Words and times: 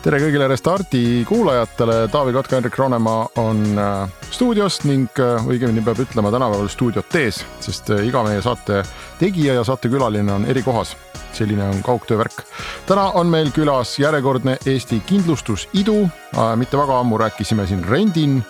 tere 0.00 0.16
kõigile 0.22 0.46
Restardi 0.48 1.24
kuulajatele, 1.28 2.06
Taavi 2.12 2.32
Kotka, 2.32 2.56
Hendrik 2.56 2.76
Roonemaa 2.80 3.26
on 3.42 3.60
äh, 3.78 4.12
stuudios 4.32 4.78
ning 4.88 5.20
äh, 5.20 5.44
õigemini 5.44 5.82
peab 5.84 6.00
ütlema 6.00 6.32
tänapäeval 6.32 6.70
stuudiot 6.72 7.08
tees, 7.12 7.42
sest 7.60 7.90
äh, 7.92 8.06
iga 8.08 8.22
meie 8.24 8.40
saate 8.44 8.80
tegija 9.20 9.58
ja 9.58 9.64
saatekülaline 9.66 10.32
on 10.32 10.46
eri 10.48 10.62
kohas. 10.64 10.96
selline 11.32 11.62
on 11.62 11.82
kaugtöö 11.82 12.18
värk. 12.18 12.42
täna 12.86 13.10
on 13.14 13.26
meil 13.26 13.52
külas 13.54 13.98
järjekordne 13.98 14.56
Eesti 14.66 15.00
kindlustusidu, 15.06 16.08
mitte 16.56 16.78
väga 16.78 17.00
ammu 17.00 17.18
rääkisime 17.18 17.66
siin 17.66 17.84
Rendin 17.84 18.42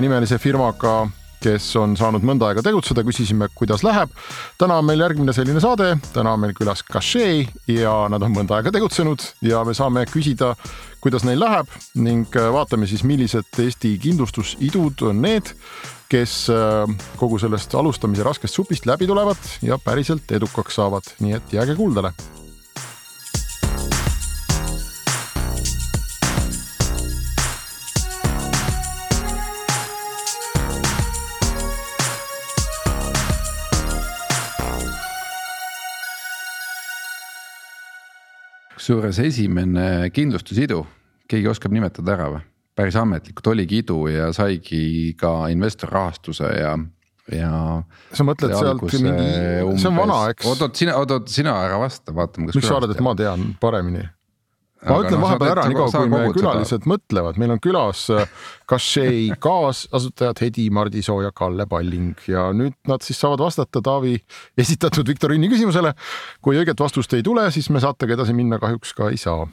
nimelise 0.00 0.38
firmaga 0.38 1.06
kes 1.44 1.66
on 1.80 1.96
saanud 1.98 2.24
mõnda 2.24 2.48
aega 2.48 2.62
tegutseda, 2.64 3.04
küsisime, 3.06 3.50
kuidas 3.56 3.84
läheb. 3.84 4.12
täna 4.58 4.78
on 4.80 4.86
meil 4.88 5.02
järgmine 5.04 5.34
selline 5.36 5.60
saade, 5.60 5.94
täna 6.14 6.34
on 6.34 6.40
meil 6.40 6.54
külas 6.56 6.84
Cachet 6.88 7.52
ja 7.68 7.94
nad 8.12 8.22
on 8.24 8.32
mõnda 8.34 8.58
aega 8.58 8.72
tegutsenud 8.74 9.24
ja 9.44 9.64
me 9.64 9.74
saame 9.76 10.06
küsida, 10.10 10.54
kuidas 11.04 11.26
neil 11.28 11.42
läheb 11.42 11.68
ning 12.00 12.38
äh, 12.38 12.48
vaatame 12.54 12.88
siis, 12.88 13.04
millised 13.04 13.60
Eesti 13.60 13.96
kindlustusidud 14.00 15.04
on 15.10 15.20
need, 15.24 15.52
kes 16.12 16.38
äh, 16.52 17.10
kogu 17.20 17.40
sellest 17.42 17.74
alustamise 17.76 18.24
raskest 18.24 18.56
supist 18.56 18.88
läbi 18.88 19.10
tulevad 19.10 19.52
ja 19.62 19.78
päriselt 19.78 20.32
edukaks 20.32 20.80
saavad, 20.80 21.12
nii 21.20 21.36
et 21.40 21.60
jääge 21.60 21.76
kuuldele 21.76 22.14
kusjuures 38.84 39.16
esimene 39.24 40.10
kindlustusidu, 40.12 40.82
keegi 41.30 41.48
oskab 41.48 41.72
nimetada 41.72 42.12
ära 42.18 42.26
või? 42.34 42.42
päris 42.76 42.96
ametlikult 42.98 43.46
oligi 43.52 43.78
idu 43.80 44.00
ja 44.10 44.26
saigi 44.34 45.14
ka 45.16 45.46
investorrahastuse 45.54 46.48
ja, 46.58 46.72
ja. 47.32 47.52
sa 48.12 48.26
mõtled 48.26 48.52
sealt 48.52 48.82
mingi, 48.98 49.28
see 49.78 49.88
on 49.88 50.00
vana, 50.02 50.18
eks? 50.34 50.44
oot-oot, 50.50 50.74
sina, 50.76 50.98
oot-oot, 51.00 51.30
sina 51.32 51.54
ära 51.64 51.78
vasta, 51.80 52.12
vaatame. 52.12 52.50
miks 52.50 52.66
sa 52.66 52.76
arvad, 52.76 52.92
et 52.92 53.00
ma 53.06 53.14
tean 53.16 53.54
paremini? 53.62 54.04
Ma 54.88 54.98
ütlen 55.02 55.18
no, 55.18 55.22
vahepeal 55.24 55.50
ära, 55.52 55.64
niikaua 55.70 55.90
kui 55.92 56.10
meie 56.12 56.30
külalised 56.34 56.82
seda. 56.82 56.90
mõtlevad, 56.90 57.38
meil 57.40 57.54
on 57.54 57.60
külas 57.62 58.04
Kašei 58.70 59.26
äh, 59.32 59.38
kaasasutajad 59.42 60.42
Hedi 60.44 60.68
Mardisoo 60.74 61.20
ja 61.24 61.32
Kalle 61.36 61.66
Palling 61.70 62.20
ja 62.30 62.46
nüüd 62.56 62.76
nad 62.90 63.04
siis 63.06 63.20
saavad 63.22 63.44
vastata 63.44 63.82
Taavi 63.84 64.16
esitatud 64.60 65.08
viktoriini 65.08 65.50
küsimusele. 65.52 65.94
kui 66.44 66.58
õiget 66.60 66.80
vastust 66.80 67.12
ei 67.16 67.24
tule, 67.26 67.46
siis 67.54 67.70
me 67.74 67.82
saatega 67.84 68.18
edasi 68.18 68.36
minna 68.36 68.60
kahjuks 68.62 68.94
ka 68.96 69.10
ei 69.12 69.20
saa. 69.20 69.46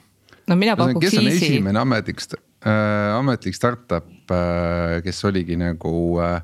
no 0.48 0.58
mina 0.58 0.76
pakuks 0.76 1.06
kes 1.06 1.20
on 1.20 1.30
easy. 1.30 1.44
esimene 1.52 1.82
ametlik 1.82 2.24
äh,, 2.32 3.16
ametlik 3.16 3.56
startup 3.56 4.30
äh,, 4.30 5.00
kes 5.04 5.24
oligi 5.24 5.56
nagu 5.56 5.94
äh, 6.20 6.42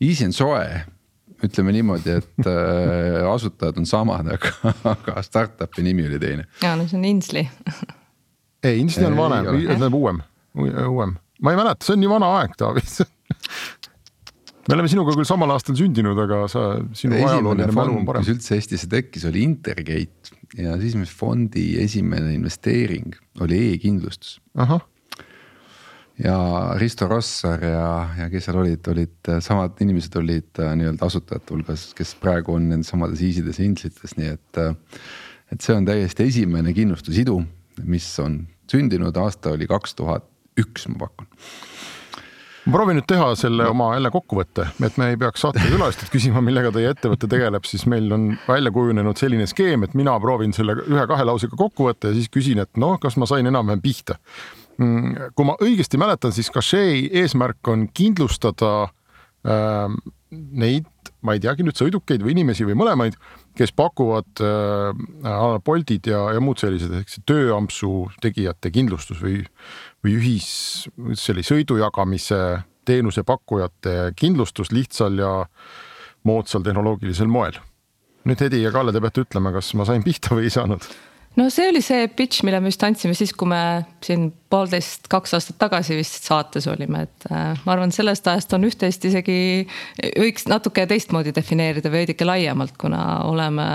easy 0.00 0.28
and 0.28 0.36
soe 0.36 0.84
ütleme 1.44 1.72
niimoodi, 1.72 2.18
et 2.18 2.46
äh, 2.50 3.22
asutajad 3.34 3.78
on 3.78 3.86
samad, 3.86 4.26
aga, 4.34 4.74
aga 4.90 5.22
startup'i 5.22 5.84
nimi 5.86 6.06
oli 6.08 6.18
teine. 6.22 6.48
ja 6.62 6.74
no 6.76 6.88
see 6.88 6.98
on 6.98 7.06
Insli 7.08 7.46
ei, 8.64 8.80
Insti 8.82 9.04
on 9.06 9.16
vanem, 9.18 9.52
tähendab 9.54 9.94
uuem, 9.94 10.22
uuem, 10.56 11.14
ma 11.42 11.54
ei 11.54 11.60
mäleta, 11.60 11.86
see 11.86 11.96
on 11.96 12.02
nii 12.04 12.10
vana 12.10 12.32
aeg, 12.40 12.56
Taavi 12.58 12.82
me 14.68 14.76
oleme 14.76 14.90
sinuga 14.92 15.14
küll 15.16 15.28
samal 15.28 15.54
aastal 15.54 15.78
sündinud, 15.78 16.18
aga 16.20 16.42
sa, 16.52 16.66
sinu 16.96 17.16
ajalooline 17.22 17.72
mälu 17.76 17.96
on 18.00 18.04
parem. 18.08 18.24
mis 18.24 18.34
üldse 18.34 18.58
Eestisse 18.58 18.90
tekkis, 18.90 19.24
oli 19.30 19.46
Intergate 19.46 20.36
ja 20.58 20.76
siis, 20.80 20.96
mis 20.98 21.12
fondi 21.14 21.70
esimene 21.80 22.34
investeering 22.36 23.16
oli 23.44 23.60
e-kindlustus. 23.72 24.38
ja 26.18 26.36
Risto 26.80 27.08
Rossar 27.08 27.64
ja, 27.64 27.88
ja 28.18 28.28
kes 28.32 28.48
seal 28.48 28.60
olid, 28.60 28.92
olid 28.92 29.32
samad 29.44 29.80
inimesed 29.84 30.20
olid 30.20 30.60
äh, 30.60 30.74
nii-öelda 30.80 31.08
asutajate 31.08 31.54
hulgas, 31.54 31.88
kes 31.96 32.16
praegu 32.20 32.58
on 32.58 32.68
nendes 32.72 32.90
samades 32.92 33.22
Easydes 33.24 33.60
ja 33.60 33.70
Inslites, 33.70 34.18
nii 34.20 34.36
et. 34.36 34.62
Äh, 34.66 34.76
et 35.48 35.64
see 35.64 35.72
on 35.72 35.86
täiesti 35.88 36.26
esimene 36.28 36.74
kindlustusidu 36.76 37.38
mis 37.84 38.08
on 38.22 38.40
sündinud, 38.70 39.16
aasta 39.16 39.54
oli 39.56 39.68
kaks 39.70 39.94
tuhat 39.98 40.26
üks, 40.58 40.88
ma 40.90 41.06
pakun 41.06 41.28
ma 42.68 42.74
proovin 42.76 42.98
nüüd 42.98 43.06
teha 43.08 43.30
selle 43.38 43.64
no. 43.64 43.72
oma 43.72 43.88
jälle 43.94 44.10
kokkuvõtte, 44.12 44.66
et 44.84 44.98
me 45.00 45.10
ei 45.12 45.18
peaks 45.20 45.40
saatekülalistelt 45.44 46.12
küsima, 46.12 46.42
millega 46.44 46.72
teie 46.74 46.90
ettevõte 46.92 47.30
tegeleb, 47.30 47.64
siis 47.68 47.86
meil 47.88 48.12
on 48.12 48.28
välja 48.44 48.72
kujunenud 48.74 49.20
selline 49.20 49.46
skeem, 49.48 49.86
et 49.86 49.96
mina 49.98 50.18
proovin 50.20 50.52
selle 50.56 50.76
ühe-kahe 50.84 51.24
lausega 51.24 51.56
kokku 51.58 51.88
võtta 51.88 52.12
ja 52.12 52.18
siis 52.18 52.28
küsin, 52.32 52.60
et 52.60 52.80
noh, 52.80 52.98
kas 53.00 53.16
ma 53.20 53.28
sain 53.30 53.48
enam-vähem 53.48 53.80
pihta. 53.84 54.18
Mm, 54.78 55.32
kui 55.34 55.48
ma 55.48 55.56
õigesti 55.64 55.98
mäletan, 56.00 56.34
siis 56.36 56.52
Cachet 56.54 57.16
eesmärk 57.22 57.72
on 57.72 57.88
kindlustada 57.96 58.72
äh, 58.84 59.96
neid, 60.30 60.92
ma 61.24 61.34
ei 61.34 61.42
teagi 61.42 61.64
nüüd 61.66 61.78
sõidukeid 61.80 62.22
või 62.22 62.36
inimesi 62.36 62.68
või 62.68 62.76
mõlemaid 62.78 63.16
kes 63.58 63.74
pakuvad 63.76 64.42
äh, 64.44 65.58
Boltid 65.64 66.06
ja, 66.06 66.22
ja 66.34 66.42
muud 66.42 66.60
sellised, 66.60 66.92
ehk 66.94 67.10
see 67.10 67.24
tööampsu 67.28 68.08
tegijate 68.22 68.70
kindlustus 68.74 69.20
või, 69.22 69.42
või 70.04 70.16
ühis, 70.20 70.50
selle 71.18 71.44
sõidu 71.46 71.80
jagamise 71.80 72.38
teenusepakkujate 72.88 74.14
kindlustus 74.16 74.72
lihtsal 74.72 75.18
ja 75.20 75.32
moodsal 76.28 76.64
tehnoloogilisel 76.64 77.28
moel. 77.30 77.58
nüüd 78.28 78.40
Hedi 78.44 78.62
ja 78.62 78.72
Kalle, 78.74 78.92
te 78.92 79.00
peate 79.00 79.24
ütlema, 79.24 79.52
kas 79.54 79.72
ma 79.78 79.86
sain 79.88 80.04
pihta 80.04 80.36
või 80.36 80.48
ei 80.48 80.54
saanud 80.54 80.86
no 81.36 81.46
see 81.52 81.68
oli 81.70 81.82
see 81.84 82.08
pitch, 82.16 82.42
mille 82.46 82.60
me 82.62 82.72
just 82.72 82.82
andsime 82.86 83.14
siis, 83.16 83.32
kui 83.36 83.48
me 83.50 83.60
siin 84.04 84.28
poolteist, 84.50 85.08
kaks 85.12 85.36
aastat 85.36 85.58
tagasi 85.60 85.98
vist 85.98 86.26
saates 86.28 86.68
olime, 86.70 87.04
et 87.08 87.28
äh, 87.30 87.58
ma 87.64 87.74
arvan, 87.74 87.92
sellest 87.94 88.26
ajast 88.30 88.54
on 88.56 88.66
üht-teist 88.68 89.04
isegi 89.08 89.38
võiks 90.18 90.48
natuke 90.50 90.86
teistmoodi 90.90 91.34
defineerida 91.36 91.92
veidike 91.92 92.26
laiemalt, 92.28 92.76
kuna 92.80 93.02
oleme, 93.28 93.68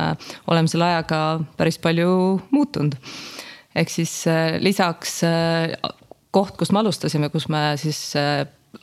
oleme 0.52 0.72
selle 0.72 0.90
ajaga 0.92 1.22
päris 1.60 1.80
palju 1.84 2.10
muutunud. 2.56 2.98
ehk 3.76 3.90
siis 3.90 4.16
äh, 4.28 4.58
lisaks 4.62 5.22
äh, 5.28 5.78
koht, 6.34 6.58
kus 6.58 6.74
me 6.74 6.82
alustasime, 6.82 7.30
kus 7.34 7.48
me 7.50 7.74
siis 7.78 8.16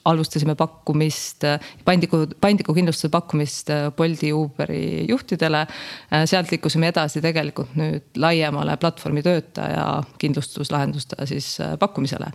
alustasime 0.04 0.54
pakkumist, 0.54 1.44
paindliku, 1.84 2.22
paindliku 2.40 2.74
kindlustuse 2.74 3.10
pakkumist 3.12 3.70
äh, 3.70 3.88
Bolti, 3.96 4.32
Uberi 4.32 5.06
juhtidele. 5.08 5.60
Äh, 5.60 6.26
sealt 6.30 6.50
liikusime 6.52 6.90
edasi 6.92 7.22
tegelikult 7.22 7.74
nüüd 7.78 8.20
laiemale 8.20 8.76
platvormi 8.80 9.22
töötaja 9.26 9.86
kindlustuslahenduste 10.22 11.26
siis 11.30 11.56
äh, 11.60 11.74
pakkumisele. 11.78 12.30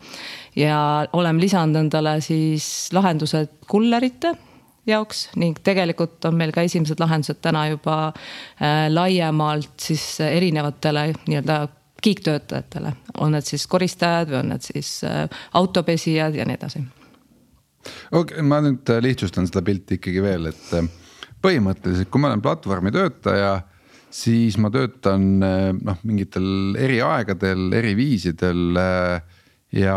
ja 0.56 1.08
oleme 1.14 1.42
lisanud 1.42 1.76
endale 1.76 2.20
siis 2.22 2.90
lahendused 2.94 3.50
kullerite 3.68 4.34
jaoks 4.88 5.30
ning 5.36 5.58
tegelikult 5.64 6.26
on 6.26 6.36
meil 6.40 6.54
ka 6.56 6.64
esimesed 6.64 7.00
lahendused 7.00 7.42
täna 7.42 7.66
juba 7.68 8.14
laiemalt 8.90 9.74
siis 9.82 10.20
erinevatele 10.22 11.08
nii-öelda 11.28 11.58
kiiktöötajatele, 12.06 12.94
on 13.18 13.34
need 13.36 13.48
siis 13.48 13.66
koristajad 13.68 14.30
või 14.30 14.44
on 14.44 14.54
need 14.54 14.68
siis 14.68 15.00
autopesijad 15.58 16.38
ja 16.38 16.46
nii 16.46 16.60
edasi 16.60 16.84
okay,, 18.12 18.44
ma 18.46 18.62
nüüd 18.66 18.90
äh, 18.92 19.02
lihtsustan 19.04 19.48
seda 19.50 19.64
pilti 19.66 20.00
ikkagi 20.00 20.24
veel, 20.24 20.50
et 20.52 20.76
äh, 20.78 20.90
põhimõtteliselt, 21.46 22.10
kui 22.12 22.22
ma 22.22 22.32
olen 22.32 22.44
platvormi 22.46 22.94
töötaja, 22.96 23.56
siis 24.14 24.58
ma 24.62 24.72
töötan 24.74 25.32
äh, 25.46 25.72
noh, 25.76 26.04
mingitel 26.08 26.78
eri 26.82 27.02
aegadel, 27.06 27.68
eri 27.76 27.96
viisidel. 27.98 28.80
ja 29.76 29.96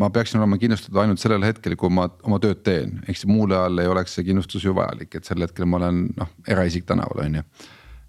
ma 0.00 0.08
peaksin 0.08 0.40
olema 0.40 0.56
kindlustatud 0.56 0.96
ainult 1.02 1.20
sellel 1.20 1.42
hetkel, 1.44 1.74
kui 1.76 1.90
ma 1.92 2.06
oma 2.24 2.38
tööd 2.40 2.62
teen, 2.64 3.02
ehk 3.04 3.18
siis 3.18 3.28
muul 3.28 3.52
ajal 3.52 3.82
ei 3.82 3.90
oleks 3.90 4.14
see 4.16 4.24
kindlustus 4.24 4.64
ju 4.64 4.72
vajalik, 4.76 5.12
et 5.14 5.28
sel 5.28 5.44
hetkel 5.44 5.68
ma 5.68 5.76
olen 5.82 6.06
noh, 6.16 6.30
eraisik 6.48 6.86
tänaval, 6.88 7.26
on 7.26 7.40
ju 7.40 7.44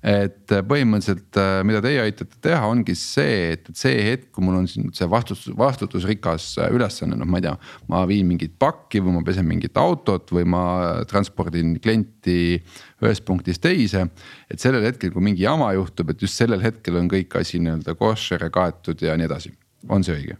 et 0.02 0.50
äh, 0.50 0.64
põhimõtteliselt, 0.66 1.38
äh, 1.38 1.60
mida 1.68 1.82
teie 1.84 2.00
aitate 2.02 2.40
teha, 2.42 2.62
ongi 2.66 2.96
see, 2.98 3.52
et, 3.54 3.68
et 3.70 3.78
see 3.78 4.00
hetk, 4.02 4.32
kui 4.34 4.46
mul 4.46 4.58
on 4.58 4.68
siin 4.70 4.90
see 4.98 5.06
vastutus, 5.10 5.52
vastutusrikas 5.58 6.48
äh, 6.58 6.72
ülesanne, 6.74 7.18
noh, 7.20 7.30
ma 7.30 7.38
ei 7.38 7.46
tea. 7.46 7.54
ma 7.92 8.02
viin 8.10 8.26
mingit 8.30 8.56
pakki 8.62 9.02
või 9.04 9.20
ma 9.20 9.24
pesen 9.28 9.46
mingit 9.46 9.78
autot 9.78 10.34
või 10.34 10.48
ma 10.50 10.64
transpordin 11.10 11.76
klienti 11.84 12.58
ühest 13.02 13.26
punktist 13.28 13.62
teise. 13.62 14.08
et 14.50 14.60
sellel 14.60 14.88
hetkel, 14.90 15.14
kui 15.14 15.22
mingi 15.22 15.46
jama 15.46 15.70
juhtub, 15.78 16.10
et 16.10 16.22
just 16.26 16.40
sellel 16.40 16.64
hetkel 16.66 16.98
on 16.98 17.10
kõik 17.12 17.38
asi 17.38 17.62
nii-öelda 17.62 17.96
koššer 18.00 18.48
ja 18.48 18.50
kaetud 18.54 19.06
ja 19.06 19.18
nii 19.18 19.30
edasi, 19.30 19.54
on 19.90 20.08
see 20.08 20.18
õige? 20.18 20.40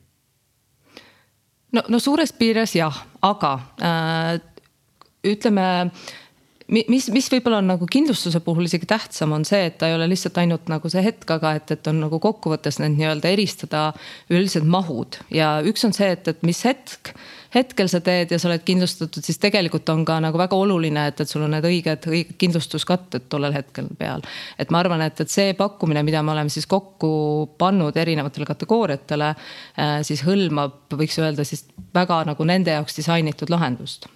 no, 1.72 1.86
no 1.86 2.02
suures 2.02 2.34
piires 2.34 2.74
jah, 2.76 2.98
aga 3.22 3.54
äh, 3.78 4.34
ütleme 5.22 5.92
mis, 6.72 7.10
mis 7.12 7.28
võib-olla 7.34 7.60
on 7.62 7.70
nagu 7.74 7.88
kindlustuse 7.92 8.42
puhul 8.46 8.70
isegi 8.70 8.88
tähtsam, 8.90 9.36
on 9.36 9.46
see, 9.48 9.66
et 9.70 9.78
ta 9.82 9.90
ei 9.90 9.98
ole 9.98 10.08
lihtsalt 10.12 10.40
ainult 10.42 10.72
nagu 10.72 10.92
see 10.92 11.04
hetk, 11.06 11.28
aga 11.38 11.56
et, 11.60 11.76
et 11.76 11.92
on 11.92 12.02
nagu 12.06 12.22
kokkuvõttes 12.24 12.80
need 12.82 12.98
nii-öelda 12.98 13.34
eristada 13.34 13.84
üldised 14.32 14.68
mahud 14.68 15.20
ja 15.34 15.58
üks 15.68 15.86
on 15.88 15.96
see, 15.96 16.12
et, 16.16 16.28
et 16.32 16.44
mis 16.48 16.64
hetk 16.68 17.14
hetkel 17.52 17.90
sa 17.92 18.00
teed 18.04 18.32
ja 18.32 18.40
sa 18.40 18.48
oled 18.48 18.64
kindlustatud, 18.64 19.24
siis 19.26 19.40
tegelikult 19.42 19.90
on 19.92 20.06
ka 20.08 20.18
nagu 20.24 20.40
väga 20.40 20.56
oluline, 20.56 21.04
et, 21.12 21.20
et 21.20 21.30
sul 21.30 21.44
on 21.44 21.52
need 21.52 21.68
õiged, 21.68 22.08
õiged 22.08 22.38
kindlustuskatted 22.40 23.28
tollel 23.32 23.56
hetkel 23.56 23.90
peal. 24.00 24.24
et 24.60 24.72
ma 24.72 24.80
arvan, 24.80 25.04
et, 25.04 25.20
et 25.20 25.32
see 25.32 25.52
pakkumine, 25.60 26.04
mida 26.08 26.24
me 26.24 26.32
oleme 26.36 26.54
siis 26.54 26.70
kokku 26.72 27.12
pannud 27.60 27.98
erinevatele 27.98 28.48
kategooriatele, 28.48 29.34
äh, 29.36 30.00
siis 30.08 30.24
hõlmab, 30.28 30.80
võiks 30.96 31.20
öelda 31.20 31.44
siis 31.48 31.68
väga 31.94 32.24
nagu 32.32 32.48
nende 32.48 32.78
jaoks 32.78 32.96
disainitud 33.02 33.52
lahendust 33.52 34.08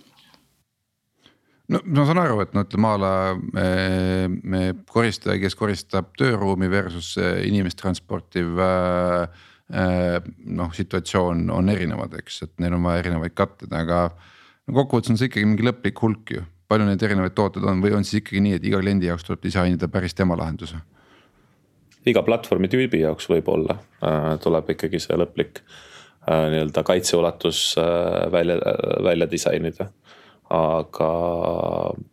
no 1.74 1.82
ma 1.86 2.06
saan 2.08 2.22
aru, 2.22 2.40
et 2.44 2.54
no 2.56 2.64
ütleme 2.66 2.92
a 2.92 3.02
la 3.02 3.14
koristaja, 4.92 5.40
kes 5.42 5.58
koristab 5.58 6.12
tööruumi 6.20 6.70
versus 6.72 7.16
inimest 7.18 7.80
transportiv 7.82 8.60
äh, 8.62 9.28
noh, 10.46 10.74
situatsioon 10.74 11.48
on 11.54 11.70
erinevad, 11.74 12.18
eks, 12.20 12.44
et 12.46 12.54
neil 12.62 12.76
on 12.78 12.86
vaja 12.86 13.06
erinevaid 13.06 13.34
katteid, 13.38 13.74
aga. 13.74 14.10
no 14.68 14.78
kokkuvõttes 14.82 15.14
on 15.14 15.18
see 15.22 15.32
ikkagi 15.32 15.48
mingi 15.50 15.66
lõplik 15.66 16.02
hulk 16.02 16.36
ju, 16.36 16.44
palju 16.70 16.86
neid 16.88 17.02
erinevaid 17.02 17.34
tooteid 17.38 17.66
on 17.70 17.82
või 17.84 17.96
on 17.98 18.06
siis 18.06 18.22
ikkagi 18.22 18.44
nii, 18.46 18.60
et 18.60 18.68
iga 18.70 18.82
kliendi 18.82 19.10
jaoks 19.10 19.26
tuleb 19.26 19.42
disainida 19.46 19.90
päris 19.92 20.18
tema 20.18 20.38
lahenduse? 20.38 20.82
iga 22.06 22.22
platvormi 22.26 22.70
tüübi 22.70 23.02
jaoks 23.02 23.26
võib-olla 23.32 23.80
äh, 24.06 24.36
tuleb 24.44 24.70
ikkagi 24.76 25.02
see 25.02 25.18
lõplik 25.18 25.64
äh, 25.64 26.46
nii-öelda 26.54 26.84
kaitseulatus 26.86 27.62
äh, 27.82 28.26
välja, 28.34 28.60
välja 29.06 29.30
disainida 29.32 29.90
aga 30.54 31.08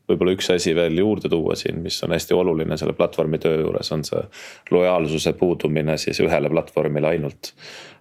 võib-olla 0.09 0.33
üks 0.33 0.49
asi 0.55 0.73
veel 0.77 0.97
juurde 0.97 1.29
tuua 1.29 1.53
siin, 1.59 1.83
mis 1.85 1.99
on 2.05 2.15
hästi 2.15 2.35
oluline 2.37 2.79
selle 2.81 2.95
platvormi 2.97 3.39
töö 3.43 3.59
juures, 3.61 3.91
on 3.93 4.05
see 4.09 4.23
lojaalsuse 4.73 5.35
puudumine 5.37 5.99
siis 6.01 6.21
ühele 6.25 6.49
platvormile 6.53 7.11
ainult. 7.13 7.53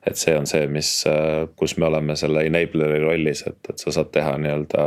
et 0.07 0.17
see 0.17 0.33
on 0.33 0.47
see, 0.49 0.65
mis, 0.71 1.03
kus 1.59 1.75
me 1.77 1.85
oleme 1.85 2.15
selle 2.17 2.45
enabler'i 2.47 3.01
rollis, 3.03 3.43
et, 3.47 3.59
et 3.69 3.83
sa 3.83 3.91
saad 3.93 4.09
teha 4.15 4.37
nii-öelda 4.41 4.85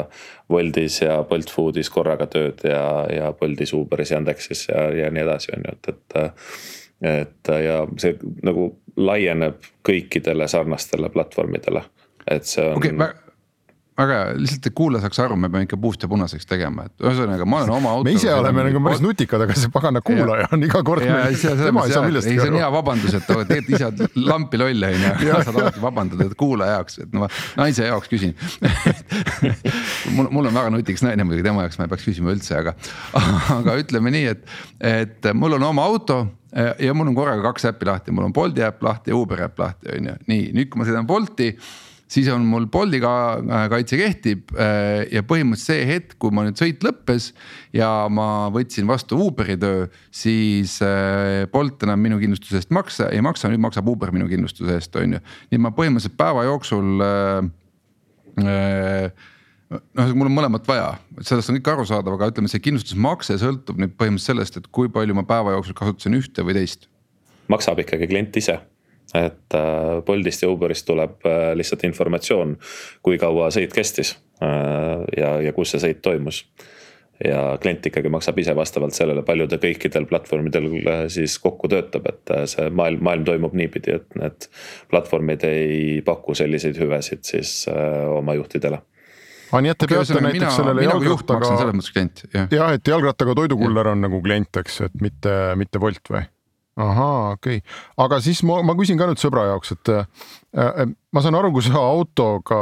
Woltis 0.50 1.02
ja 1.02 1.20
Bolt 1.28 1.52
Foodis 1.52 1.90
korraga 1.92 2.26
tööd 2.26 2.64
ja, 2.64 3.04
ja 3.12 3.32
Boltis, 3.32 3.74
Uberis, 3.76 4.10
Yandexis 4.16 4.68
ja, 4.72 4.88
ja 4.96 5.10
nii 5.14 5.22
edasi, 5.22 5.52
on 5.56 5.68
ju, 5.68 5.76
et, 5.76 5.92
et. 5.92 6.40
et 7.04 7.52
ja 7.60 7.82
see 8.00 8.16
nagu 8.46 8.70
laieneb 8.96 9.60
kõikidele 9.86 10.48
sarnastele 10.48 11.10
platvormidele, 11.12 11.84
et 12.30 12.48
see 12.48 12.64
on 12.64 12.80
okay, 12.80 13.12
väga 13.94 14.14
hea, 14.18 14.30
lihtsalt, 14.42 14.66
et 14.66 14.74
kuulaja 14.74 15.04
saaks 15.04 15.20
aru, 15.22 15.36
me 15.38 15.48
peame 15.50 15.68
ikka 15.68 15.76
puust 15.78 16.02
ja 16.02 16.08
punaseks 16.10 16.48
tegema, 16.50 16.88
et 16.88 17.04
ühesõnaga 17.04 17.46
ma 17.46 17.60
olen 17.62 17.72
oma 17.76 17.92
auto. 17.94 18.06
me 18.08 18.14
ise 18.16 18.32
oleme 18.34 18.64
nagu 18.66 18.80
päris 18.82 19.02
nutikad, 19.04 19.44
aga 19.46 19.54
see 19.58 19.70
pagana 19.74 20.02
kuulaja 20.04 20.48
on 20.56 20.66
iga 20.66 20.82
kord. 20.86 21.04
tema 21.04 21.84
ei 21.86 21.94
saa 21.94 22.02
millestki 22.02 22.34
aru. 22.34 22.40
ei, 22.40 22.40
see 22.40 22.50
on 22.50 22.58
hea 22.58 22.70
vabandus, 22.74 23.14
et 23.14 23.30
teed 23.52 23.70
ise 23.70 24.10
lampi 24.18 24.58
loll 24.58 24.88
on 24.90 25.06
ju, 25.06 25.12
saad 25.46 25.60
alati 25.62 25.84
vabandada, 25.84 26.26
et 26.26 26.34
kuulaja 26.40 26.80
jaoks, 26.80 26.98
et 27.06 27.14
ma 27.14 27.30
naise 27.60 27.86
jaoks 27.86 28.10
küsin 28.10 28.34
mul, 30.16 30.26
mul 30.26 30.50
on 30.50 30.58
väga 30.58 30.74
nutikas 30.74 31.06
naine 31.06 31.28
muidugi, 31.28 31.46
tema 31.46 31.68
jaoks 31.68 31.78
ma 31.78 31.86
ei 31.86 31.94
peaks 31.94 32.08
küsima 32.10 32.34
üldse, 32.34 32.58
aga, 32.58 32.74
aga 33.60 33.78
ütleme 33.78 34.10
nii, 34.14 34.34
et, 34.34 34.44
et 34.82 35.30
mul 35.38 35.54
on 35.60 35.70
oma 35.70 35.86
auto 35.86 36.24
ja 36.54 36.94
mul 36.94 37.10
on 37.10 37.16
korraga 37.16 37.46
kaks 37.52 37.70
äppi 37.70 37.86
lahti, 37.86 38.14
mul 38.14 38.26
on 38.26 38.34
Bolti 38.34 38.62
äpp 38.62 38.82
lahti 38.86 39.14
ja 39.14 39.18
Uberi 39.18 39.46
äpp 39.46 39.58
lahti, 39.62 39.90
on 39.94 40.10
ju, 40.10 40.20
nii 40.30 40.52
nüüd, 40.54 40.70
kui 40.70 40.82
ma 40.82 40.90
sõidan 40.90 41.06
Bolti 41.06 41.52
siis 42.10 42.28
on 42.32 42.44
mul 42.48 42.66
Bolti 42.72 43.00
äh, 43.02 43.68
kaitse 43.70 43.98
kehtib 43.98 44.52
äh, 44.56 45.04
ja 45.12 45.22
põhimõtteliselt 45.26 45.64
see 45.64 45.84
hetk, 45.88 46.16
kui 46.20 46.34
ma 46.34 46.44
nüüd 46.46 46.58
sõit 46.60 46.84
lõppes 46.84 47.30
ja 47.76 48.06
ma 48.12 48.48
võtsin 48.54 48.88
vastu 48.88 49.18
Uberi 49.24 49.56
töö, 49.60 49.86
siis 50.14 50.76
äh, 50.84 51.44
Bolt 51.52 51.82
enam 51.86 52.02
minu 52.04 52.20
kindlustuse 52.22 52.60
eest 52.60 52.74
maksa 52.74 53.10
ei 53.14 53.22
maksa, 53.24 53.50
nüüd 53.52 53.62
maksab 53.64 53.88
Uber 53.90 54.12
minu 54.14 54.28
kindlustuse 54.30 54.78
eest, 54.78 54.96
on 55.00 55.16
ju. 55.16 55.22
nii 55.50 55.60
et 55.60 55.64
ma 55.64 55.72
põhimõtteliselt 55.76 56.18
päeva 56.20 56.44
jooksul 56.48 57.04
äh,. 57.04 57.40
noh, 59.70 60.12
mul 60.18 60.28
on 60.28 60.34
mõlemat 60.34 60.66
vaja, 60.68 60.90
sellest 61.22 61.52
on 61.52 61.58
kõik 61.60 61.72
arusaadav, 61.76 62.18
aga 62.18 62.32
ütleme, 62.32 62.50
see 62.50 62.62
kindlustusmakse 62.64 63.38
sõltub 63.42 63.80
nüüd 63.80 63.96
põhimõtteliselt 63.96 64.34
sellest, 64.34 64.60
et 64.60 64.70
kui 64.74 64.92
palju 64.92 65.16
ma 65.16 65.26
päeva 65.28 65.56
jooksul 65.56 65.78
kasutasin 65.78 66.18
ühte 66.20 66.46
või 66.46 66.58
teist. 66.58 66.88
maksab 67.52 67.80
ikkagi 67.84 68.10
klient 68.10 68.36
ise 68.42 68.60
et 69.14 69.54
äh, 69.54 70.02
Boltist 70.06 70.42
ja 70.42 70.50
Uberist 70.50 70.86
tuleb 70.88 71.26
äh, 71.26 71.52
lihtsalt 71.56 71.84
informatsioon, 71.86 72.56
kui 73.04 73.18
kaua 73.20 73.50
sõit 73.54 73.74
kestis 73.74 74.16
äh, 74.42 75.04
ja, 75.16 75.36
ja 75.44 75.52
kus 75.56 75.74
see 75.74 75.84
sõit 75.86 76.02
toimus. 76.04 76.44
ja 77.24 77.54
klient 77.62 77.86
ikkagi 77.86 78.10
maksab 78.10 78.38
ise 78.42 78.56
vastavalt 78.58 78.94
sellele, 78.96 79.22
palju 79.22 79.46
ta 79.46 79.60
kõikidel 79.62 80.08
platvormidel 80.10 80.64
siis 81.14 81.36
kokku 81.38 81.70
töötab, 81.70 82.08
et 82.10 82.32
see 82.50 82.66
maailm, 82.74 83.04
maailm 83.06 83.28
toimub 83.28 83.54
niipidi, 83.54 83.94
et 84.00 84.18
need 84.18 84.48
platvormid 84.90 85.46
ei 85.46 86.00
paku 86.04 86.34
selliseid 86.34 86.80
hüvesid 86.82 87.22
siis 87.22 87.54
oma 87.70 88.34
juhtidele 88.34 88.82
aa, 89.54 89.62
nii 89.62 89.70
et 89.70 89.78
te 89.78 89.88
peate 89.90 90.18
näiteks 90.18 90.40
mina, 90.40 90.52
sellele 90.58 90.88
jalgrattaga. 90.88 91.54
mõttes 91.70 91.94
klient, 91.94 92.24
jah. 92.34 92.50
jah, 92.50 92.74
et 92.74 92.90
jalgrattaga 92.90 93.38
toidukuller 93.38 93.94
on 93.94 94.02
nagu 94.08 94.18
klient, 94.24 94.62
eks, 94.64 94.80
et 94.88 95.02
mitte, 95.04 95.34
mitte 95.60 95.82
Wolt 95.82 96.10
või? 96.10 96.26
Ahaa, 96.76 97.34
okei 97.36 97.60
okay., 97.60 97.76
aga 98.04 98.20
siis 98.24 98.42
ma, 98.46 98.60
ma 98.66 98.74
küsin 98.78 98.98
ka 98.98 99.08
nüüd 99.10 99.22
sõbra 99.22 99.46
jaoks, 99.52 99.74
et 99.76 99.92
äh, 99.94 100.06
äh, 100.58 100.84
ma 101.14 101.22
saan 101.22 101.38
aru, 101.38 101.52
kui 101.54 101.66
sa 101.66 101.78
autoga 101.78 102.60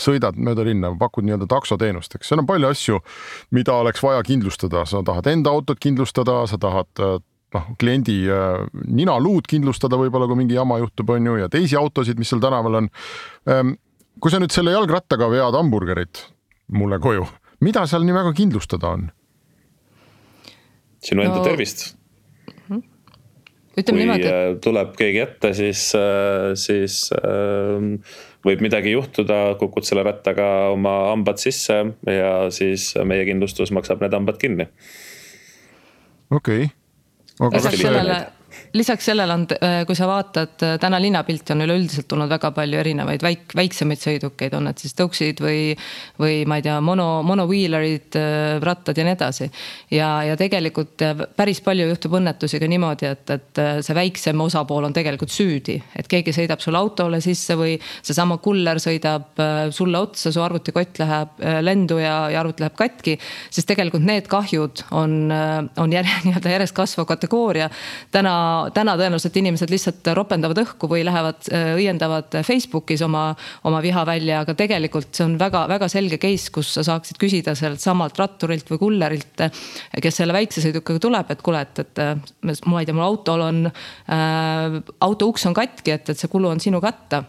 sõidad 0.00 0.38
mööda 0.40 0.64
linna, 0.66 0.90
pakud 0.98 1.26
nii-öelda 1.26 1.46
taksoteenust, 1.50 2.16
eks 2.16 2.30
seal 2.30 2.42
on 2.42 2.48
palju 2.48 2.70
asju, 2.70 2.98
mida 3.54 3.76
oleks 3.78 4.02
vaja 4.02 4.24
kindlustada, 4.26 4.82
sa 4.90 5.04
tahad 5.06 5.28
enda 5.30 5.52
autot 5.54 5.80
kindlustada, 5.82 6.40
sa 6.50 6.58
tahad 6.60 7.04
äh, 7.04 7.16
noh, 7.54 7.70
kliendi 7.80 8.18
äh, 8.26 8.64
ninaluud 8.84 9.48
kindlustada, 9.50 9.98
võib-olla 10.00 10.28
kui 10.30 10.40
mingi 10.40 10.58
jama 10.58 10.80
juhtub, 10.82 11.14
on 11.14 11.30
ju, 11.30 11.38
ja 11.44 11.50
teisi 11.52 11.78
autosid, 11.78 12.20
mis 12.20 12.32
seal 12.32 12.42
tänaval 12.44 12.82
on 12.82 12.92
ähm,. 13.50 13.76
kui 14.22 14.30
sa 14.30 14.38
nüüd 14.38 14.54
selle 14.54 14.70
jalgrattaga 14.70 15.26
vead 15.28 15.56
hamburgerit 15.58 16.22
mulle 16.72 17.00
koju, 17.02 17.26
mida 17.66 17.82
seal 17.90 18.06
nii 18.06 18.14
väga 18.14 18.32
kindlustada 18.38 18.94
on? 18.96 19.10
sinu 21.04 21.20
enda 21.26 21.42
no. 21.42 21.44
tervist 21.44 21.92
ütleme 23.78 24.02
niimoodi, 24.02 24.28
et. 24.28 24.34
Äh, 24.34 24.60
tuleb 24.64 24.94
keegi 24.98 25.22
ette, 25.24 25.50
siis, 25.56 25.86
äh, 25.98 26.52
siis 26.58 27.08
ähm, 27.18 27.96
võib 28.46 28.62
midagi 28.64 28.94
juhtuda, 28.94 29.40
kukud 29.60 29.86
selle 29.88 30.04
rattaga 30.06 30.48
oma 30.74 30.94
hambad 31.12 31.42
sisse 31.42 31.80
ja 32.10 32.32
siis 32.54 32.92
meie 33.08 33.26
kindlustus 33.28 33.74
maksab 33.74 34.04
need 34.04 34.14
hambad 34.16 34.38
kinni. 34.40 34.68
okei 36.30 36.68
okay.. 36.68 37.52
lisaks 37.58 37.82
sellele 37.82 38.22
lisaks 38.74 39.04
sellele 39.04 39.32
on, 39.32 39.46
äh, 39.62 39.84
kui 39.86 39.94
sa 39.94 40.06
vaatad 40.10 40.62
äh, 40.66 40.74
täna 40.82 40.98
linnapilti 41.02 41.54
on 41.54 41.62
üleüldiselt 41.62 42.08
tulnud 42.10 42.30
väga 42.30 42.50
palju 42.54 42.78
erinevaid 42.80 43.22
väik-, 43.22 43.54
väiksemaid 43.56 44.00
sõidukeid, 44.02 44.56
on 44.58 44.66
need 44.68 44.82
siis 44.82 44.96
tõuksid 44.98 45.42
või. 45.44 45.60
või 46.18 46.42
ma 46.48 46.58
ei 46.58 46.64
tea, 46.66 46.80
mono, 46.82 47.22
monowheelerid, 47.26 48.18
äh, 48.18 48.56
rattad 48.64 48.98
ja 48.98 49.06
nii 49.06 49.14
edasi. 49.14 49.50
ja, 49.94 50.08
ja 50.26 50.36
tegelikult 50.36 51.02
päris 51.36 51.60
palju 51.64 51.86
juhtub 51.88 52.16
õnnetusi 52.18 52.58
ka 52.60 52.68
niimoodi, 52.70 53.10
et, 53.14 53.30
et 53.30 53.62
see 53.86 53.96
väiksem 53.96 54.40
osapool 54.40 54.88
on 54.88 54.96
tegelikult 54.96 55.30
süüdi. 55.30 55.78
et 55.96 56.10
keegi 56.10 56.34
sõidab 56.34 56.62
sulle 56.62 56.78
autole 56.78 57.20
sisse 57.22 57.54
või 57.58 57.76
seesama 58.02 58.38
kuller 58.42 58.82
sõidab 58.82 59.38
sulle 59.70 59.98
otsa, 59.98 60.32
su 60.32 60.42
arvutikott 60.42 60.98
läheb 60.98 61.38
lendu 61.62 62.00
ja, 62.02 62.16
ja 62.32 62.42
arvuti 62.42 62.64
läheb 62.64 62.74
katki. 62.78 63.18
siis 63.50 63.70
tegelikult 63.70 64.02
need 64.02 64.26
kahjud 64.30 64.84
on, 64.90 65.30
on 65.30 65.94
järje, 65.94 66.18
nii-öelda 66.26 66.56
järjest 66.56 66.74
kasvav 66.74 67.06
kategooria. 67.14 67.70
täna 68.10 68.63
täna 68.74 68.94
tõenäoliselt 69.00 69.36
inimesed 69.40 69.72
lihtsalt 69.72 70.10
ropendavad 70.16 70.60
õhku 70.62 70.88
või 70.90 71.04
lähevad, 71.06 71.42
äh, 71.52 71.72
õiendavad 71.78 72.38
Facebookis 72.46 73.04
oma, 73.06 73.26
oma 73.68 73.82
viha 73.84 74.04
välja, 74.08 74.40
aga 74.44 74.56
tegelikult 74.58 75.12
see 75.14 75.26
on 75.26 75.36
väga-väga 75.40 75.88
selge 75.92 76.18
case, 76.22 76.50
kus 76.54 76.74
sa 76.78 76.84
saaksid 76.86 77.20
küsida 77.20 77.56
sellelt 77.58 77.82
samalt 77.84 78.18
ratturilt 78.20 78.70
või 78.72 78.82
kullerilt, 78.86 79.46
kes 80.02 80.20
selle 80.22 80.36
väikse 80.36 80.64
sõidukiga 80.64 81.02
tuleb, 81.02 81.32
et 81.34 81.44
kuule, 81.44 81.64
et, 81.64 81.84
et 81.84 82.66
ma 82.66 82.80
ei 82.80 82.88
tea, 82.88 82.96
mul 82.96 83.06
autol 83.06 83.44
on 83.44 83.64
äh,, 83.68 84.80
auto 85.04 85.30
uks 85.32 85.46
on 85.50 85.56
katki, 85.56 85.96
et, 85.98 86.14
et 86.14 86.20
see 86.20 86.32
kulu 86.32 86.52
on 86.54 86.62
sinu 86.62 86.80
katta 86.84 87.24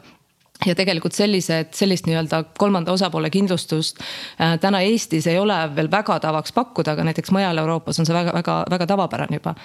ja 0.65 0.75
tegelikult 0.75 1.13
sellised, 1.13 1.73
sellist 1.75 2.07
nii-öelda 2.07 2.43
kolmanda 2.57 2.93
osapoole 2.95 3.29
kindlustust 3.29 3.99
äh, 3.99 4.55
täna 4.61 4.81
Eestis 4.85 5.27
ei 5.27 5.39
ole 5.39 5.57
veel 5.75 5.91
väga 5.91 6.19
tavaks 6.23 6.53
pakkuda, 6.55 6.95
aga 6.95 7.07
näiteks 7.09 7.31
mujal 7.35 7.57
Euroopas 7.57 7.99
on 7.99 8.07
see 8.07 8.15
väga-väga-väga 8.15 8.87
tavapärane 8.87 9.41
juba. 9.41 9.55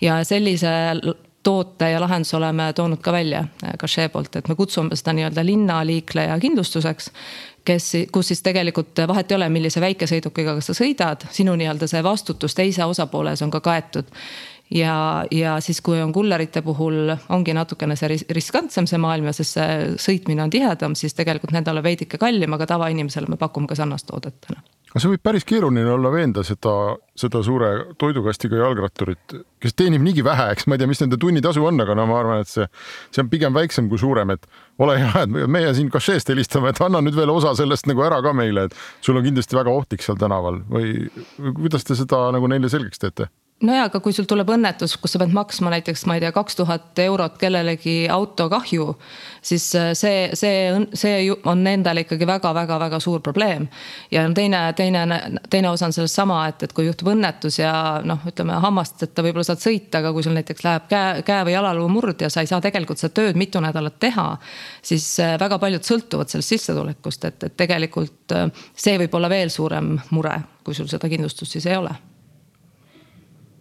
ja 0.00 0.24
sellise 0.24 0.70
toote 1.42 1.90
ja 1.90 2.00
lahenduse 2.00 2.36
oleme 2.36 2.72
toonud 2.76 3.00
ka 3.00 3.12
välja 3.12 3.44
äh, 3.64 3.76
Cache 3.78 4.08
poolt, 4.08 4.36
et 4.36 4.48
me 4.48 4.54
kutsume 4.54 4.96
seda 4.96 5.14
nii-öelda 5.16 5.46
linnaliikleja 5.46 6.38
kindlustuseks 6.40 7.12
kes, 7.64 7.92
kus 8.12 8.28
siis 8.32 8.42
tegelikult 8.42 9.02
vahet 9.08 9.30
ei 9.30 9.36
ole, 9.36 9.48
millise 9.52 9.80
väikesõidukiga 9.80 10.56
sa 10.64 10.74
sõidad, 10.76 11.26
sinu 11.30 11.54
nii-öelda 11.60 11.88
see 11.90 12.02
vastutus 12.04 12.56
teise 12.56 12.84
osapoole 12.84 13.34
ees 13.34 13.42
on 13.46 13.52
ka 13.52 13.60
kaetud 13.64 14.08
ja, 14.74 14.96
ja 15.30 15.56
siis, 15.60 15.80
kui 15.84 16.00
on 16.02 16.12
kullerite 16.12 16.62
puhul 16.66 17.14
ongi 17.28 17.54
natukene 17.56 17.96
see 17.98 18.18
riskantsem 18.30 18.88
see 18.90 19.00
maailm 19.02 19.30
ja 19.30 19.36
sest 19.36 19.58
see 19.58 19.78
sõitmine 20.10 20.44
on 20.44 20.52
tihedam, 20.52 20.98
siis 20.98 21.16
tegelikult 21.18 21.54
nendele 21.56 21.82
veidike 21.84 22.20
kallim, 22.20 22.54
aga 22.56 22.68
tavainimesele 22.74 23.30
me 23.30 23.40
pakume 23.40 23.70
ka 23.70 23.78
sarnast 23.78 24.10
toodet 24.10 24.38
täna 24.46 24.62
aga 24.90 25.02
see 25.02 25.10
võib 25.12 25.22
päris 25.22 25.44
keeruline 25.46 25.86
olla 25.86 26.10
veenda 26.10 26.42
seda, 26.46 26.72
seda 27.18 27.42
suure 27.46 27.68
toidukastiga 28.00 28.58
jalgratturit, 28.58 29.36
kes 29.62 29.76
teenib 29.78 30.02
niigi 30.02 30.24
vähe, 30.26 30.48
eks 30.54 30.66
ma 30.66 30.74
ei 30.74 30.82
tea, 30.82 30.90
mis 30.90 31.02
nende 31.04 31.18
tunnitasu 31.22 31.62
on, 31.66 31.78
aga 31.84 31.94
no 31.94 32.08
ma 32.10 32.16
arvan, 32.18 32.42
et 32.42 32.50
see, 32.50 32.66
see 33.14 33.22
on 33.22 33.30
pigem 33.30 33.54
väiksem 33.54 33.86
kui 33.90 34.00
suurem, 34.02 34.34
et 34.34 34.48
ole 34.82 34.96
hea, 34.98 35.12
et 35.22 35.36
meie 35.58 35.70
siin 35.78 35.92
kašeest 35.94 36.34
helistame, 36.34 36.72
et 36.72 36.82
anna 36.82 37.02
nüüd 37.06 37.18
veel 37.18 37.30
osa 37.30 37.54
sellest 37.58 37.86
nagu 37.90 38.02
ära 38.06 38.18
ka 38.24 38.34
meile, 38.34 38.66
et 38.66 39.06
sul 39.06 39.20
on 39.20 39.26
kindlasti 39.26 39.58
väga 39.60 39.74
ohtlik 39.74 40.02
seal 40.02 40.18
tänaval 40.18 40.58
või 40.70 41.06
kuidas 41.60 41.86
te 41.86 41.98
seda 41.98 42.26
nagu 42.34 42.50
neile 42.50 42.72
selgeks 42.72 43.04
teete? 43.04 43.30
No 43.60 43.74
ja, 43.74 43.86
aga 43.88 44.00
kui 44.00 44.14
sul 44.16 44.26
tuleb 44.28 44.48
õnnetus, 44.54 44.94
kus 45.00 45.14
sa 45.14 45.20
pead 45.20 45.34
maksma 45.36 45.72
näiteks, 45.74 46.06
ma 46.08 46.16
ei 46.16 46.22
tea, 46.24 46.32
kaks 46.32 46.56
tuhat 46.56 47.00
eurot 47.04 47.36
kellelegi 47.40 48.08
autokahju. 48.12 48.86
siis 49.42 49.66
äh, 49.76 49.90
see, 49.94 50.30
see, 50.34 50.86
see 50.94 51.28
on 51.48 51.66
endal 51.66 52.00
ikkagi 52.00 52.26
väga-väga-väga 52.28 53.00
suur 53.00 53.20
probleem. 53.20 53.68
ja 54.10 54.24
teine, 54.34 54.72
teine, 54.76 55.20
teine 55.50 55.70
osa 55.70 55.86
on 55.86 55.92
sellest 55.92 56.14
sama, 56.14 56.46
et, 56.48 56.62
et 56.62 56.72
kui 56.72 56.86
juhtub 56.86 57.12
õnnetus 57.12 57.60
ja 57.60 58.00
noh, 58.04 58.24
ütleme 58.26 58.56
hammasteta 58.64 59.24
võib-olla 59.26 59.44
saad 59.44 59.62
sõita, 59.62 60.00
aga 60.00 60.12
kui 60.16 60.24
sul 60.24 60.36
näiteks 60.38 60.64
läheb 60.64 60.88
käe, 60.88 61.22
käe 61.26 61.44
või 61.48 61.56
jalaluu 61.56 61.88
murd 61.92 62.24
ja 62.24 62.30
sa 62.32 62.44
ei 62.44 62.50
saa 62.50 62.60
tegelikult 62.64 63.02
seda 63.02 63.14
tööd 63.20 63.40
mitu 63.40 63.60
nädalat 63.60 64.00
teha. 64.00 64.28
siis 64.82 65.12
äh, 65.20 65.36
väga 65.40 65.58
paljud 65.58 65.84
sõltuvad 65.84 66.32
sellest 66.32 66.56
sissetulekust, 66.56 67.24
et, 67.28 67.44
et 67.44 67.56
tegelikult 67.56 68.36
äh, 68.36 68.48
see 68.74 68.96
võib 69.04 69.20
olla 69.20 69.28
veel 69.28 69.52
suurem 69.52 69.98
mure, 70.10 70.40
kui 70.64 70.74
sul 70.74 70.88
seda 70.88 71.08
kindlustust 71.12 71.58
siis 71.58 71.68
ei 71.68 71.76
ole 71.76 72.09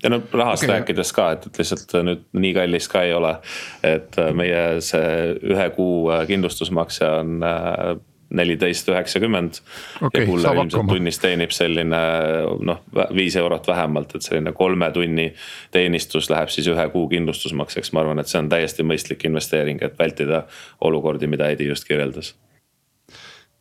ja 0.04 0.10
no 0.10 0.22
rahast 0.32 0.64
okay. 0.64 0.76
rääkides 0.76 1.14
ka, 1.16 1.32
et, 1.36 1.48
et 1.50 1.62
lihtsalt 1.62 1.96
nüüd 2.06 2.28
nii 2.34 2.54
kallis 2.58 2.88
ka 2.92 3.04
ei 3.08 3.14
ole. 3.14 3.36
et 3.84 4.20
äh, 4.20 4.32
meie 4.36 4.64
see 4.86 5.34
ühe 5.54 5.70
kuu 5.76 6.10
äh, 6.14 6.26
kindlustusmakse 6.30 7.10
on 7.20 7.44
äh, 7.44 7.98
neliteist 8.30 8.90
üheksakümmend. 8.90 9.62
ja 10.14 10.26
kulla 10.26 10.54
ilmselt 10.54 10.88
tunnis 10.88 11.20
teenib 11.20 11.54
selline 11.56 12.02
noh, 12.66 12.84
viis 13.16 13.36
eurot 13.36 13.68
vähemalt, 13.68 14.16
et 14.16 14.26
selline 14.26 14.54
kolme 14.54 14.92
tunni 14.96 15.32
teenistus 15.72 16.30
läheb 16.30 16.54
siis 16.54 16.70
ühe 16.70 16.90
kuu 16.94 17.08
kindlustusmakseks, 17.10 17.94
ma 17.94 18.06
arvan, 18.06 18.22
et 18.22 18.30
see 18.30 18.42
on 18.42 18.52
täiesti 18.52 18.86
mõistlik 18.86 19.26
investeering, 19.30 19.82
et 19.84 19.98
vältida 20.00 20.46
olukordi, 20.86 21.28
mida 21.28 21.50
Heidi 21.50 21.72
just 21.72 21.90
kirjeldas 21.90 22.36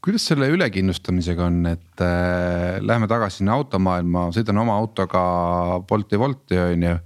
kuidas 0.04 0.26
selle 0.30 0.48
ülekindlustamisega 0.54 1.46
on, 1.48 1.62
et 1.72 2.02
äh, 2.04 2.78
läheme 2.84 3.08
tagasi 3.10 3.42
sinna 3.42 3.56
automaailma, 3.58 4.28
sõidan 4.34 4.60
oma 4.62 4.76
autoga 4.78 5.22
Bolti 5.88 6.20
Wolti 6.20 6.60
on 6.62 6.86
ju. 6.86 6.98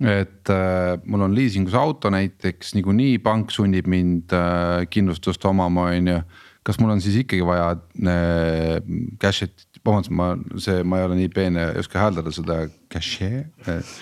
et 0.00 0.48
äh, 0.48 0.94
mul 1.04 1.26
on 1.26 1.34
liisingus 1.36 1.76
auto 1.76 2.10
näiteks, 2.12 2.74
niikuinii 2.78 3.18
pank 3.24 3.52
sunnib 3.52 3.88
mind 3.90 4.32
äh, 4.32 4.86
kindlustust 4.88 5.44
omama, 5.44 5.90
on 5.92 6.14
ju. 6.14 6.20
kas 6.64 6.80
mul 6.80 6.94
on 6.96 7.04
siis 7.04 7.20
ikkagi 7.22 7.44
vaja 7.44 7.74
äh, 7.76 8.80
cash'it, 9.20 9.68
vabandust, 9.86 10.12
ma 10.12 10.32
see, 10.60 10.82
ma 10.84 11.00
ei 11.00 11.08
ole 11.08 11.20
nii 11.22 11.30
peene, 11.34 11.70
ei 11.74 11.84
oska 11.84 12.02
hääldada 12.02 12.32
seda 12.34 12.62
cash'e 12.92 13.30
äh, 13.68 13.94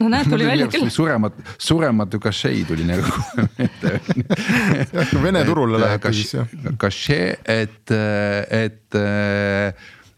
no 0.00 0.10
näed, 0.12 0.28
tuli 0.30 0.46
välja 0.46 0.68
küll. 0.72 0.90
suremat, 0.98 1.38
surematu 1.60 2.20
kašei 2.22 2.64
tuli 2.68 2.86
nagu 2.88 3.08
meelde 3.56 3.96
Vene 5.24 5.42
turule 5.48 5.80
läheb 5.80 6.06
siis 6.12 6.36
jah. 6.36 6.54
kašee, 6.80 7.34
et, 7.44 7.96
et 8.52 9.00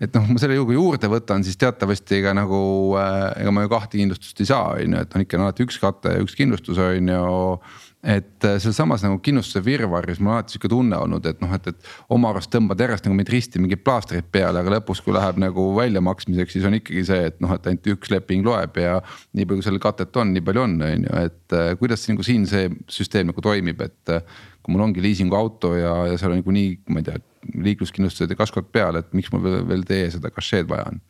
et 0.05 0.17
noh, 0.19 0.27
ma 0.35 0.41
selle 0.43 0.59
juurde 0.59 0.77
juurde 0.77 1.09
võtan, 1.11 1.45
siis 1.47 1.57
teatavasti 1.61 2.19
ega 2.19 2.35
nagu 2.37 2.59
ega 2.99 3.55
ma 3.55 3.65
ju 3.65 3.73
kahte 3.73 4.01
kindlustust 4.01 4.43
ei 4.43 4.51
saa, 4.51 4.75
on 4.77 4.99
ju, 4.99 5.03
et 5.07 5.17
on 5.17 5.25
ikka 5.25 5.41
alati 5.41 5.67
üks 5.67 5.81
kate 5.83 6.17
ja 6.17 6.25
üks 6.25 6.37
kindlustus 6.39 6.81
on 6.83 7.15
ju 7.15 7.25
et 8.05 8.45
äh, 8.45 8.57
sealsamas 8.61 9.03
nagu 9.05 9.17
kindlustuse 9.25 9.63
virvarris 9.65 10.21
mul 10.21 10.35
on 10.35 10.39
alati 10.39 10.55
sihuke 10.55 10.69
tunne 10.69 10.99
olnud, 11.01 11.25
et 11.31 11.41
noh, 11.41 11.53
et, 11.57 11.71
et 11.73 11.91
oma 12.13 12.31
arust 12.35 12.53
tõmbad 12.53 12.81
järjest 12.85 13.09
nagu 13.09 13.17
meid 13.17 13.33
risti 13.33 13.63
mingeid 13.63 13.81
plaastreid 13.85 14.29
peale, 14.35 14.61
aga 14.61 14.77
lõpus, 14.77 15.01
kui 15.05 15.15
läheb 15.17 15.41
nagu 15.41 15.71
väljamaksmiseks, 15.79 16.57
siis 16.57 16.69
on 16.69 16.77
ikkagi 16.77 17.05
see, 17.09 17.31
et 17.31 17.41
noh, 17.45 17.55
et 17.57 17.69
ainult 17.71 17.93
üks 17.95 18.13
leping 18.13 18.45
loeb 18.47 18.77
ja. 18.81 18.99
nii 19.33 19.49
palju, 19.49 19.65
seal 19.65 19.81
katet 19.83 20.17
on, 20.21 20.35
nii 20.37 20.45
palju 20.45 20.67
on, 20.67 20.77
on 20.85 21.07
ju, 21.09 21.15
et 21.31 21.57
äh, 21.57 21.71
kuidas 21.81 22.05
nagu 22.11 22.27
siin 22.27 22.45
see 22.51 22.69
süsteem 22.93 23.33
nagu 23.33 23.45
toimib, 23.45 23.85
et. 23.85 24.03
Äh, 24.13 24.43
kui 24.65 24.73
mul 24.73 24.87
ongi 24.87 25.03
liisinguauto 25.05 25.75
ja, 25.77 25.91
ja 26.09 26.15
seal 26.17 26.33
on 26.33 26.39
niikuinii, 26.39 26.69
ma 26.89 27.03
ei 27.03 27.05
tea, 27.05 27.19
liikluskindlustused 27.67 28.31
ja 28.33 28.37
kaskod 28.39 28.71
peal, 28.73 28.97
et 28.97 29.11
miks 29.13 29.29
mul 29.29 29.43
veel, 29.45 29.59
veel 29.69 29.83
teie 29.85 30.07
seda 30.15 30.31
kašeed 30.33 30.71
vaja 30.71 30.87
on 30.89 31.03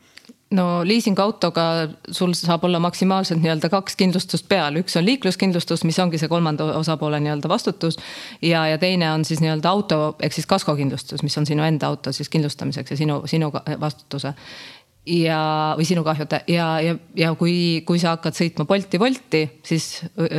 no 0.55 0.67
liisingautoga 0.87 1.65
sul 2.11 2.35
saab 2.39 2.65
olla 2.69 2.81
maksimaalselt 2.83 3.43
nii-öelda 3.43 3.71
kaks 3.73 3.97
kindlustust 4.01 4.47
peal, 4.51 4.79
üks 4.81 4.97
on 4.99 5.07
liikluskindlustus, 5.07 5.85
mis 5.89 5.99
ongi 6.03 6.21
see 6.21 6.31
kolmanda 6.31 6.71
osapoole 6.79 7.21
nii-öelda 7.25 7.51
vastutus. 7.51 7.99
ja, 8.43 8.67
ja 8.71 8.79
teine 8.79 9.11
on 9.13 9.25
siis 9.25 9.43
nii-öelda 9.45 9.71
auto 9.71 10.17
ehk 10.23 10.37
siis 10.37 10.49
kaskokindlustus, 10.51 11.23
mis 11.27 11.39
on 11.39 11.47
sinu 11.47 11.67
enda 11.67 11.91
auto 11.91 12.13
siis 12.13 12.31
kindlustamiseks 12.33 12.95
ja 12.95 13.03
sinu, 13.05 13.23
sinu 13.31 13.53
vastutuse. 13.81 14.35
Ja, 15.05 15.75
või 15.77 15.85
sinu 15.85 16.01
kahjude. 16.01 16.39
Ja, 16.49 16.79
ja, 16.81 16.95
ja 17.13 17.35
kui, 17.37 17.83
kui 17.85 17.99
sa 18.01 18.15
hakkad 18.15 18.39
sõitma 18.39 18.65
Bolti 18.65 18.97
Wolti, 18.97 19.43
siis 19.61 19.99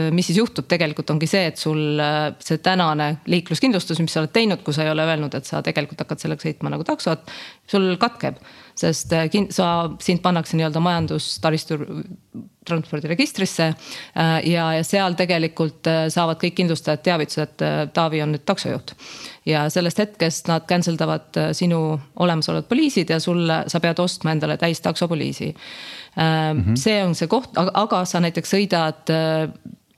mis 0.10 0.26
siis 0.26 0.40
juhtub, 0.40 0.66
tegelikult 0.66 1.12
ongi 1.14 1.30
see, 1.30 1.44
et 1.52 1.62
sul 1.62 2.02
see 2.42 2.58
tänane 2.66 3.12
liikluskindlustus, 3.30 4.02
mis 4.02 4.16
sa 4.18 4.24
oled 4.24 4.34
teinud, 4.34 4.64
kui 4.66 4.74
sa 4.74 4.88
ei 4.88 4.90
ole 4.90 5.06
öelnud, 5.06 5.38
et 5.38 5.46
sa 5.46 5.62
tegelikult 5.62 6.02
hakkad 6.02 6.24
sellega 6.24 6.48
sõitma 6.48 6.74
nagu 6.74 6.88
taksot, 6.88 7.30
sul 7.70 7.92
katkeb 8.02 8.42
sest 8.76 9.14
äh, 9.14 9.30
sa, 9.50 9.90
sind 10.04 10.22
pannakse 10.24 10.58
nii-öelda 10.58 10.82
majandustaristu 10.84 11.78
transpordiregistrisse. 12.66 13.68
Äh, 14.18 14.50
ja, 14.52 14.68
ja 14.76 14.84
seal 14.84 15.16
tegelikult 15.18 15.88
äh, 15.88 16.06
saavad 16.14 16.40
kõik 16.42 16.58
kindlustajad 16.60 17.04
teavituse, 17.06 17.46
et 17.46 17.66
Taavi 17.96 18.22
on 18.26 18.36
nüüd 18.36 18.46
taksojuht. 18.46 18.96
ja 19.46 19.68
sellest 19.70 20.00
hetkest 20.02 20.48
nad 20.50 20.66
cancel 20.68 20.98
davad 20.98 21.38
sinu 21.54 22.00
olemasolevad 22.16 22.66
poliisid 22.70 23.10
ja 23.14 23.20
sulle, 23.20 23.64
sa 23.70 23.80
pead 23.80 24.00
ostma 24.02 24.34
endale 24.34 24.58
täis 24.58 24.82
taksopoliisi 24.82 25.52
mm. 25.52 26.64
-hmm. 26.64 26.76
see 26.76 27.04
on 27.04 27.16
see 27.16 27.28
koht, 27.28 27.52
aga 27.56 28.06
sa 28.06 28.20
näiteks 28.20 28.54
sõidad, 28.56 29.14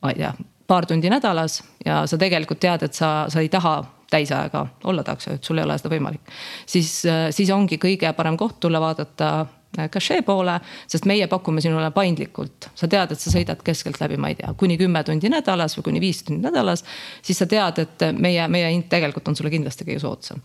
ma 0.01 0.11
ei 0.11 0.19
tea 0.19 0.33
paar 0.67 0.85
tundi 0.85 1.09
nädalas 1.09 1.63
ja 1.85 2.05
sa 2.07 2.17
tegelikult 2.17 2.59
tead, 2.59 2.83
et 2.83 2.93
sa, 2.93 3.25
sa 3.29 3.39
ei 3.39 3.49
taha 3.49 3.85
täisajaga 4.09 4.67
olla 4.83 5.03
taksojuht, 5.03 5.43
sul 5.43 5.57
ei 5.57 5.65
ole 5.67 5.77
seda 5.77 5.91
võimalik. 5.95 6.33
siis, 6.65 7.05
äh, 7.05 7.27
siis 7.31 7.49
ongi 7.49 7.77
kõige 7.77 8.13
parem 8.13 8.37
koht 8.37 8.59
tulla 8.59 8.79
vaadata 8.81 9.47
äh, 9.79 10.23
poole, 10.25 10.59
sest 10.87 11.05
meie 11.05 11.27
pakume 11.27 11.61
sinule 11.61 11.91
paindlikult. 11.91 12.69
sa 12.75 12.87
tead, 12.87 13.11
et 13.11 13.19
sa 13.19 13.31
sõidad 13.31 13.63
keskeltläbi, 13.63 14.17
ma 14.17 14.29
ei 14.29 14.35
tea, 14.35 14.53
kuni 14.57 14.77
kümme 14.77 15.03
tundi 15.03 15.29
nädalas 15.29 15.77
või 15.77 15.83
kuni 15.83 15.99
viis 15.99 16.23
tundi 16.23 16.41
nädalas. 16.41 16.83
siis 17.21 17.37
sa 17.37 17.45
tead, 17.45 17.79
et 17.79 18.07
meie, 18.17 18.47
meie 18.47 18.71
hind 18.71 18.87
tegelikult 18.89 19.27
on 19.27 19.35
sulle 19.35 19.49
kindlasti 19.49 19.85
kõige 19.85 19.99
soodsam 19.99 20.41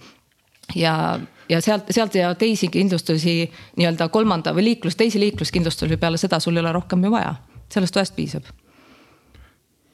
ja, 0.75 1.21
ja 1.49 1.61
sealt, 1.61 1.85
sealt 1.90 2.14
ja 2.14 2.35
teisi 2.35 2.69
kindlustusi 2.69 3.52
nii-öelda 3.76 4.09
kolmanda 4.09 4.54
või 4.54 4.64
liiklus, 4.71 4.97
teisi 4.97 5.21
liikluskindlustusi 5.21 5.97
peale 5.97 6.21
seda 6.21 6.40
sul 6.40 6.57
ei 6.57 6.64
ole 6.64 6.73
rohkem 6.73 7.04
ju 7.04 7.11
vaja, 7.12 7.35
sellest 7.73 7.97
ühest 7.97 8.16
piisab. 8.16 8.50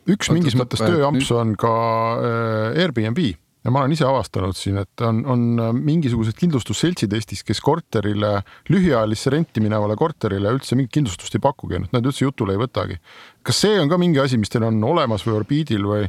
üks 0.09 0.31
mingis 0.33 0.57
mõttes 0.57 0.81
tööamps 0.81 1.31
on 1.37 1.55
ka 1.57 1.75
äh, 2.17 2.83
Airbnb 2.85 3.21
ja 3.69 3.73
ma 3.75 3.83
olen 3.85 3.93
ise 3.93 4.07
avastanud 4.09 4.57
siin, 4.57 4.81
et 4.81 5.03
on, 5.05 5.21
on 5.29 5.43
mingisugused 5.77 6.39
kindlustusseltsid 6.41 7.13
Eestis, 7.13 7.45
kes 7.45 7.61
korterile, 7.65 8.39
lühiajalisse 8.73 9.33
renti 9.35 9.61
minevale 9.65 9.97
korterile 10.01 10.55
üldse 10.57 10.79
mingit 10.79 10.95
kindlustust 10.97 11.37
ei 11.37 11.45
pakugi, 11.45 11.83
noh, 11.83 11.91
nad 11.93 12.09
üldse 12.09 12.25
jutule 12.25 12.57
ei 12.57 12.63
võtagi. 12.63 12.97
kas 13.45 13.61
see 13.67 13.77
on 13.81 13.93
ka 13.93 14.01
mingi 14.01 14.23
asi, 14.23 14.41
mis 14.41 14.53
teil 14.53 14.65
on 14.71 14.81
olemas 14.89 15.27
või 15.27 15.37
orbiidil 15.43 15.85
või, 15.91 16.09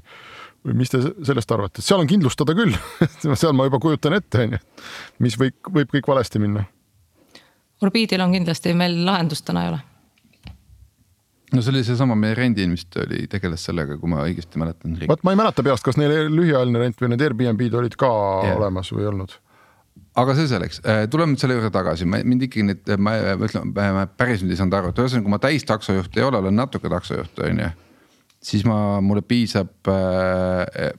või 0.63 0.79
mis 0.79 0.93
te 0.93 1.03
sellest 1.03 1.51
arvate, 1.51 1.83
seal 1.83 1.99
on 1.99 2.09
kindlustada 2.09 2.55
küll 2.55 2.75
seal 3.41 3.55
ma 3.57 3.67
juba 3.67 3.81
kujutan 3.83 4.15
ette, 4.15 4.47
on 4.47 4.55
ju, 4.55 4.63
mis 5.27 5.35
võib, 5.39 5.59
võib 5.75 5.91
kõik 5.97 6.11
valesti 6.15 6.39
minna. 6.39 6.63
orbiidil 7.83 8.23
on 8.23 8.39
kindlasti, 8.39 8.75
meil 8.77 9.01
lahendust 9.03 9.47
täna 9.51 9.67
ei 9.67 9.73
ole 9.75 9.83
no 11.53 11.63
see 11.65 11.73
oli 11.73 11.83
seesama 11.87 12.17
meie 12.19 12.37
rendin 12.37 12.73
vist 12.75 12.95
oli, 13.01 13.25
tegeles 13.31 13.63
sellega, 13.65 13.97
kui 13.99 14.11
ma 14.11 14.23
õigesti 14.27 14.61
mäletan. 14.61 14.97
vot 15.09 15.23
ma 15.25 15.35
ei 15.35 15.39
mäleta 15.39 15.65
peast, 15.65 15.85
kas 15.85 15.99
neil 15.99 16.31
lühiajaline 16.33 16.81
rent 16.83 17.01
või 17.01 17.13
need 17.13 17.27
Airbnb-d 17.27 17.79
olid 17.81 17.99
ka 17.99 18.09
yeah. 18.45 18.57
olemas 18.59 18.91
või 18.93 19.05
ei 19.05 19.11
olnud 19.13 19.37
aga 20.19 20.35
see 20.35 20.49
selleks, 20.51 20.81
äh, 20.83 21.03
tuleme 21.11 21.33
nüüd 21.33 21.41
selle 21.41 21.55
juurde 21.57 21.69
tagasi, 21.73 22.07
mind 22.09 22.47
ikkagi 22.47 22.65
nüüd, 22.67 22.89
ma 23.01 23.13
ütlen, 23.35 23.73
päris 24.19 24.43
nüüd 24.43 24.55
ei 24.55 24.59
saanud 24.59 24.75
aru, 24.79 24.91
et 24.91 25.01
ühesõnaga, 25.03 25.31
ma 25.31 25.39
täistaksojuht 25.43 26.17
ei 26.17 26.25
ole, 26.25 26.41
olen 26.41 26.57
natuke 26.59 26.91
taksojuht, 26.91 27.39
on 27.45 27.61
ju 27.63 27.69
siis 28.43 28.63
ma, 28.67 28.99
mulle 29.03 29.21
piisab 29.27 29.89
äh,, 29.91 30.93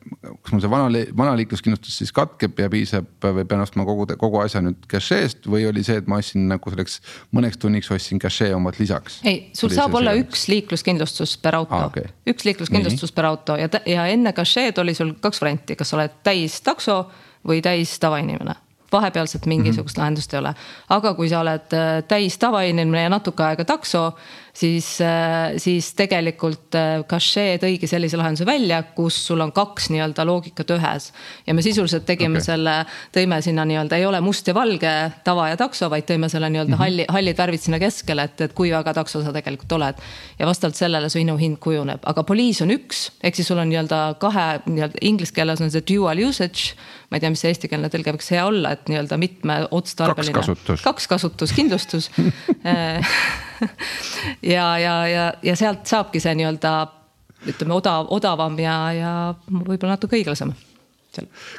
kas 0.44 0.52
mul 0.52 0.60
see 0.60 0.70
vana, 0.72 1.04
vana 1.16 1.32
liikluskindlustus 1.40 1.96
siis 2.02 2.12
katkeb 2.16 2.58
ja 2.60 2.68
piisab 2.72 3.08
või 3.24 3.46
pean 3.48 3.64
ostma 3.64 3.86
kogu, 3.88 4.04
kogu 4.20 4.42
asja 4.42 4.60
nüüd 4.64 4.84
cachet'st 4.90 5.48
või 5.48 5.64
oli 5.70 5.84
see, 5.86 6.02
et 6.02 6.10
ma 6.10 6.20
ostsin 6.20 6.44
nagu 6.50 6.72
selleks 6.72 6.98
mõneks 7.36 7.60
tunniks 7.62 7.90
ostsin 7.96 8.20
cachet 8.20 8.52
omalt 8.56 8.80
lisaks? 8.82 9.20
ei, 9.24 9.48
sul 9.56 9.70
oli 9.70 9.80
saab 9.80 9.96
olla 10.00 10.14
see? 10.16 10.26
üks 10.26 10.46
liikluskindlustus 10.52 11.36
per 11.40 11.56
auto 11.62 11.78
ah,, 11.78 11.88
okay. 11.88 12.12
üks 12.28 12.44
liikluskindlustus 12.48 13.08
Nii. 13.08 13.16
per 13.16 13.30
auto 13.32 13.56
ja, 13.60 13.70
ja 13.88 14.08
enne 14.12 14.34
cachet'd 14.36 14.82
oli 14.84 14.96
sul 14.96 15.16
kaks 15.20 15.40
varianti, 15.40 15.78
kas 15.80 15.92
sa 15.94 16.00
oled 16.00 16.20
täis 16.26 16.60
takso 16.66 17.02
või 17.48 17.64
täis 17.64 17.96
tavainimene 18.02 18.58
vahepealset 18.92 19.46
mingisugust 19.46 19.96
mm 19.96 20.00
-hmm. 20.00 20.02
lahendust 20.02 20.34
ei 20.34 20.38
ole. 20.38 20.54
aga 20.88 21.14
kui 21.14 21.28
sa 21.28 21.40
oled 21.40 21.72
äh, 21.72 22.02
täis 22.08 22.38
tavainimene 22.38 23.02
ja 23.02 23.08
natuke 23.08 23.42
aega 23.42 23.64
takso, 23.64 24.12
siis, 24.52 25.00
äh, 25.00 25.56
siis 25.56 25.94
tegelikult 25.94 26.74
Cache 27.08 27.58
tõigi 27.62 27.86
sellise 27.86 28.16
lahenduse 28.16 28.46
välja, 28.46 28.82
kus 28.82 29.26
sul 29.26 29.40
on 29.40 29.52
kaks 29.52 29.90
nii-öelda 29.90 30.24
loogikat 30.26 30.70
ühes. 30.70 31.12
ja 31.46 31.54
me 31.54 31.62
sisuliselt 31.62 32.06
tegime 32.06 32.38
okay. 32.38 32.44
selle, 32.44 32.74
tõime 33.16 33.40
sinna 33.42 33.64
nii-öelda, 33.64 33.96
ei 33.96 34.06
ole 34.06 34.20
must 34.20 34.48
ja 34.48 34.54
valge 34.54 34.92
tava 35.24 35.48
ja 35.48 35.56
takso, 35.56 35.90
vaid 35.90 36.08
tõime 36.10 36.28
selle 36.28 36.50
nii-öelda 36.50 36.74
mm 36.74 36.78
-hmm. 36.78 36.84
halli, 36.84 37.04
hallid 37.08 37.38
värvid 37.38 37.60
sinna 37.60 37.78
keskele, 37.78 38.22
et, 38.22 38.40
et 38.40 38.52
kui 38.52 38.70
väga 38.70 38.94
takso 38.94 39.22
sa 39.22 39.32
tegelikult 39.32 39.72
oled. 39.72 39.94
ja 40.38 40.46
vastavalt 40.46 40.76
sellele 40.76 41.08
su 41.08 41.18
hind 41.18 41.58
kujuneb, 41.60 42.00
aga 42.04 42.22
poliis 42.22 42.62
on 42.62 42.70
üks, 42.70 43.10
ehk 43.22 43.34
siis 43.34 43.48
sul 43.48 43.58
on 43.58 43.68
nii-öelda 43.68 44.14
kahe 44.20 44.60
nii-öelda 44.66 44.98
inglise 45.00 45.32
keeles 45.32 45.60
on 45.60 45.70
see 45.70 45.82
dual 45.86 46.18
usage 46.28 46.74
ma 47.10 47.18
ei 47.18 47.24
tea, 47.24 47.30
mis 47.34 47.40
see 47.42 47.50
eestikeelne 47.50 47.88
tõlge 47.90 48.12
võiks 48.14 48.28
hea 48.30 48.42
olla, 48.46 48.70
et 48.76 48.79
nii-öelda 48.88 49.18
mitmeotstarbeline. 49.20 50.32
kaks 50.32 50.46
kasutus. 50.46 50.84
kaks 50.86 51.08
kasutuskindlustus 51.10 52.08
ja, 54.54 54.66
ja, 54.78 54.94
ja, 55.06 55.26
ja 55.42 55.56
sealt 55.56 55.84
saabki 55.90 56.22
see 56.22 56.34
nii-öelda 56.40 56.74
ütleme 57.50 57.76
odav, 57.76 58.08
odavam 58.12 58.58
ja, 58.60 58.80
ja 58.96 59.12
võib-olla 59.48 59.96
natuke 59.96 60.20
õiglasem 60.20 60.52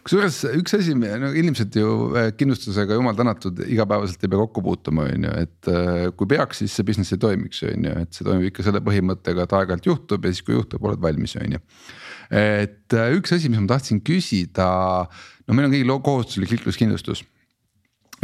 kusjuures 0.05 0.37
üks 0.55 0.75
asi, 0.77 0.93
no 0.95 1.31
inimesed 1.35 1.75
ju 1.75 1.87
äh, 2.15 2.29
kindlustusega 2.37 2.95
jumal 2.95 3.17
tänatud 3.17 3.59
igapäevaselt 3.65 4.23
ei 4.23 4.31
pea 4.31 4.43
kokku 4.45 4.63
puutuma, 4.63 5.07
on 5.11 5.27
ju, 5.27 5.33
et 5.43 5.71
äh, 5.71 6.05
kui 6.17 6.29
peaks, 6.31 6.61
siis 6.63 6.75
see 6.77 6.87
business 6.87 7.15
ei 7.15 7.21
toimiks, 7.21 7.63
on 7.67 7.89
ju, 7.89 7.95
et 8.05 8.15
see 8.15 8.27
toimib 8.27 8.51
ikka 8.51 8.65
selle 8.67 8.83
põhimõttega, 8.85 9.45
et 9.45 9.57
aeg-ajalt 9.57 9.91
juhtub 9.91 10.25
ja 10.25 10.31
siis, 10.31 10.45
kui 10.47 10.55
juhtub, 10.55 10.85
oled 10.87 11.03
valmis, 11.03 11.35
on 11.41 11.57
ju. 11.57 11.63
Et 12.31 12.95
äh, 12.95 13.11
üks 13.17 13.35
asi, 13.35 13.51
mis 13.51 13.59
ma 13.59 13.73
tahtsin 13.73 14.01
küsida, 14.05 14.69
no 15.45 15.57
meil 15.57 15.67
on 15.67 15.75
kõigil 15.75 15.93
kohustuslik 16.05 16.55
liikluskindlustus 16.55 17.25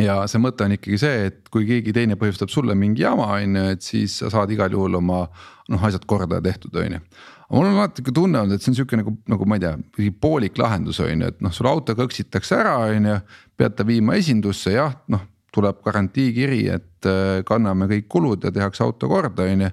ja 0.02 0.20
see 0.30 0.42
mõte 0.42 0.66
on 0.66 0.76
ikkagi 0.76 1.00
see, 1.02 1.30
et 1.32 1.50
kui 1.54 1.66
keegi 1.68 1.94
teine 1.96 2.18
põhjustab 2.20 2.52
sulle 2.54 2.76
mingi 2.78 3.04
jama, 3.04 3.30
on 3.38 3.58
ju, 3.58 3.64
et 3.76 3.86
siis 3.86 4.20
sa 4.22 4.32
saad 4.34 4.52
igal 4.54 4.74
juhul 4.74 5.00
oma 5.00 5.26
noh, 5.72 5.88
asjad 5.90 6.06
korda 6.10 6.40
tehtud, 6.44 6.76
on 6.78 6.98
ju. 6.98 7.02
aga 7.48 7.56
mul 7.56 7.70
on 7.70 7.80
alati 7.80 8.04
ikka 8.04 8.14
tunne 8.16 8.44
olnud, 8.44 8.58
et 8.58 8.64
see 8.64 8.74
on 8.74 8.78
sihuke 8.80 9.00
nagu, 9.00 9.16
nagu 9.32 9.48
ma 9.50 9.58
ei 9.58 9.66
tea, 9.66 10.12
poolik 10.22 10.60
lahendus 10.62 11.02
on 11.04 11.26
ju, 11.26 11.32
et 11.32 11.42
noh, 11.44 11.56
sul 11.56 11.70
auto 11.70 11.98
kõksitakse 11.98 12.60
ära, 12.62 12.78
on 12.92 13.10
ju. 13.12 13.18
peate 13.58 13.88
viima 13.88 14.18
esindusse, 14.20 14.76
jah, 14.78 14.96
noh 15.12 15.26
tuleb 15.58 15.80
garantiikiri, 15.86 16.66
et 16.70 17.08
äh, 17.10 17.40
kanname 17.48 17.88
kõik 17.90 18.10
kulud 18.12 18.44
ja 18.46 18.54
tehakse 18.54 18.84
auto 18.86 19.10
korda, 19.10 19.48
on 19.48 19.66
ju 19.66 19.72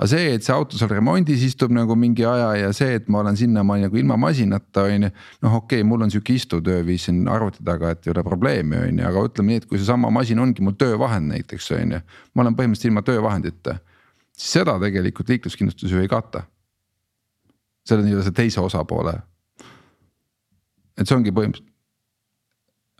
aga 0.00 0.08
see, 0.08 0.28
et 0.32 0.44
see 0.46 0.54
auto 0.56 0.78
seal 0.80 0.88
remondis 0.88 1.42
istub 1.44 1.72
nagu 1.76 1.92
mingi 1.98 2.24
aja 2.24 2.54
ja 2.56 2.70
see, 2.72 2.94
et 2.96 3.08
ma 3.12 3.20
olen 3.20 3.36
sinnamaani 3.36 3.84
nagu 3.84 3.98
ilma 4.00 4.16
masinata, 4.16 4.86
on 4.88 5.04
ju. 5.06 5.10
noh, 5.44 5.56
okei 5.58 5.82
okay,, 5.82 5.86
mul 5.86 6.06
on 6.06 6.12
sihuke 6.12 6.32
istuv 6.38 6.62
tööviis 6.64 7.04
siin 7.04 7.26
arvuti 7.28 7.60
taga, 7.66 7.92
et 7.92 8.08
ei 8.08 8.14
ole 8.14 8.24
probleemi, 8.24 8.78
on 8.80 9.02
ju, 9.02 9.06
aga 9.10 9.24
ütleme 9.28 9.52
nii, 9.52 9.60
et 9.60 9.68
kui 9.68 9.80
seesama 9.80 10.08
masin 10.14 10.40
ongi 10.40 10.64
mul 10.64 10.78
töövahend 10.80 11.28
näiteks 11.34 11.68
on 11.76 11.96
ju. 11.98 12.00
ma 12.32 12.46
olen 12.46 12.56
põhimõtteliselt 12.56 12.88
ilma 12.88 13.04
töövahendita, 13.04 13.76
siis 14.32 14.56
seda 14.56 14.78
tegelikult 14.80 15.34
liikluskindlustus 15.34 15.92
ju 15.92 16.00
ei 16.00 16.08
kata. 16.08 16.46
selle 17.84 18.06
nii-öelda 18.06 18.24
see 18.24 18.38
teise 18.40 18.64
osapoole. 18.64 19.18
et 20.96 21.04
see 21.04 21.16
ongi 21.18 21.28
põhimõtteliselt 21.28 21.69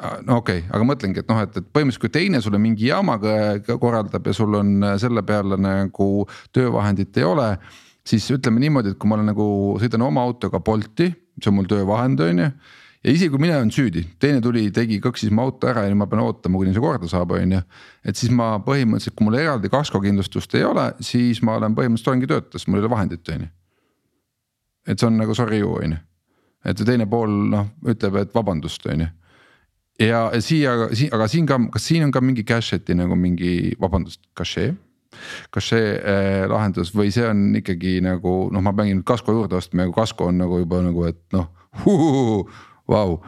no 0.00 0.40
okei 0.40 0.62
okay,, 0.62 0.68
aga 0.72 0.86
mõtlengi, 0.86 1.22
et 1.22 1.30
noh, 1.30 1.40
et, 1.44 1.56
et 1.56 1.68
põhimõtteliselt 1.68 2.04
kui 2.04 2.12
teine 2.14 2.40
sulle 2.42 2.60
mingi 2.62 2.88
jaamaga 2.88 3.76
korraldab 3.80 4.26
ja 4.26 4.34
sul 4.36 4.56
on 4.58 4.84
selle 5.00 5.22
peale 5.26 5.58
nagu 5.60 6.10
töövahendit 6.56 7.16
ei 7.20 7.26
ole. 7.28 7.52
siis 8.06 8.30
ütleme 8.32 8.60
niimoodi, 8.62 8.94
et 8.94 8.98
kui 8.98 9.08
ma 9.10 9.18
olen 9.18 9.28
nagu 9.30 9.46
sõidan 9.80 10.02
oma 10.06 10.22
autoga 10.24 10.60
Bolti, 10.60 11.10
see 11.40 11.50
on 11.50 11.58
mul 11.58 11.68
töövahend, 11.70 12.20
on 12.24 12.42
ju. 12.44 12.48
ja 13.04 13.12
isegi 13.12 13.30
kui 13.30 13.42
mina 13.44 13.58
olen 13.58 13.70
süüdi, 13.74 14.06
teine 14.18 14.40
tuli, 14.40 14.70
tegi, 14.72 15.00
kõksis 15.04 15.32
mu 15.32 15.44
auto 15.44 15.68
ära 15.68 15.84
ja 15.84 15.92
nüüd 15.92 16.00
ma 16.00 16.08
pean 16.08 16.24
ootama, 16.24 16.58
kuni 16.60 16.74
see 16.74 16.84
korda 16.84 17.08
saab, 17.10 17.36
on 17.36 17.56
ju. 17.58 17.62
et 18.04 18.16
siis 18.16 18.32
ma 18.32 18.54
põhimõtteliselt, 18.64 19.18
kui 19.18 19.28
mul 19.28 19.38
eraldi 19.40 19.72
kaskokindlustust 19.72 20.56
ei 20.58 20.64
ole, 20.64 20.90
siis 21.04 21.42
ma 21.44 21.58
olen 21.60 21.76
põhimõtteliselt 21.76 22.14
olengi 22.14 22.32
töötas, 22.32 22.66
mul 22.66 22.80
ei 22.80 22.86
ole 22.86 22.94
vahendit, 22.96 23.34
on 23.36 23.46
ju. 23.46 23.52
et 24.88 24.98
see 24.98 25.12
on 25.12 25.20
nagu 25.20 25.36
sorry 25.36 25.60
you, 25.60 25.76
on 25.76 25.96
ju. 25.96 26.04
et 26.72 26.84
teine 26.88 27.08
pool 27.08 27.40
noh, 27.52 27.72
ütleb, 27.84 28.22
et 28.24 28.36
vabandust, 28.36 28.88
on 28.88 29.06
ju 29.06 29.14
ja 30.00 30.20
siia, 30.40 30.74
aga 31.12 31.28
siin 31.28 31.48
ka, 31.48 31.58
kas 31.74 31.88
siin 31.90 32.06
on 32.06 32.14
ka 32.14 32.22
mingi 32.24 32.44
casheti 32.48 32.96
nagu 32.98 33.18
mingi, 33.18 33.74
vabandust, 33.80 34.22
cachet? 34.38 34.78
kas 35.50 35.66
see 35.72 35.86
äh, 35.98 36.46
lahendus 36.48 36.92
või 36.94 37.10
see 37.12 37.26
on 37.26 37.50
ikkagi 37.58 37.98
nagu 38.04 38.46
noh, 38.54 38.62
ma 38.64 38.72
peangi 38.76 38.94
nüüd 38.94 39.06
kasko 39.08 39.34
juurde 39.34 39.58
ostma 39.58 39.84
ja 39.84 39.92
kasko 39.92 40.30
on 40.30 40.38
nagu 40.40 40.60
juba 40.62 40.78
nagu, 40.86 41.06
et 41.10 41.18
noh, 41.34 41.48
vau. 42.94 43.18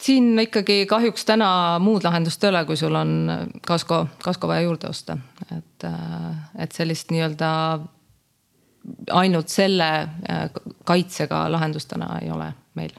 siin 0.00 0.30
ikkagi 0.46 0.86
kahjuks 0.88 1.26
täna 1.28 1.50
muud 1.82 2.06
lahendust 2.06 2.44
ei 2.44 2.52
ole, 2.52 2.64
kui 2.70 2.78
sul 2.78 2.96
on 2.96 3.12
kasko, 3.66 4.04
kasko 4.22 4.50
vaja 4.50 4.64
juurde 4.64 4.88
osta, 4.94 5.18
et, 5.50 5.88
äh, 5.90 6.30
et 6.64 6.78
sellist 6.78 7.12
nii-öelda 7.12 7.52
ainult 9.18 9.52
selle 9.52 9.90
äh, 10.02 10.44
kaitsega 10.88 11.48
lahendust 11.52 11.90
täna 11.92 12.14
ei 12.22 12.30
ole 12.30 12.52
meil 12.78 12.94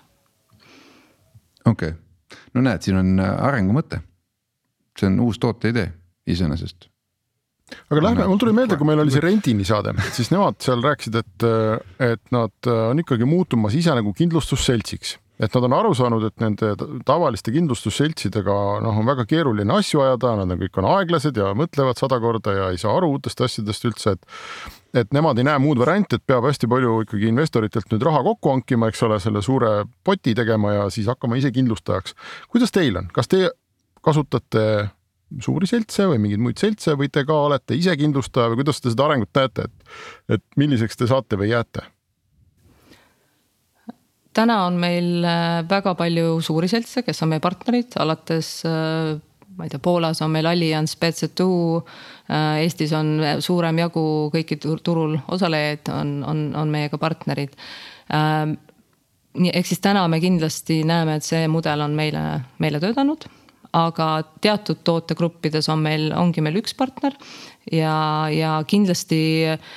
okei 1.66 1.94
okay., 1.94 2.40
no 2.54 2.64
näed, 2.66 2.86
siin 2.86 2.98
on 3.00 3.20
äh, 3.20 3.36
arengumõte. 3.50 4.02
see 5.00 5.10
on 5.10 5.20
uus 5.26 5.40
tooteidee 5.42 5.92
iseenesest 6.30 6.90
aga 7.90 8.04
lähme, 8.04 8.28
mul 8.30 8.40
tuli 8.42 8.54
meelde, 8.56 8.78
kui 8.78 8.88
meil 8.88 9.02
oli 9.04 9.14
see 9.14 9.24
Rentini 9.24 9.66
saade, 9.68 9.96
siis 10.16 10.32
nemad 10.34 10.60
seal 10.64 10.84
rääkisid, 10.84 11.18
et, 11.24 11.46
äh, 11.48 12.12
et 12.12 12.24
nad 12.36 12.70
äh, 12.70 12.86
on 12.92 13.02
ikkagi 13.04 13.28
muutumas 13.30 13.76
ise 13.78 13.96
nagu 13.96 14.14
kindlustusseltsiks. 14.18 15.18
et 15.44 15.56
nad 15.58 15.66
on 15.66 15.74
aru 15.76 15.96
saanud, 15.98 16.24
et 16.28 16.44
nende 16.44 16.76
tavaliste 17.08 17.52
kindlustusseltsidega 17.52 18.58
noh, 18.86 19.00
on 19.02 19.08
väga 19.08 19.26
keeruline 19.28 19.74
asju 19.80 20.04
ajada, 20.04 20.36
nad 20.40 20.54
on 20.54 20.62
kõik 20.62 20.78
on 20.80 20.88
aeglased 20.92 21.40
ja 21.40 21.50
mõtlevad 21.58 22.00
sada 22.00 22.20
korda 22.22 22.54
ja 22.54 22.70
ei 22.72 22.78
saa 22.80 22.94
aru 23.00 23.16
uutest 23.16 23.42
asjadest 23.42 23.90
üldse, 23.90 24.14
et 24.14 24.78
et 24.94 25.14
nemad 25.16 25.40
ei 25.42 25.48
näe 25.48 25.60
muud 25.62 25.80
varianti, 25.82 26.20
et 26.20 26.26
peab 26.28 26.46
hästi 26.48 26.70
palju 26.70 27.00
ikkagi 27.06 27.30
investoritelt 27.32 27.90
nüüd 27.94 28.06
raha 28.06 28.22
kokku 28.28 28.52
hankima, 28.54 28.90
eks 28.92 29.04
ole, 29.08 29.20
selle 29.24 29.42
suure 29.46 29.72
poti 30.06 30.36
tegema 30.38 30.76
ja 30.76 30.90
siis 30.94 31.10
hakkama 31.10 31.40
ise 31.40 31.52
kindlustajaks. 31.54 32.16
kuidas 32.54 32.72
teil 32.72 33.00
on, 33.02 33.10
kas 33.14 33.32
te 33.32 33.50
kasutate 34.04 34.66
suuri 35.42 35.68
seltse 35.70 36.06
või 36.12 36.20
mingeid 36.22 36.44
muid 36.46 36.62
seltse 36.62 36.94
või 37.00 37.10
te 37.10 37.24
ka 37.26 37.40
olete 37.48 37.78
ise 37.78 37.96
kindlustaja 37.98 38.52
või 38.52 38.62
kuidas 38.62 38.82
te 38.82 38.94
seda 38.94 39.08
arengut 39.08 39.34
näete, 39.34 39.66
et, 39.66 39.98
et 40.38 40.46
milliseks 40.60 41.00
te 41.00 41.10
saate 41.10 41.40
või 41.40 41.50
jääte? 41.54 41.88
täna 44.34 44.64
on 44.66 44.80
meil 44.82 45.26
äh, 45.30 45.62
väga 45.70 45.94
palju 45.98 46.40
suuri 46.42 46.70
seltse, 46.72 47.04
kes 47.06 47.22
on 47.22 47.30
meie 47.34 47.42
partnerid, 47.44 47.94
alates 48.02 48.64
äh, 48.66 49.14
ma 49.58 49.68
ei 49.68 49.72
tea, 49.72 49.82
Poolas 49.84 50.22
on 50.26 50.34
meil 50.34 50.48
Allianz, 50.50 50.96
BC2. 51.00 51.48
Äh, 52.30 52.64
Eestis 52.64 52.94
on 52.98 53.16
suurem 53.44 53.82
jagu 53.84 54.06
kõiki 54.34 54.60
turul 54.60 55.18
osalejaid 55.32 55.92
on, 55.94 56.18
on, 56.28 56.44
on 56.60 56.74
meiega 56.74 57.00
partnerid. 57.02 57.56
Ähm, 58.14 58.58
nii, 59.38 59.54
ehk 59.54 59.70
siis 59.70 59.82
täna 59.84 60.06
me 60.12 60.22
kindlasti 60.24 60.82
näeme, 60.88 61.20
et 61.20 61.28
see 61.28 61.48
mudel 61.52 61.86
on 61.86 61.96
meile, 61.98 62.26
meile 62.64 62.84
töötanud 62.84 63.30
aga 63.74 64.08
teatud 64.44 64.84
tootegruppides 64.86 65.66
on 65.74 65.80
meil, 65.82 66.12
ongi 66.14 66.44
meil 66.46 66.60
üks 66.60 66.76
partner 66.78 67.16
ja, 67.74 67.96
ja 68.30 68.60
kindlasti 68.70 69.24
Äh, 69.54 69.74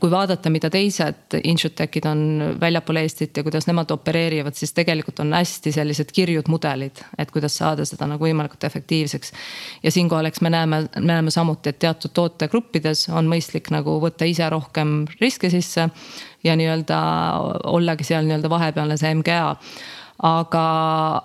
kui 0.00 0.10
vaadata, 0.10 0.50
mida 0.54 0.68
teised 0.70 1.34
insurtech'id 1.40 2.04
on 2.06 2.20
väljapool 2.60 3.00
Eestit 3.00 3.36
ja 3.36 3.42
kuidas 3.42 3.66
nemad 3.66 3.90
opereerivad, 3.90 4.54
siis 4.54 4.70
tegelikult 4.76 5.18
on 5.24 5.32
hästi 5.34 5.72
sellised 5.74 6.12
kirjud 6.14 6.46
mudelid, 6.52 7.02
et 7.18 7.32
kuidas 7.34 7.56
saada 7.58 7.84
seda 7.88 8.06
nagu 8.06 8.22
võimalikult 8.22 8.68
efektiivseks. 8.68 9.32
ja 9.82 9.90
siinkohal, 9.90 10.30
eks 10.30 10.40
me 10.46 10.52
näeme, 10.54 10.82
me 10.96 11.06
näeme 11.10 11.34
samuti, 11.34 11.74
et 11.74 11.78
teatud 11.82 12.14
tootegruppides 12.14 13.08
on 13.08 13.26
mõistlik 13.30 13.72
nagu 13.74 13.98
võtta 14.02 14.28
ise 14.30 14.46
rohkem 14.50 15.06
riske 15.20 15.50
sisse 15.50 15.88
ja 16.44 16.56
nii-öelda 16.56 17.00
ollagi 17.64 18.06
seal 18.06 18.28
nii-öelda 18.28 18.50
vahepealne 18.52 18.96
see 19.00 19.14
MGA. 19.14 19.56
aga, 20.22 20.66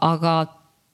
aga 0.01 0.33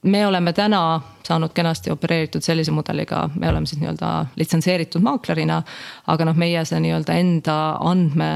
me 0.02 0.26
oleme 0.26 0.52
täna 0.52 1.00
saanud 1.26 1.52
kenasti 1.54 1.90
opereeritud 1.90 2.42
sellise 2.44 2.72
mudeliga, 2.72 3.28
me 3.34 3.48
oleme 3.50 3.66
siis 3.66 3.80
nii-öelda 3.80 4.12
litsenseeritud 4.36 5.02
maaklerina. 5.02 5.62
aga 6.06 6.24
noh, 6.24 6.36
meie 6.36 6.64
see 6.64 6.80
nii-öelda 6.80 7.16
enda 7.18 7.58
andme, 7.90 8.30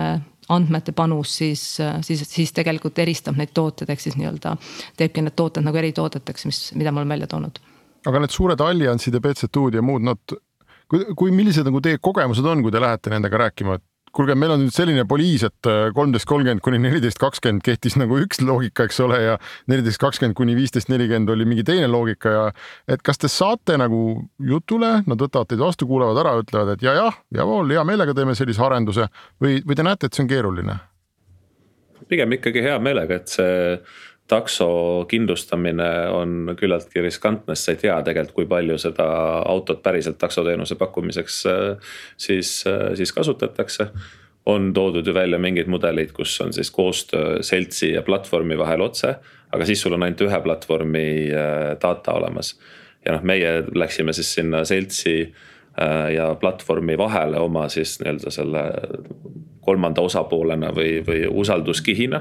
andmete 0.48 0.92
panus 0.92 1.37
siis, 1.38 1.64
siis, 2.01 2.25
siis 2.29 2.53
tegelikult 2.53 2.98
eristab 2.98 3.38
neid 3.38 3.55
tooteid, 3.55 3.90
ehk 3.90 4.01
siis 4.01 4.18
nii-öelda 4.18 4.57
teebki 4.96 5.22
need 5.22 5.37
tooted 5.38 5.64
nagu 5.64 5.79
eritoodeteks, 5.79 6.46
mis, 6.51 6.62
mida 6.75 6.92
me 6.92 7.01
oleme 7.03 7.14
välja 7.14 7.31
toonud. 7.35 7.62
aga 8.07 8.25
need 8.25 8.35
suured 8.35 8.61
alliansid 8.61 9.14
ja 9.14 9.20
BC2-d 9.22 9.79
ja 9.79 9.83
muud, 9.87 10.03
nad 10.03 10.37
kui, 10.90 11.07
kui 11.16 11.31
millised 11.35 11.66
nagu 11.68 11.81
teie 11.81 12.01
kogemused 12.03 12.46
on, 12.46 12.62
kui 12.64 12.75
te 12.75 12.83
lähete 12.83 13.12
nendega 13.14 13.46
rääkima, 13.46 13.79
et 13.79 13.87
kuulge, 14.16 14.37
meil 14.38 14.55
on 14.55 14.62
nüüd 14.64 14.75
selline 14.75 15.05
poliis, 15.09 15.44
et 15.46 15.68
äh, 15.70 15.88
kolmteist 15.96 16.29
kolmkümmend 16.29 16.62
kuni 16.64 16.81
neliteist 16.83 17.20
kakskümmend 17.22 17.64
kehtis 17.66 17.96
nagu 18.01 18.18
üks 18.22 18.42
loogika, 18.44 18.87
eks 18.88 19.01
ole, 19.05 19.18
ja 19.25 19.38
neliteist 19.72 20.01
kakskümmend 20.03 20.37
kuni 20.38 20.57
viisteist 20.59 20.92
nelikümmend 20.92 21.33
oli 21.33 21.48
mingi 21.48 21.64
teine 21.66 21.88
loogika 21.90 22.37
ja 22.37 22.44
et 22.92 23.03
kas 23.05 23.20
te 23.22 23.31
saate 23.33 23.79
nagu 23.81 24.03
jutule, 24.53 24.94
nad 25.09 25.27
võtavad 25.27 25.51
teid 25.51 25.62
vastu, 25.64 25.88
kuulavad 25.90 26.22
ära, 26.22 26.37
ütlevad, 26.44 26.77
et 26.77 26.87
ja, 26.87 26.96
jah, 26.98 27.20
jawohl, 27.35 27.72
hea 27.72 27.85
meelega 27.88 28.14
teeme 28.16 28.37
sellise 28.38 28.64
arenduse 28.64 29.09
või, 29.42 29.61
või 29.66 29.79
te 29.79 29.87
näete, 29.87 30.09
et 30.09 30.16
see 30.16 30.27
on 30.27 30.33
keeruline? 30.33 30.81
pigem 32.12 32.35
ikkagi 32.37 32.61
hea 32.64 32.79
meelega, 32.83 33.20
et 33.22 33.31
see 33.33 33.77
takso 34.32 34.70
kindlustamine 35.10 35.90
on 36.16 36.54
küllaltki 36.58 37.04
riskantne, 37.04 37.54
sest 37.54 37.68
sa 37.68 37.76
ei 37.76 37.82
tea 37.84 38.00
tegelikult, 38.06 38.34
kui 38.40 38.48
palju 38.48 38.80
seda 38.80 39.06
autot 39.52 39.82
päriselt 39.84 40.18
taksoteenuse 40.22 40.78
pakkumiseks 40.80 41.38
siis, 42.16 42.56
siis 42.96 43.12
kasutatakse 43.12 43.90
on 44.46 44.72
toodud 44.74 45.06
ju 45.06 45.14
välja 45.14 45.38
mingeid 45.38 45.68
mudeleid, 45.70 46.12
kus 46.12 46.34
on 46.40 46.52
siis 46.52 46.70
koostöö 46.70 47.42
seltsi 47.42 47.92
ja 47.92 48.02
platvormi 48.02 48.58
vahel 48.58 48.80
otse. 48.80 49.14
aga 49.52 49.64
siis 49.68 49.82
sul 49.82 49.92
on 49.92 50.02
ainult 50.02 50.20
ühe 50.24 50.40
platvormi 50.42 51.06
data 51.82 52.12
olemas. 52.12 52.58
ja 53.04 53.12
noh, 53.12 53.22
meie 53.22 53.62
läksime 53.74 54.12
siis 54.12 54.34
sinna 54.34 54.64
seltsi 54.64 55.32
ja 56.14 56.34
platvormi 56.40 56.98
vahele 56.98 57.38
oma 57.38 57.68
siis 57.68 57.98
nii-öelda 58.00 58.30
selle 58.30 58.64
kolmanda 59.62 60.03
osapoolena 60.03 60.72
või, 60.75 61.01
või 61.07 61.27
usalduskihina. 61.31 62.16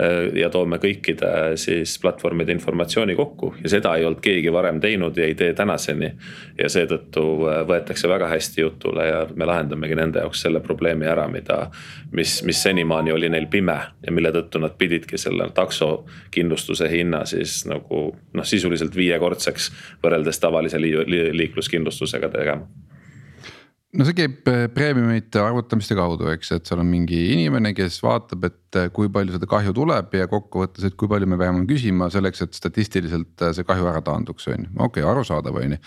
Äh, 0.00 0.30
ja 0.40 0.48
toome 0.50 0.78
kõikide 0.80 1.56
siis 1.60 1.98
platvormide 2.00 2.52
informatsiooni 2.52 3.14
kokku 3.14 3.52
ja 3.62 3.68
seda 3.68 3.94
ei 3.96 4.06
olnud 4.08 4.22
keegi 4.24 4.52
varem 4.52 4.80
teinud 4.80 5.16
ja 5.20 5.26
ei 5.28 5.34
tee 5.38 5.52
tänaseni. 5.54 6.12
ja 6.58 6.68
seetõttu 6.68 7.24
äh, 7.46 7.60
võetakse 7.68 8.08
väga 8.08 8.28
hästi 8.28 8.60
jutule 8.60 9.06
ja 9.06 9.26
me 9.34 9.46
lahendamegi 9.46 9.94
nende 9.94 10.24
jaoks 10.24 10.42
selle 10.42 10.60
probleemi 10.60 11.06
ära, 11.06 11.28
mida. 11.28 11.70
mis, 12.10 12.42
mis 12.42 12.62
senimaani 12.62 13.12
oli 13.12 13.28
neil 13.28 13.46
pime 13.46 13.78
ja 14.06 14.12
mille 14.12 14.32
tõttu 14.32 14.60
nad 14.60 14.78
pididki 14.78 15.18
selle 15.18 15.50
takso 15.54 16.06
kindlustuse 16.30 16.88
hinna 16.90 17.24
siis 17.26 17.66
nagu 17.66 18.04
noh, 18.32 18.44
sisuliselt 18.44 18.96
viiekordseks 18.96 19.70
võrreldes 20.02 20.40
tavalise 20.40 20.80
liikluskindlustusega 20.80 22.28
tegema 22.32 22.66
no 23.98 24.06
see 24.08 24.14
käib 24.16 24.48
äh, 24.48 24.64
preemiumite 24.72 25.40
arvutamiste 25.42 25.96
kaudu, 25.96 26.30
eks, 26.32 26.54
et 26.56 26.68
seal 26.68 26.80
on 26.80 26.88
mingi 26.88 27.18
inimene, 27.34 27.74
kes 27.76 27.98
vaatab, 28.04 28.46
et 28.48 28.78
äh, 28.80 28.88
kui 28.94 29.10
palju 29.12 29.34
seda 29.36 29.48
kahju 29.50 29.74
tuleb 29.76 30.14
ja 30.16 30.28
kokkuvõttes, 30.30 30.86
et 30.88 30.96
kui 30.98 31.10
palju 31.10 31.28
me 31.28 31.36
peame 31.40 31.64
küsima 31.68 32.08
selleks, 32.12 32.44
et 32.46 32.56
statistiliselt 32.56 33.44
äh, 33.44 33.52
see 33.56 33.68
kahju 33.68 33.90
ära 33.90 34.00
taanduks, 34.04 34.48
on 34.48 34.64
ju, 34.64 34.70
okei 34.78 35.04
okay,, 35.04 35.08
arusaadav, 35.10 35.58
on 35.60 35.76
ju. 35.76 35.80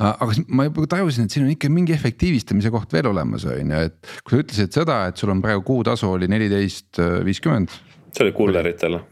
aga 0.00 0.38
ma 0.48 0.66
juba 0.70 0.88
tajusin, 0.96 1.28
et 1.28 1.36
siin 1.36 1.44
on 1.44 1.52
ikka 1.52 1.72
mingi 1.72 1.96
efektiivistamise 1.96 2.72
koht 2.72 2.96
veel 2.96 3.10
olemas, 3.12 3.44
on 3.50 3.76
ju, 3.76 3.84
et 3.90 4.14
kui 4.24 4.36
sa 4.36 4.44
ütlesid 4.46 4.80
seda, 4.80 5.02
et 5.10 5.20
sul 5.20 5.34
on 5.34 5.44
praegu 5.44 5.64
kuutasu 5.66 6.14
oli 6.14 6.30
neliteist 6.32 7.02
viiskümmend. 7.28 7.76
see 8.08 8.24
oli 8.24 8.34
kulleritele, 8.36 9.02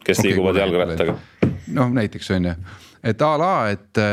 kes 0.00 0.22
okay, 0.22 0.30
liiguvad 0.30 0.62
jalgrattaga. 0.62 1.18
noh, 1.76 1.92
näiteks 2.00 2.32
on 2.38 2.48
ju, 2.48 2.56
et 3.12 3.28
a 3.28 3.30
la, 3.44 3.54
et 3.76 4.04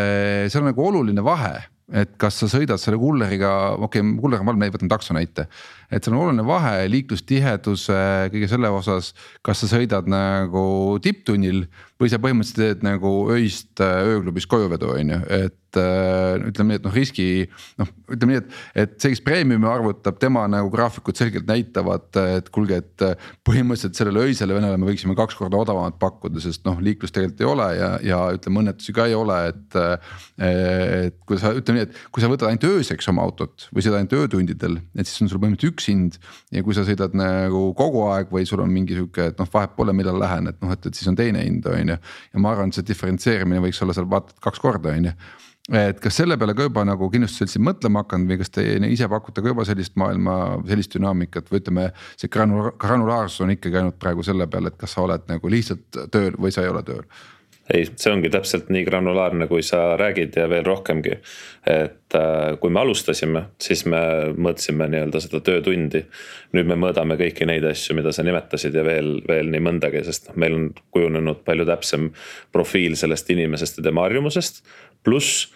seal 0.51 0.65
on 0.65 0.71
nagu 0.73 0.87
oluline 0.91 1.23
vahe 1.23 1.55
et 1.87 2.15
kas 2.19 2.35
sa 2.41 2.49
sõidad 2.51 2.81
selle 2.81 2.99
kulleriga, 2.99 3.51
okei 3.77 4.01
okay,, 4.03 4.15
kuller 4.19 4.41
on 4.41 4.49
valmis, 4.49 4.65
me 4.65 4.73
võtame 4.73 4.91
takso 4.91 5.15
näite. 5.15 5.47
et 5.89 6.03
seal 6.03 6.15
on 6.17 6.25
oluline 6.25 6.43
vahe 6.47 6.87
liiklustiheduse, 6.91 7.99
kõige 8.33 8.49
selle 8.51 8.71
osas, 8.75 9.13
kas 9.41 9.63
sa 9.63 9.71
sõidad 9.71 10.09
nagu 10.11 10.97
tipptunnil 11.03 11.63
või 11.99 12.11
sa 12.11 12.19
põhimõtteliselt 12.19 12.59
teed 12.59 12.83
nagu 12.87 13.13
öist 13.31 13.79
äh, 13.83 14.01
ööklubis 14.11 14.49
kojuvedu, 14.51 14.91
on 14.97 15.15
ju, 15.15 15.21
et 15.45 15.55
äh, 15.79 16.37
ütleme 16.49 16.73
nii, 16.73 16.81
et 16.81 16.87
noh, 16.87 16.95
riski 16.95 17.27
noh, 17.79 17.91
ütleme 18.13 18.35
nii, 18.35 18.41
et, 18.43 18.57
et 18.83 18.95
see, 19.01 19.13
kes 19.13 19.23
premiumi 19.25 19.69
arvutab, 19.69 20.19
tema 20.21 20.45
nagu 20.51 20.71
graafikud 20.73 21.17
selgelt 21.19 21.47
näitavad, 21.49 22.09
et 22.37 22.51
kuulge, 22.53 22.81
et 22.83 23.05
põhimõtteliselt 23.47 23.99
sellele 23.99 24.27
öisele 24.29 24.57
venele 24.57 24.79
me 24.79 24.89
võiksime 24.89 25.15
kaks 25.17 25.37
korda 25.39 25.59
odavamat 25.61 25.99
pakkuda, 26.01 26.41
sest 26.43 26.65
noh, 26.67 26.79
liiklust 26.83 27.15
tegelikult 27.17 27.43
ei 27.43 27.49
ole 27.51 27.69
ja, 27.77 27.91
ja 28.05 28.21
ütleme 28.37 28.63
õnnetusi 28.63 28.95
ka 28.95 29.07
ei 29.09 29.17
ole, 29.17 29.39
et. 29.53 29.79
et 30.47 31.17
kui 31.27 31.39
sa 31.39 31.51
ütleme 31.55 31.81
nii, 31.81 31.87
et 31.87 31.97
kui 32.13 32.23
sa 32.23 32.29
võtad 32.31 32.49
ainult 32.49 32.67
ööseks 32.67 33.09
oma 33.11 33.25
autot 33.27 33.67
või 33.73 33.83
sõidad 33.83 34.01
ainult 34.01 34.15
öötundidel, 34.17 34.77
et 34.97 35.09
siis 35.09 35.23
on 35.25 35.31
sul 35.31 35.41
põhimõtteliselt 35.41 35.73
üks 35.73 35.89
hind. 35.91 36.19
ja 36.53 36.63
kui 36.65 36.75
sa 36.77 36.85
sõidad 36.87 37.15
nagu 37.17 37.63
kogu 37.77 38.05
aeg 38.11 38.31
või 38.33 38.45
sul 38.49 38.63
on 38.63 38.71
mingi 38.73 38.97
sihuke, 38.97 39.31
et 39.31 39.41
noh, 39.41 39.49
vahet 39.53 39.75
pole, 39.77 39.95
millal 39.97 40.19
lähen, 40.21 40.49
et 40.51 40.61
noh, 40.63 40.71
et, 40.73 40.85
et 40.87 40.97
siis 40.97 41.09
on 41.11 41.17
teine 41.17 41.43
hind 41.43 41.67
on 41.71 41.93
ju. 41.93 41.97
ja 42.33 42.43
ma 42.43 42.53
arvan, 42.53 42.71
et 42.71 42.79
see 42.79 42.87
diferentseerimine 42.87 43.63
võiks 43.63 43.81
olla 43.83 43.95
seal 43.97 44.09
vaata 44.09 44.37
kaks 44.43 44.63
korda, 44.63 44.95
on 44.95 45.11
ju 45.11 45.17
et 45.75 45.99
kas 45.99 46.15
selle 46.21 46.37
peale 46.39 46.55
ka 46.55 46.67
juba 46.67 46.83
nagu 46.87 47.09
kindlustusseltsid 47.11 47.63
mõtlema 47.63 48.05
hakanud 48.05 48.31
või 48.31 48.39
kas 48.39 48.53
te 48.55 48.63
ise 48.87 49.09
pakute 49.11 49.43
ka 49.43 49.51
juba 49.51 49.65
sellist 49.67 49.97
maailma, 49.99 50.35
sellist 50.67 50.95
dünaamikat 50.95 51.51
või 51.51 51.61
ütleme. 51.63 51.87
see 52.15 52.29
granulaarsus 52.31 53.41
on 53.43 53.51
ikkagi 53.51 53.81
ainult 53.81 53.99
praegu 53.99 54.23
selle 54.23 54.47
peal, 54.47 54.67
et 54.67 54.77
kas 54.77 54.95
sa 54.95 55.03
oled 55.03 55.27
nagu 55.27 55.49
lihtsalt 55.51 56.05
tööl 56.11 56.37
või 56.39 56.51
sa 56.55 56.63
ei 56.63 56.71
ole 56.71 56.83
tööl 56.87 57.03
ei, 57.73 57.87
see 57.99 58.11
ongi 58.13 58.29
täpselt 58.31 58.69
nii 58.73 58.85
granulaarne, 58.87 59.47
kui 59.49 59.63
sa 59.65 59.97
räägid 59.99 60.37
ja 60.39 60.47
veel 60.49 60.65
rohkemgi. 60.65 61.17
et 61.67 62.15
äh, 62.15 62.55
kui 62.61 62.71
me 62.71 62.79
alustasime, 62.79 63.43
siis 63.61 63.83
me 63.85 63.99
mõõtsime 64.37 64.87
nii-öelda 64.87 65.21
seda 65.23 65.41
töötundi. 65.43 66.05
nüüd 66.55 66.69
me 66.69 66.79
mõõdame 66.79 67.17
kõiki 67.19 67.45
neid 67.45 67.65
asju, 67.67 67.95
mida 67.95 68.11
sa 68.11 68.23
nimetasid 68.23 68.75
ja 68.75 68.83
veel, 68.87 69.21
veel 69.27 69.51
nii 69.51 69.63
mõndagi, 69.67 70.03
sest 70.07 70.29
noh, 70.29 70.39
meil 70.39 70.55
on 70.55 70.67
kujunenud 70.95 71.43
palju 71.45 71.67
täpsem 71.67 72.11
profiil 72.55 72.95
sellest 72.95 73.29
inimesest 73.29 73.81
ja 73.81 73.89
tema 73.89 74.07
harjumusest. 74.07 74.63
pluss 75.03 75.47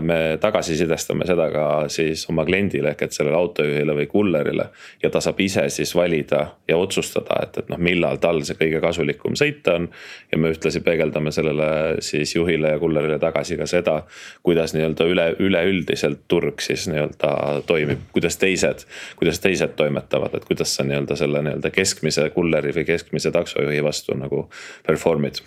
me 0.00 0.38
tagasisidestame 0.42 1.26
seda 1.26 1.46
ka 1.54 1.64
siis 1.92 2.24
oma 2.30 2.42
kliendile 2.48 2.90
ehk 2.90 3.04
et 3.06 3.14
sellele 3.14 3.36
autojuhile 3.38 3.94
või 3.94 4.06
kullerile. 4.10 4.68
ja 5.02 5.10
ta 5.10 5.20
saab 5.22 5.40
ise 5.40 5.68
siis 5.70 5.94
valida 5.94 6.40
ja 6.68 6.76
otsustada, 6.76 7.38
et, 7.42 7.58
et 7.62 7.68
noh, 7.70 7.78
millal 7.78 8.18
tal 8.18 8.42
see 8.42 8.58
kõige 8.58 8.80
kasulikum 8.82 9.38
sõita 9.38 9.76
on. 9.78 9.88
ja 10.32 10.38
me 10.38 10.50
ühtlasi 10.50 10.82
peegeldame 10.82 11.30
sellele 11.32 11.68
siis 12.02 12.34
juhile 12.34 12.74
ja 12.74 12.82
kullerile 12.82 13.20
tagasi 13.22 13.56
ka 13.56 13.70
seda, 13.70 14.00
kuidas 14.42 14.74
nii-öelda 14.74 15.06
üle, 15.06 15.28
üleüldiselt 15.38 16.26
turg 16.28 16.60
siis 16.60 16.88
nii-öelda 16.90 17.62
toimib, 17.70 18.02
kuidas 18.12 18.40
teised. 18.42 18.82
kuidas 19.16 19.38
teised 19.40 19.78
toimetavad, 19.78 20.34
et 20.34 20.44
kuidas 20.44 20.74
sa 20.74 20.82
nii-öelda 20.82 21.16
selle 21.16 21.44
nii-öelda 21.46 21.70
keskmise 21.70 22.30
kulleri 22.34 22.74
või 22.74 22.88
keskmise 22.88 23.30
taksojuhi 23.30 23.84
vastu 23.84 24.18
nagu 24.18 24.48
perform'id 24.86 25.44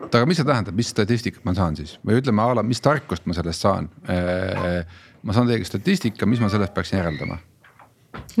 oota, 0.00 0.20
aga 0.20 0.28
mis 0.28 0.40
see 0.40 0.48
tähendab, 0.48 0.76
mis 0.76 0.92
statistikat 0.92 1.44
ma 1.48 1.54
saan 1.56 1.76
siis 1.78 1.96
või 2.06 2.20
ütleme 2.20 2.44
a 2.44 2.56
la, 2.58 2.64
mis 2.66 2.82
tarkust 2.84 3.26
ma 3.26 3.36
sellest 3.36 3.64
saan? 3.66 3.90
ma 5.26 5.34
saan 5.34 5.48
teiega 5.50 5.66
statistika, 5.66 6.28
mis 6.28 6.42
ma 6.42 6.50
sellest 6.52 6.74
peaksin 6.76 7.00
järeldama? 7.00 7.40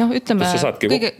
noh, 0.00 0.14
ütleme 0.16 0.46
kõige. 0.82 1.12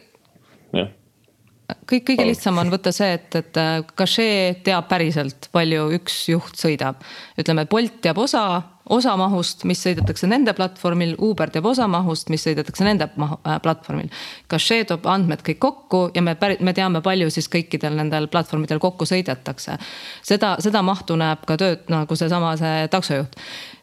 Kõik, 1.86 2.06
kõige 2.12 2.26
lihtsam 2.28 2.58
on 2.62 2.70
võtta 2.72 2.92
see, 2.94 3.16
et, 3.18 3.40
et 3.40 3.60
Cache 3.98 4.28
teab 4.66 4.88
päriselt, 4.90 5.50
palju 5.54 5.90
üks 5.98 6.22
juht 6.30 6.56
sõidab. 6.58 7.02
ütleme, 7.38 7.66
Bolt 7.70 8.00
teab 8.04 8.18
osa 8.22 8.46
osa 8.92 9.16
mahust, 9.18 9.64
mis 9.66 9.80
sõidetakse 9.82 10.28
nende 10.30 10.52
platvormil, 10.56 11.14
Uber 11.22 11.50
teeb 11.50 11.66
osa 11.66 11.88
mahust, 11.90 12.30
mis 12.32 12.44
sõidetakse 12.46 12.86
nende 12.86 13.08
äh, 13.08 13.56
platvormil. 13.62 14.10
Cache 14.50 14.82
toob 14.88 15.08
andmed 15.10 15.42
kõik 15.46 15.60
kokku 15.62 16.02
ja 16.14 16.22
me 16.22 16.36
päri-, 16.38 16.58
me 16.64 16.74
teame, 16.76 17.02
palju 17.04 17.30
siis 17.34 17.50
kõikidel 17.52 17.98
nendel 17.98 18.28
platvormidel 18.32 18.80
kokku 18.82 19.08
sõidetakse. 19.08 19.78
seda, 20.26 20.56
seda 20.62 20.82
mahtu 20.86 21.18
näeb 21.18 21.42
ka 21.48 21.58
tööd 21.60 21.90
nagu 21.92 22.18
seesama 22.18 22.54
see 22.60 22.86
taksojuht. 22.92 23.36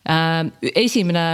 Äh, 0.10 0.46
esimene 0.86 1.26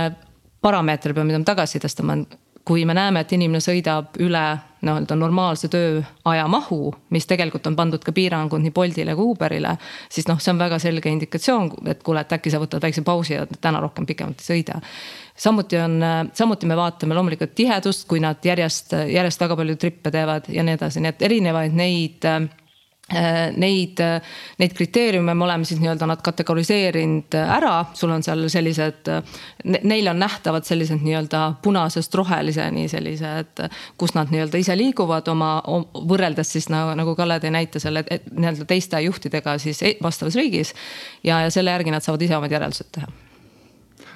parameeter, 0.62 1.14
mida 1.14 1.40
me 1.40 1.48
tagasi 1.48 1.82
tõstame, 1.84 2.18
on 2.18 2.26
kui 2.70 2.86
me 2.86 2.94
näeme, 2.94 3.24
et 3.24 3.32
inimene 3.34 3.62
sõidab 3.66 4.20
üle 4.22 4.44
nii-öelda 4.86 5.16
normaalse 5.18 5.68
tööaja 5.74 6.44
mahu, 6.48 6.92
mis 7.12 7.26
tegelikult 7.28 7.66
on 7.68 7.76
pandud 7.76 8.04
ka 8.06 8.14
piirangud 8.16 8.62
nii 8.62 8.74
Boltile 8.76 9.16
kui 9.18 9.32
Uberile. 9.34 9.74
siis 10.10 10.30
noh, 10.30 10.38
see 10.40 10.54
on 10.54 10.62
väga 10.62 10.78
selge 10.80 11.10
indikatsioon, 11.10 11.72
et 11.90 12.04
kuule, 12.06 12.22
et 12.22 12.38
äkki 12.38 12.54
sa 12.54 12.62
võtad 12.62 12.86
väikse 12.86 13.02
pausi 13.08 13.34
ja 13.34 13.48
täna 13.50 13.82
rohkem 13.82 14.06
pikemalt 14.06 14.44
ei 14.44 14.52
sõida. 14.52 14.78
samuti 15.36 15.82
on, 15.82 15.98
samuti 16.34 16.70
me 16.70 16.78
vaatame 16.78 17.18
loomulikult 17.18 17.56
tihedust, 17.58 18.06
kui 18.08 18.22
nad 18.22 18.46
järjest, 18.46 18.94
järjest 19.10 19.42
väga 19.42 19.58
palju 19.60 19.76
trippe 19.76 20.14
teevad 20.14 20.48
ja 20.54 20.64
nii 20.64 20.78
edasi, 20.78 21.02
nii 21.02 21.16
et 21.16 21.28
erinevaid 21.28 21.74
neid 21.74 22.30
neid, 23.58 24.00
äh, 24.04 24.22
neid 24.62 24.74
kriteeriume 24.78 25.34
me 25.34 25.46
oleme 25.46 25.66
siis 25.66 25.80
nii-öelda 25.82 26.08
nad 26.10 26.22
kategoriseerinud 26.26 27.38
ära, 27.42 27.86
sul 27.94 28.14
on 28.14 28.24
seal 28.26 28.46
sellised, 28.50 29.10
neil 29.66 30.12
on 30.12 30.20
nähtavad 30.20 30.68
sellised 30.68 31.04
nii-öelda 31.06 31.44
punasest 31.64 32.16
roheliseni 32.16 32.88
sellised, 32.92 33.64
kus 33.98 34.14
nad 34.18 34.34
nii-öelda 34.34 34.62
ise 34.62 34.78
liiguvad 34.78 35.28
oma, 35.34 35.56
võrreldes 36.10 36.54
siis 36.58 36.70
nagu, 36.74 36.94
nagu 37.00 37.16
Kalle 37.20 37.40
tõi 37.44 37.54
näite 37.54 37.82
selle 37.84 38.06
nii-öelda 38.10 38.68
teiste 38.70 39.02
juhtidega 39.04 39.58
siis 39.62 39.82
e-, 39.84 39.98
vastavas 40.04 40.38
riigis. 40.40 40.74
ja, 41.24 41.42
ja 41.46 41.52
selle 41.52 41.72
järgi 41.72 41.92
nad 41.92 42.06
saavad 42.06 42.22
ise 42.22 42.38
omad 42.38 42.54
järeldused 42.54 42.94
teha 42.96 43.10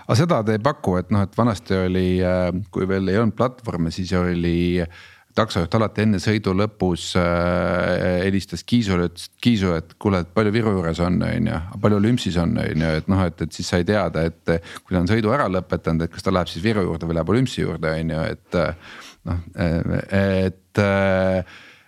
aga 0.04 0.16
seda 0.20 0.42
te 0.44 0.58
ei 0.58 0.62
paku, 0.64 0.98
et 1.00 1.12
noh, 1.16 1.24
et 1.24 1.38
vanasti 1.38 1.78
oli, 1.86 2.08
äh, 2.24 2.52
kui 2.72 2.88
veel 2.88 3.08
ei 3.08 3.18
olnud 3.22 3.36
platvorme, 3.38 3.92
siis 3.92 4.12
oli 4.20 4.82
äh, 4.84 5.04
taksojuht 5.38 5.76
alati 5.78 6.06
enne 6.06 6.20
sõidu 6.22 6.54
lõpus 6.58 7.10
äh, 7.20 8.24
helistas 8.24 8.64
Kiisule, 8.68 9.10
ütles 9.10 9.30
Kiisu, 9.44 9.74
et 9.80 9.96
kuule, 10.02 10.24
et 10.24 10.32
palju 10.36 10.54
Viru 10.56 10.76
juures 10.78 11.02
on, 11.04 11.20
on 11.26 11.50
ju, 11.50 11.60
palju 11.84 12.00
Lümpsis 12.04 12.38
on, 12.42 12.56
on 12.62 12.86
ju, 12.86 12.94
et 13.02 13.12
noh, 13.12 13.26
et, 13.28 13.46
et 13.46 13.58
siis 13.58 13.74
sai 13.74 13.88
teada, 13.88 14.28
et 14.30 14.56
kui 14.84 14.96
ta 14.96 15.02
on 15.02 15.10
sõidu 15.10 15.34
ära 15.34 15.50
lõpetanud, 15.52 16.06
et 16.06 16.14
kas 16.14 16.26
ta 16.26 16.34
läheb 16.34 16.52
siis 16.52 16.64
Viru 16.66 16.86
juurde 16.86 17.10
või 17.10 17.20
läheb 17.20 17.36
Lümpsi 17.38 17.66
juurde, 17.66 17.94
on 18.00 18.16
ju, 18.16 18.24
et 18.36 18.62
noh, 19.30 19.44
et 19.68 20.82
et 20.84 20.84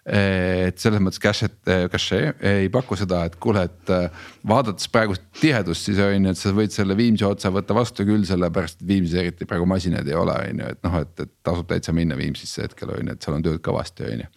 selles 0.05 1.01
mõttes 1.01 1.17
Cache, 1.21 1.47
Cache 1.89 2.19
ei 2.45 2.67
paku 2.69 2.93
seda, 2.99 3.23
et 3.25 3.37
kuule, 3.41 3.63
et 3.65 3.89
äh, 3.89 4.27
vaadates 4.45 4.89
praegust 4.93 5.23
tihedust, 5.41 5.87
siis 5.87 5.97
on 6.03 6.27
ju, 6.27 6.33
et 6.35 6.37
sa 6.37 6.53
võid 6.53 6.75
selle 6.75 6.97
Viimsi 6.97 7.25
otsa 7.25 7.49
võtta 7.53 7.73
vastu 7.73 8.05
küll, 8.05 8.21
sellepärast 8.29 8.83
et 8.83 8.87
Viimsis 8.91 9.17
eriti 9.17 9.47
praegu 9.49 9.65
masinaid 9.69 10.05
ei 10.07 10.17
ole, 10.19 10.35
on 10.51 10.61
ju, 10.61 10.69
et 10.75 10.83
noh, 10.85 10.99
et, 11.01 11.25
et 11.25 11.33
tasub 11.45 11.65
täitsa 11.71 11.95
minna 11.97 12.17
Viimsisse 12.19 12.67
hetkel 12.67 12.93
on 12.93 13.01
ju, 13.01 13.15
et 13.17 13.25
seal 13.25 13.39
on 13.39 13.47
tööd 13.47 13.63
kõvasti, 13.65 14.05
on 14.11 14.23
ju 14.27 14.31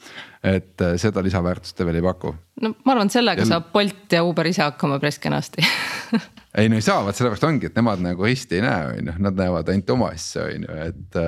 et 0.49 0.83
seda 1.03 1.19
lisaväärtust 1.27 1.75
te 1.75 1.85
veel 1.85 1.99
ei 1.99 2.05
paku. 2.05 2.31
no 2.63 2.71
ma 2.87 2.95
arvan, 2.95 3.09
et 3.11 3.17
sellega 3.17 3.43
Ja- 3.43 3.49
saab 3.57 3.73
Bolt 3.75 4.13
ja 4.15 4.23
Uber 4.25 4.47
ise 4.47 4.63
hakkama 4.63 5.01
päris 5.03 5.19
kenasti 5.19 5.65
ei 6.59 6.69
no 6.71 6.79
ei 6.79 6.85
saa, 6.85 7.03
vaat 7.05 7.19
sellepärast 7.19 7.45
ongi, 7.49 7.67
et 7.69 7.77
nemad 7.77 8.01
nagu 8.05 8.25
risti 8.25 8.57
ei 8.61 8.65
näe, 8.65 8.87
on 8.95 9.11
ju, 9.11 9.17
nad 9.27 9.37
näevad 9.37 9.69
ainult 9.69 9.91
oma 9.99 10.13
asja, 10.15 10.47
on 10.49 10.65
ju, 10.69 10.79
et. 10.89 11.21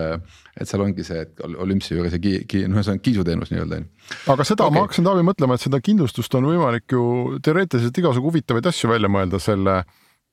Et 0.61 0.69
seal 0.69 0.85
ongi 0.85 1.07
see, 1.07 1.25
et 1.25 1.41
ol- 1.47 1.57
olümpsia 1.65 1.97
juures 1.97 2.13
ja 2.17 2.21
ki-, 2.23 2.45
ki-, 2.51 2.67
noh, 2.69 2.83
see 2.85 2.95
on 2.95 3.01
kiisuteenus 3.05 3.53
nii-öelda 3.55 3.81
on 3.81 3.87
ju. 3.87 4.13
aga 4.35 4.47
seda 4.47 4.67
okay. 4.67 4.77
Ma 4.77 4.85
hakkasin 4.87 5.09
Taavi 5.09 5.25
mõtlema, 5.27 5.57
et 5.57 5.65
seda 5.65 5.81
kindlustust 5.85 6.37
on 6.39 6.51
võimalik 6.51 6.97
ju 6.97 7.05
teoreetiliselt 7.45 8.03
igasugu 8.03 8.33
huvitavaid 8.33 8.71
asju 8.71 8.93
välja 8.93 9.11
mõelda 9.13 9.41
selle 9.43 9.81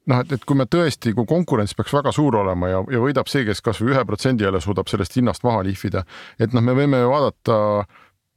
noh, 0.08 0.24
et, 0.24 0.34
et 0.38 0.48
kui 0.48 0.58
me 0.60 0.68
tõesti, 0.72 1.14
kui 1.16 1.28
konkurents 1.30 1.76
peaks 1.78 1.96
väga 1.96 2.14
suur 2.16 2.40
olema 2.42 2.72
ja, 2.72 2.82
ja 2.94 3.04
võidab 3.04 3.30
see, 3.32 3.46
kes 3.48 3.64
kasvõi 3.64 3.94
ühe 3.96 4.04
protsendi 4.08 4.48
jälle 4.48 4.62
suudab 4.64 4.90
sellest 4.92 5.18
hinnast 5.20 5.46
maha 5.48 5.64
lihvida, 5.68 6.04
et 6.40 6.56
noh, 6.56 6.64
me 6.64 6.76
võime 6.78 7.02
ju 7.04 7.12
vaadata 7.12 7.58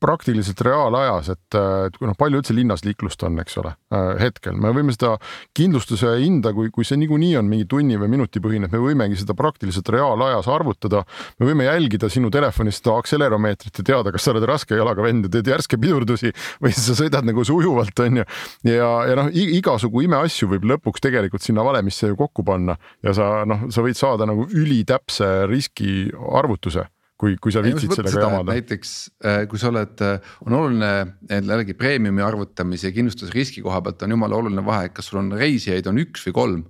praktiliselt 0.01 0.61
reaalajas, 0.65 1.31
et, 1.35 1.57
et 1.57 1.97
kui 1.99 2.09
noh, 2.09 2.17
palju 2.19 2.41
üldse 2.41 2.55
linnas 2.57 2.85
liiklust 2.87 3.23
on, 3.27 3.39
eks 3.43 3.59
ole, 3.61 3.73
hetkel 4.21 4.57
me 4.57 4.73
võime 4.75 4.95
seda 4.95 5.15
kindlustuse 5.57 6.15
hinda, 6.23 6.55
kui, 6.57 6.71
kui 6.75 6.87
see 6.89 6.99
niikuinii 7.03 7.35
on 7.41 7.49
mingi 7.51 7.69
tunni 7.71 7.99
või 8.01 8.11
minutipõhine, 8.15 8.69
et 8.69 8.75
me 8.75 8.81
võimegi 8.83 9.19
seda 9.21 9.37
praktiliselt 9.39 9.89
reaalajas 9.93 10.49
arvutada. 10.51 11.05
me 11.39 11.51
võime 11.51 11.69
jälgida 11.69 12.09
sinu 12.13 12.31
telefonist 12.33 12.83
seda 12.83 12.97
akseleromeetrit 13.01 13.83
ja 13.83 13.87
teada, 13.93 14.13
kas 14.13 14.25
sa 14.25 14.35
oled 14.35 14.47
raske 14.49 14.79
jalaga 14.79 15.05
vend 15.05 15.29
ja 15.29 15.33
teed 15.37 15.51
järske 15.53 15.79
pidurdusi 15.81 16.33
või 16.63 16.73
sa 16.77 16.97
sõidad 16.97 17.27
nagu 17.29 17.45
sujuvalt, 17.45 18.05
on 18.07 18.23
ju. 18.23 18.29
ja, 18.71 18.91
ja 19.11 19.19
noh, 19.21 19.29
igasugu 19.33 20.07
imeasju 20.07 20.49
võib 20.55 20.69
lõpuks 20.75 21.05
tegelikult 21.05 21.45
sinna 21.45 21.65
valemisse 21.67 22.09
ju 22.09 22.17
kokku 22.17 22.45
panna 22.47 22.79
ja 23.05 23.15
sa 23.17 23.45
noh, 23.49 23.69
sa 23.73 23.85
võid 23.85 23.99
saada 23.99 24.29
nagu 24.29 24.49
ülitäpse 24.49 25.29
riskiarvutuse 25.51 26.89
kui, 27.20 27.37
kui 27.42 27.52
sa 27.54 27.62
viitsid 27.64 27.92
sellega 27.92 28.24
jamada. 28.24 28.56
näiteks 28.56 28.96
äh, 29.26 29.44
kui 29.50 29.61
sa 29.61 29.70
oled, 29.70 30.02
on 30.46 30.56
oluline 30.56 30.92
jällegi 31.28 31.76
preemiumi 31.78 32.24
arvutamise 32.24 32.88
ja 32.88 32.96
kindlustusriski 32.96 33.64
koha 33.64 33.83
pealt 33.85 34.04
on 34.06 34.16
jumala 34.16 34.40
oluline 34.40 34.64
vahe, 34.66 34.88
et 34.88 34.96
kas 34.96 35.11
sul 35.11 35.20
on 35.22 35.33
reisijaid 35.37 35.88
on 35.90 36.00
üks 36.02 36.24
või 36.28 36.37
kolm. 36.37 36.66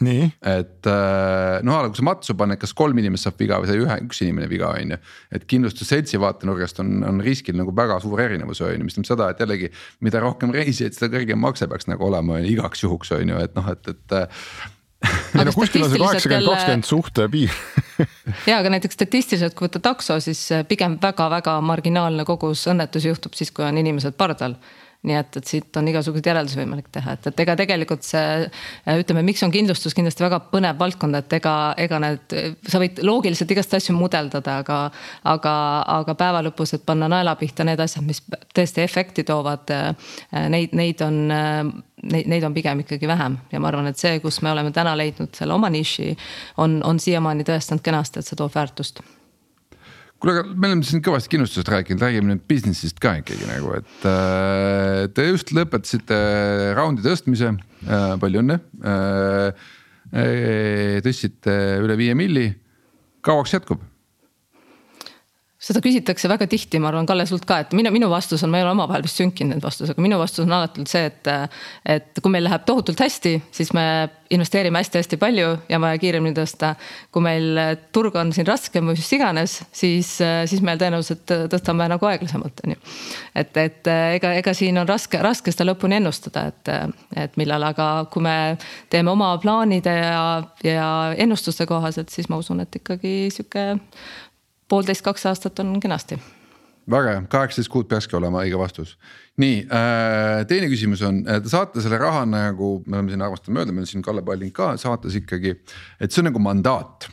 nii. 0.00 0.28
et 0.48 0.88
noh, 1.68 1.80
kui 1.90 1.98
sa 1.98 2.04
matsu 2.08 2.36
paned, 2.38 2.56
kas 2.60 2.72
kolm 2.76 2.96
inimest 2.96 3.28
saab 3.28 3.42
viga 3.42 3.58
või 3.60 3.68
sai 3.68 3.80
ühe, 3.82 3.96
üks 4.06 4.22
inimene 4.24 4.48
viga, 4.48 4.70
on 4.72 4.94
ju. 4.94 5.00
et 5.36 5.44
kindlustusseltsi 5.52 6.20
vaatenurgast 6.22 6.80
on, 6.82 6.94
on 7.06 7.20
riskil 7.24 7.58
nagu 7.60 7.74
väga 7.76 8.00
suur 8.02 8.22
erinevus 8.24 8.62
on 8.64 8.72
ju, 8.72 8.86
mis 8.86 8.96
tähendab 8.96 9.12
seda, 9.12 9.28
et 9.34 9.44
jällegi. 9.44 9.72
mida 10.06 10.22
rohkem 10.24 10.54
reisijaid, 10.56 10.96
seda 10.96 11.12
kõrgem 11.12 11.44
makse 11.44 11.68
peaks 11.70 11.90
nagu 11.92 12.08
olema 12.08 12.40
on 12.40 12.46
ju 12.46 12.56
igaks 12.56 12.86
juhuks 12.86 13.12
on 13.18 13.36
ju, 13.36 13.42
et 13.44 13.58
noh, 13.58 13.68
et, 13.74 13.92
et 13.92 14.16
ei 15.36 15.44
no 15.46 15.52
kuskil 15.52 15.84
on 15.84 15.92
see 15.92 16.00
kaheksakümmend, 16.00 16.48
kakskümmend 16.54 16.88
suhte 16.88 17.28
piir 17.30 17.52
ja, 18.50 18.58
aga 18.58 18.72
näiteks 18.74 18.98
statistiliselt, 18.98 19.54
kui 19.56 19.68
võtta 19.68 19.82
takso, 19.82 20.18
siis 20.20 20.40
pigem 20.68 20.98
väga-väga 21.02 21.58
marginaalne 21.64 22.26
kogus 22.28 22.66
õnnetusi 22.70 23.12
juhtub 23.12 23.36
siis, 23.38 23.52
kui 23.54 23.64
on 23.66 23.78
inimesed 23.82 24.16
pardal 24.18 24.56
nii 25.06 25.16
et, 25.18 25.38
et 25.38 25.48
siit 25.48 25.78
on 25.78 25.88
igasuguseid 25.90 26.28
järeldusi 26.30 26.58
võimalik 26.58 26.88
teha, 26.94 27.16
et, 27.16 27.28
et 27.30 27.42
ega 27.44 27.56
tegelikult 27.58 28.06
see 28.06 28.46
ütleme, 29.00 29.22
miks 29.26 29.42
on 29.46 29.54
kindlustus 29.54 29.94
kindlasti 29.96 30.24
väga 30.24 30.40
põnev 30.50 30.78
valdkond, 30.80 31.18
et 31.18 31.36
ega, 31.38 31.54
ega 31.80 32.00
need, 32.02 32.36
sa 32.66 32.80
võid 32.82 33.02
loogiliselt 33.06 33.52
igast 33.54 33.74
asju 33.78 33.96
mudeldada, 33.96 34.60
aga. 34.64 34.78
aga, 35.26 35.52
aga 35.96 36.14
päeva 36.18 36.42
lõpus, 36.46 36.74
et 36.76 36.84
panna 36.86 37.08
naela 37.10 37.36
pihta 37.38 37.64
need 37.66 37.80
asjad, 37.82 38.04
mis 38.06 38.22
tõesti 38.54 38.82
efekti 38.84 39.24
toovad. 39.26 39.70
Neid, 40.52 40.74
neid 40.76 41.02
on, 41.04 41.18
neid, 41.30 42.30
neid 42.30 42.46
on 42.46 42.54
pigem 42.56 42.82
ikkagi 42.84 43.08
vähem 43.08 43.38
ja 43.52 43.60
ma 43.62 43.70
arvan, 43.70 43.90
et 43.90 44.00
see, 44.00 44.18
kus 44.24 44.40
me 44.44 44.52
oleme 44.52 44.72
täna 44.74 44.96
leidnud 44.98 45.34
selle 45.36 45.56
oma 45.56 45.70
niši, 45.72 46.12
on, 46.62 46.80
on 46.86 47.00
siiamaani 47.02 47.46
tõestanud 47.46 47.84
kenasti, 47.84 48.20
et 48.20 48.28
see 48.28 48.38
toob 48.38 48.54
väärtust 48.54 49.02
kuule, 50.26 50.42
aga 50.42 50.54
me 50.58 50.70
oleme 50.70 50.86
siin 50.86 51.02
kõvasti 51.04 51.30
kindlustusest 51.32 51.70
rääkinud, 51.70 52.02
räägime 52.02 52.32
nüüd 52.32 52.44
business'ist 52.50 52.98
ka 53.02 53.16
ikkagi 53.20 53.46
nagu, 53.48 53.72
et 53.78 54.06
äh, 54.10 55.06
te 55.14 55.28
just 55.28 55.52
lõpetasite 55.54 56.18
raundi 56.76 57.04
tõstmise 57.06 57.52
äh,, 57.52 58.14
palju 58.22 58.42
õnne 58.42 58.60
äh,. 58.82 59.66
tõstsite 61.02 61.54
üle 61.82 61.96
viie 61.98 62.14
milli, 62.18 62.48
kauaks 63.26 63.56
jätkub? 63.56 63.82
Seda 65.66 65.82
küsitakse 65.82 66.30
väga 66.30 66.46
tihti, 66.50 66.78
ma 66.82 66.90
arvan, 66.92 67.06
Kalle 67.08 67.26
sult 67.28 67.46
ka, 67.48 67.60
et 67.64 67.74
minu, 67.76 67.90
minu 67.94 68.10
vastus 68.12 68.44
on, 68.46 68.52
ma 68.52 68.60
ei 68.60 68.66
ole 68.66 68.74
omavahel 68.76 69.04
vist 69.06 69.18
sünkinud 69.18 69.56
need 69.56 69.64
vastused, 69.64 69.94
aga 69.94 70.04
minu 70.04 70.18
vastus 70.20 70.44
on 70.44 70.54
alati 70.54 70.82
olnud 70.82 70.92
see, 70.92 71.08
et. 71.10 71.32
et 71.96 72.22
kui 72.22 72.32
meil 72.32 72.46
läheb 72.46 72.64
tohutult 72.66 73.00
hästi, 73.02 73.34
siis 73.54 73.72
me 73.76 73.86
investeerime 74.34 74.80
hästi-hästi 74.80 75.18
palju 75.22 75.48
ja 75.68 75.78
on 75.78 75.84
vaja 75.84 75.98
kiiremini 76.02 76.34
tõsta. 76.34 76.72
kui 77.14 77.22
meil 77.22 77.58
turg 77.94 78.16
on 78.18 78.32
siin 78.34 78.46
raskem 78.46 78.86
või 78.88 78.96
mis 78.98 79.12
iganes, 79.14 79.56
siis, 79.72 80.10
siis 80.50 80.62
me 80.66 80.74
tõenäoliselt 80.78 81.34
tõstame 81.52 81.86
nagu 81.90 82.08
aeglasemalt, 82.10 82.62
on 82.66 82.74
ju. 82.74 82.80
et, 83.34 83.56
et 83.62 83.90
ega, 84.18 84.32
ega 84.40 84.54
siin 84.54 84.78
on 84.82 84.88
raske, 84.88 85.20
raske 85.22 85.54
seda 85.54 85.68
lõpuni 85.70 86.00
ennustada, 86.00 86.46
et, 86.50 86.72
et 87.26 87.38
millal, 87.40 87.62
aga 87.70 87.88
kui 88.12 88.24
me 88.26 88.36
teeme 88.90 89.12
oma 89.14 89.32
plaanide 89.42 89.94
ja, 89.94 90.22
ja 90.64 90.88
ennustuste 91.16 91.66
kohaselt, 91.66 92.10
siis 92.10 92.30
ma 92.30 92.40
usun, 92.42 92.62
et 92.66 92.82
ikkagi 92.82 93.16
sihuke 93.34 93.68
poolteist, 94.68 95.04
kaks 95.06 95.26
aastat 95.30 95.62
on 95.62 95.76
kenasti. 95.80 96.18
väga 96.90 97.12
hea, 97.12 97.22
kaheksateist 97.28 97.70
kuud 97.72 97.88
peakski 97.90 98.14
olema 98.16 98.44
õige 98.46 98.58
vastus. 98.58 98.96
nii 99.42 99.66
äh,, 99.66 100.44
teine 100.48 100.70
küsimus 100.70 101.02
on, 101.06 101.24
te 101.24 101.50
saate 101.50 101.82
selle 101.84 101.98
raha 101.98 102.24
nagu, 102.26 102.82
me 102.86 102.98
oleme 102.98 103.14
siin 103.14 103.22
armastanud 103.26 103.58
mööda, 103.58 103.74
meil 103.74 103.86
on 103.86 103.92
siin 103.92 104.04
Kalle 104.06 104.22
Palling 104.22 104.54
ka 104.54 104.74
saates 104.80 105.18
ikkagi, 105.18 105.56
et 106.00 106.12
see 106.12 106.22
on 106.22 106.30
nagu 106.30 106.42
mandaat. 106.42 107.08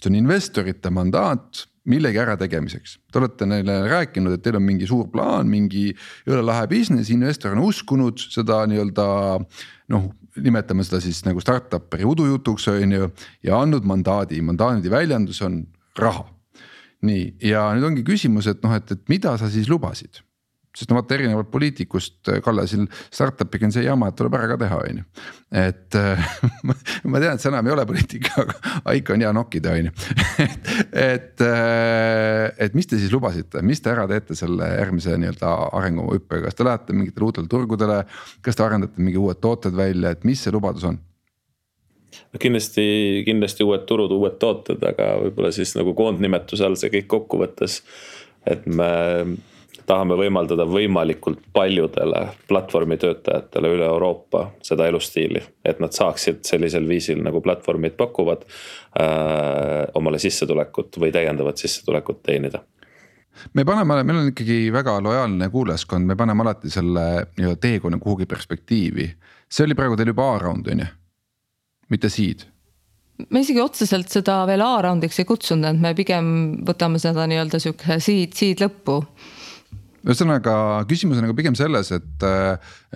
see 0.00 0.08
on 0.08 0.16
investorite 0.16 0.90
mandaat 0.90 1.66
millegi 1.90 2.20
ärategemiseks. 2.20 2.98
Te 3.12 3.18
olete 3.18 3.46
neile 3.48 3.76
rääkinud, 3.88 4.34
et 4.36 4.42
teil 4.44 4.58
on 4.58 4.64
mingi 4.64 4.86
suur 4.88 5.08
plaan, 5.12 5.48
mingi 5.48 5.90
jõle 6.28 6.42
lahe 6.44 6.66
business, 6.68 7.10
investor 7.10 7.56
on 7.56 7.64
uskunud 7.64 8.20
seda 8.20 8.62
nii-öelda 8.68 9.06
noh 9.90 10.10
nimetame 10.40 10.84
seda 10.86 11.00
siis 11.02 11.24
nagu 11.26 11.40
startup'i 11.42 12.04
udujutuks 12.06 12.68
on 12.70 12.92
ju 12.94 13.08
ja 13.46 13.58
andnud 13.60 13.88
mandaadi, 13.88 14.40
mandaadi 14.44 14.92
väljendus 14.92 15.42
on 15.46 15.64
raha 15.98 16.28
nii, 17.06 17.28
ja 17.50 17.68
nüüd 17.76 17.86
ongi 17.90 18.04
küsimus, 18.06 18.50
et 18.50 18.64
noh, 18.64 18.74
et, 18.76 18.96
et 18.96 19.12
mida 19.12 19.36
sa 19.40 19.50
siis 19.52 19.70
lubasid? 19.70 20.22
sest 20.76 20.90
no 20.90 21.00
vaata 21.00 21.16
erinevalt 21.16 21.48
poliitikust, 21.50 22.28
Kalle 22.44 22.62
siin 22.70 22.84
startup'iga 23.10 23.66
on 23.66 23.72
see 23.74 23.82
jama, 23.82 24.10
et 24.10 24.16
tuleb 24.18 24.36
ära 24.38 24.52
ka 24.52 24.58
teha, 24.60 24.78
on 24.86 25.00
ju. 25.00 25.06
et 25.58 25.98
ma 27.10 27.22
tean, 27.22 27.34
et 27.34 27.42
see 27.42 27.50
enam 27.50 27.66
ei 27.66 27.74
ole 27.74 27.86
poliitika, 27.90 28.44
aga 28.84 28.94
ikka 29.00 29.16
on 29.16 29.24
hea 29.26 29.32
nokkida, 29.34 29.74
on 29.74 29.90
ju. 29.90 29.94
et, 30.94 31.44
et 32.66 32.78
mis 32.78 32.90
te 32.90 33.00
siis 33.02 33.10
lubasite, 33.10 33.64
mis 33.66 33.82
te 33.82 33.90
ära 33.90 34.06
teete 34.10 34.38
selle 34.38 34.70
järgmise 34.76 35.18
nii-öelda 35.18 35.52
arenguhüppega, 35.80 36.46
kas 36.46 36.58
te 36.60 36.70
lähete 36.70 36.96
mingitele 36.96 37.30
uutele 37.30 37.50
turgudele? 37.50 38.04
kas 38.46 38.56
te 38.56 38.64
arendate 38.64 39.02
mingi 39.02 39.18
uued 39.18 39.42
tooted 39.42 39.74
välja, 39.74 40.14
et 40.14 40.22
mis 40.28 40.46
see 40.46 40.54
lubadus 40.54 40.86
on? 40.86 41.02
No 42.32 42.40
kindlasti, 42.42 42.86
kindlasti 43.26 43.66
uued 43.66 43.86
turud, 43.88 44.12
uued 44.14 44.38
tooted, 44.42 44.82
aga 44.92 45.12
võib-olla 45.24 45.52
siis 45.54 45.74
nagu 45.78 45.94
koondnimetuse 45.98 46.66
all 46.66 46.78
see 46.80 46.92
kõik 46.96 47.08
kokku 47.10 47.42
võttes. 47.44 47.82
et 48.46 48.66
me 48.66 48.90
tahame 49.90 50.16
võimaldada 50.18 50.64
võimalikult 50.68 51.40
paljudele 51.52 52.22
platvormi 52.48 52.96
töötajatele 53.00 53.72
üle 53.74 53.86
Euroopa 53.88 54.46
seda 54.64 54.86
elustiili, 54.88 55.42
et 55.66 55.80
nad 55.82 55.94
saaksid 55.96 56.44
sellisel 56.46 56.86
viisil 56.88 57.22
nagu 57.24 57.42
platvormid 57.44 57.96
pakuvad 57.98 58.44
äh, 58.46 59.88
omale 59.98 60.20
sissetulekut 60.22 61.00
või 61.02 61.12
täiendavat 61.14 61.62
sissetulekut 61.62 62.22
teenida 62.22 62.62
me 63.54 63.64
paneme, 63.64 64.02
meil 64.04 64.18
on 64.20 64.30
ikkagi 64.32 64.72
väga 64.74 64.96
lojaalne 65.02 65.48
kuulajaskond, 65.50 66.06
me 66.06 66.16
paneme 66.18 66.42
alati 66.44 66.70
selle 66.70 67.04
nii-öelda 67.38 67.60
teekonna 67.62 67.98
kuhugi 68.02 68.26
perspektiivi. 68.26 69.06
see 69.50 69.64
oli 69.64 69.74
praegu 69.74 69.96
teil 69.96 70.12
juba 70.12 70.26
A-round 70.34 70.68
on 70.70 70.82
ju, 70.84 70.88
mitte 71.92 72.10
seed 72.12 72.46
me 73.28 73.42
isegi 73.44 73.60
otseselt 73.60 74.08
seda 74.08 74.38
veel 74.48 74.62
A-roundiks 74.64 75.20
ei 75.20 75.28
kutsunud, 75.28 75.68
et 75.68 75.82
me 75.82 75.92
pigem 75.98 76.30
võtame 76.66 77.00
seda 77.02 77.26
nii-öelda 77.28 77.60
sihuke 77.60 78.00
seed, 78.00 78.32
seed 78.38 78.64
lõppu 78.64 79.02
ühesõnaga 80.00 80.52
küsimus 80.88 81.18
on 81.18 81.26
nagu 81.26 81.34
pigem 81.36 81.56
selles, 81.58 81.90
et, 81.92 82.24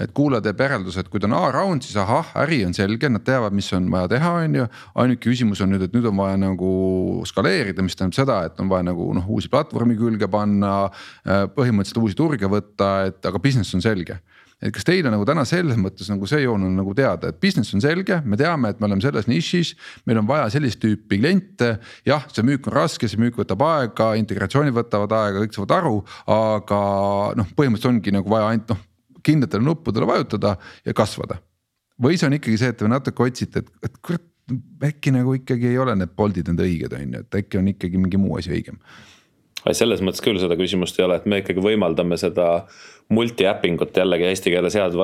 et 0.00 0.12
kuulaja 0.16 0.46
teeb 0.46 0.62
järelduse, 0.64 1.02
et 1.02 1.10
kui 1.12 1.20
ta 1.20 1.28
on 1.28 1.36
A-round, 1.36 1.84
siis 1.84 1.98
ahah, 2.00 2.30
äri 2.40 2.62
on 2.64 2.72
selge, 2.76 3.10
nad 3.12 3.24
teavad, 3.26 3.52
mis 3.56 3.68
on 3.76 3.90
vaja 3.92 4.08
teha, 4.14 4.30
on 4.46 4.56
ju. 4.56 4.68
ainuke 5.02 5.26
küsimus 5.26 5.60
on 5.64 5.74
nüüd, 5.74 5.84
et 5.84 5.96
nüüd 5.96 6.08
on 6.08 6.16
vaja 6.16 6.38
nagu 6.40 6.70
skaleerida, 7.28 7.84
mis 7.84 7.98
tähendab 7.98 8.16
seda, 8.16 8.38
et 8.48 8.62
on 8.62 8.72
vaja 8.72 8.88
nagu 8.88 9.10
noh, 9.18 9.28
uusi 9.36 9.52
platvormi 9.52 9.98
külge 10.00 10.30
panna. 10.32 10.74
põhimõtteliselt 11.24 12.00
uusi 12.00 12.16
turge 12.16 12.48
võtta, 12.48 12.94
et 13.10 13.28
aga 13.28 13.42
business 13.42 13.76
on 13.76 13.84
selge 13.84 14.16
et 14.64 14.72
kas 14.72 14.86
teil 14.86 15.04
on 15.04 15.12
nagu 15.12 15.26
täna 15.28 15.44
selles 15.48 15.76
mõttes 15.80 16.08
nagu 16.08 16.28
see 16.28 16.40
joon 16.44 16.64
on 16.64 16.74
nagu 16.78 16.94
teada, 16.96 17.30
et 17.30 17.40
business 17.42 17.74
on 17.76 17.82
selge, 17.84 18.20
me 18.24 18.38
teame, 18.40 18.72
et 18.72 18.80
me 18.80 18.88
oleme 18.88 19.04
selles 19.04 19.28
nišis. 19.28 19.74
meil 20.08 20.22
on 20.22 20.28
vaja 20.28 20.48
sellist 20.54 20.80
tüüpi 20.82 21.20
kliente, 21.20 21.74
jah, 22.08 22.24
see 22.32 22.46
müük 22.46 22.68
on 22.70 22.78
raske, 22.78 23.08
see 23.10 23.20
müük 23.20 23.38
võtab 23.42 23.64
aega, 23.66 24.14
integratsioonid 24.20 24.76
võtavad 24.76 25.12
aega, 25.20 25.44
kõik 25.44 25.56
saavad 25.56 25.76
aru, 25.78 25.96
aga 26.32 26.82
noh, 27.40 27.54
põhimõtteliselt 27.56 27.92
ongi 27.92 28.14
nagu 28.16 28.32
vaja 28.32 28.52
ainult 28.52 28.74
noh, 28.74 28.84
kindlatele 29.24 29.64
nuppudele 29.64 30.08
vajutada 30.08 30.56
ja 30.84 30.96
kasvada. 30.96 31.40
või 32.00 32.16
see 32.18 32.26
on 32.26 32.34
ikkagi 32.40 32.58
see, 32.58 32.72
et 32.72 32.78
te 32.80 32.88
natuke 32.90 33.22
otsite, 33.22 33.60
et, 33.62 33.68
et 33.84 33.98
kurat, 34.02 34.24
äkki 34.84 35.12
nagu 35.14 35.36
ikkagi 35.36 35.70
ei 35.70 35.78
ole 35.80 35.94
need 35.96 36.12
Boltid 36.16 36.48
need 36.50 36.60
õiged, 36.60 36.92
on 36.96 37.12
ju, 37.18 37.20
et 37.20 37.36
äkki 37.40 37.60
on 37.60 37.68
ikkagi 37.70 38.00
mingi 38.00 38.20
muu 38.20 38.40
asi 38.40 38.52
õigem 38.52 38.80
selles 39.72 40.02
mõttes 40.04 40.20
küll 40.20 40.36
seda 40.36 40.58
küsimust 40.60 40.98
ei 40.98 41.06
ole, 41.06 41.16
et 41.16 41.28
me 41.30 41.38
ikkagi 41.40 41.62
võimaldame 41.64 42.18
seda 42.20 42.66
multi-äpping 43.08 43.82
ut 43.82 43.96
jällegi 43.96 44.24
eesti 44.24 44.52
keeles 44.54 44.74
head 44.78 44.94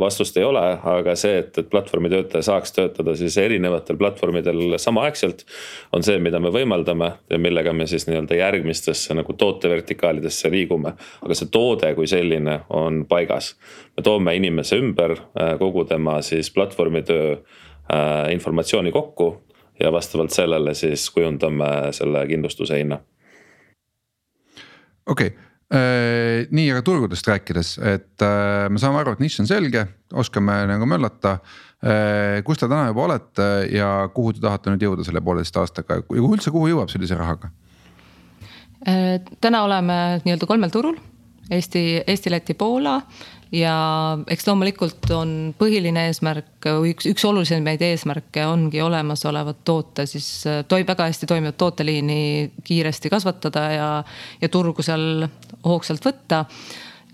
vastust 0.00 0.36
ei 0.36 0.44
ole, 0.44 0.62
aga 0.92 1.14
see, 1.16 1.38
et, 1.40 1.56
et 1.58 1.68
platvormi 1.72 2.10
töötaja 2.12 2.44
saaks 2.50 2.74
töötada 2.76 3.14
siis 3.16 3.36
erinevatel 3.40 3.96
platvormidel 3.96 4.76
samaaegselt. 4.82 5.44
on 5.92 6.04
see, 6.04 6.18
mida 6.22 6.40
me 6.40 6.52
võimaldame 6.52 7.12
ja 7.30 7.38
millega 7.40 7.72
me 7.72 7.86
siis 7.88 8.06
nii-öelda 8.10 8.36
järgmistesse 8.36 9.16
nagu 9.16 9.32
tootevertikaalidesse 9.32 10.50
liigume. 10.52 10.92
aga 11.22 11.38
see 11.38 11.48
toode 11.52 11.94
kui 11.94 12.06
selline 12.06 12.60
on 12.68 13.04
paigas. 13.08 13.54
me 13.96 14.02
toome 14.02 14.36
inimese 14.36 14.76
ümber 14.76 15.16
kogu 15.58 15.84
tema 15.84 16.20
siis 16.22 16.50
platvormitöö 16.50 17.32
äh, 17.32 18.32
informatsiooni 18.32 18.92
kokku 18.92 19.32
ja 19.80 19.92
vastavalt 19.92 20.30
sellele 20.30 20.74
siis 20.74 21.10
kujundame 21.10 21.92
selle 21.96 22.26
kindlustuse 22.26 22.78
hinna 22.78 23.00
okei 25.06 25.26
okay., 25.26 25.38
äh, 25.38 25.45
nii, 25.66 26.66
aga 26.70 26.82
turgudest 26.86 27.26
rääkides, 27.26 27.72
et 27.82 28.22
äh, 28.22 28.66
me 28.70 28.78
saame 28.78 29.00
aru, 29.00 29.16
et 29.16 29.22
nišš 29.24 29.42
on 29.42 29.48
selge, 29.50 29.82
oskame 30.14 30.60
nagu 30.70 30.86
möllata. 30.86 31.40
Äh, 31.82 32.38
kus 32.46 32.60
te 32.60 32.68
täna 32.70 32.86
juba 32.92 33.06
olete 33.08 33.48
ja 33.74 33.90
kuhu 34.14 34.36
te 34.36 34.44
tahate 34.44 34.72
nüüd 34.72 34.86
jõuda 34.86 35.04
selle 35.06 35.20
pooleteist 35.26 35.58
aastaga 35.60 35.98
ja 35.98 36.06
üldse, 36.22 36.52
kuhu 36.54 36.70
jõuab 36.72 36.92
sellise 36.92 37.18
rahaga? 37.18 37.52
täna 39.42 39.64
oleme 39.66 39.94
nii-öelda 40.22 40.46
kolmel 40.46 40.70
turul 40.70 40.94
Eesti, 41.50 42.02
Eesti, 42.06 42.30
Läti, 42.30 42.54
Poola. 42.54 43.00
Ja 43.54 43.74
eks 44.26 44.48
loomulikult 44.48 45.06
on 45.14 45.32
põhiline 45.54 46.08
eesmärk, 46.08 46.66
üks, 46.90 47.06
üks 47.06 47.24
olulisemaid 47.28 47.84
eesmärke 47.86 48.42
ongi 48.42 48.80
olemasolevat 48.82 49.60
toote 49.64 50.02
siis 50.10 50.26
toi-, 50.66 50.82
väga 50.88 51.06
hästi 51.06 51.28
toimivat 51.30 51.56
tooteliini 51.62 52.18
kiiresti 52.66 53.12
kasvatada 53.12 53.62
ja, 53.70 53.86
ja 54.42 54.50
turgu 54.50 54.82
seal 54.82 55.28
hoogsalt 55.62 56.10
võtta 56.10 56.42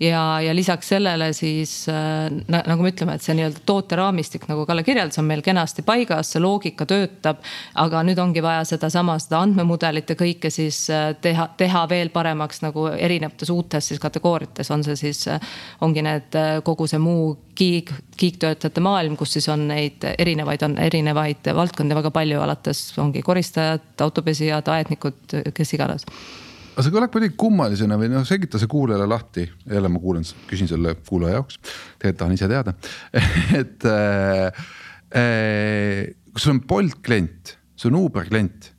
ja, 0.03 0.41
ja 0.41 0.55
lisaks 0.55 0.89
sellele 0.89 1.33
siis 1.33 1.87
äh, 1.89 2.31
nagu 2.49 2.83
me 2.83 2.91
ütleme, 2.93 3.15
et 3.17 3.25
see 3.25 3.37
nii-öelda 3.39 3.63
tooteraamistik, 3.67 4.47
nagu 4.51 4.65
Kalle 4.67 4.85
kirjeldas, 4.87 5.19
on 5.23 5.29
meil 5.29 5.43
kenasti 5.45 5.85
paigas, 5.87 6.33
see 6.35 6.43
loogika 6.43 6.87
töötab. 6.89 7.43
aga 7.79 8.03
nüüd 8.07 8.19
ongi 8.19 8.43
vaja 8.43 8.65
sedasama, 8.69 9.17
seda 9.23 9.43
andmemudelit 9.47 10.11
ja 10.11 10.17
kõike 10.19 10.51
siis 10.51 10.85
äh, 10.91 11.13
teha, 11.21 11.49
teha 11.57 11.85
veel 11.91 12.13
paremaks 12.15 12.63
nagu 12.65 12.89
erinevates 12.93 13.51
uutes 13.51 13.93
siis 13.93 14.03
kategooriates, 14.03 14.71
on 14.71 14.85
see 14.85 14.99
siis, 14.99 15.27
äh, 15.31 15.41
ongi 15.81 16.03
need 16.03 16.39
kogu 16.65 16.87
see 16.91 17.01
muu 17.03 17.37
kiig, 17.59 17.93
kiigtöötajate 18.17 18.81
maailm, 18.83 19.17
kus 19.17 19.37
siis 19.39 19.49
on 19.53 19.69
neid 19.71 20.05
erinevaid, 20.19 20.63
on 20.67 20.79
erinevaid 20.79 21.53
valdkondi 21.55 21.99
väga 21.99 22.11
palju, 22.15 22.41
alates 22.43 22.87
ongi 22.99 23.23
koristajad, 23.23 23.93
autopesijad, 24.01 24.69
aednikud, 24.73 25.37
kes 25.55 25.77
iganes 25.77 26.09
aga 26.73 26.85
see 26.87 26.95
kõlab 26.95 27.13
kuidagi 27.15 27.37
kummalisena 27.41 27.99
või 28.01 28.11
noh, 28.13 28.27
selgita 28.29 28.61
see 28.61 28.71
kuulajale 28.71 29.09
lahti, 29.11 29.47
jälle 29.69 29.91
ma 29.93 30.03
kuulen, 30.03 30.27
küsin 30.51 30.71
selle 30.71 30.97
kuulaja 31.07 31.41
jaoks, 31.41 31.59
tegelikult 31.99 32.21
tahan 32.23 32.37
ise 32.37 32.51
teada. 32.53 32.77
Et 33.61 33.89
äh, 33.89 34.63
äh, 35.13 36.13
kui 36.33 36.45
sul 36.45 36.57
on 36.57 36.63
Bolt 36.69 37.03
klient, 37.05 37.57
sul 37.77 37.93
on 37.93 38.07
Uber 38.07 38.29
klient 38.29 38.73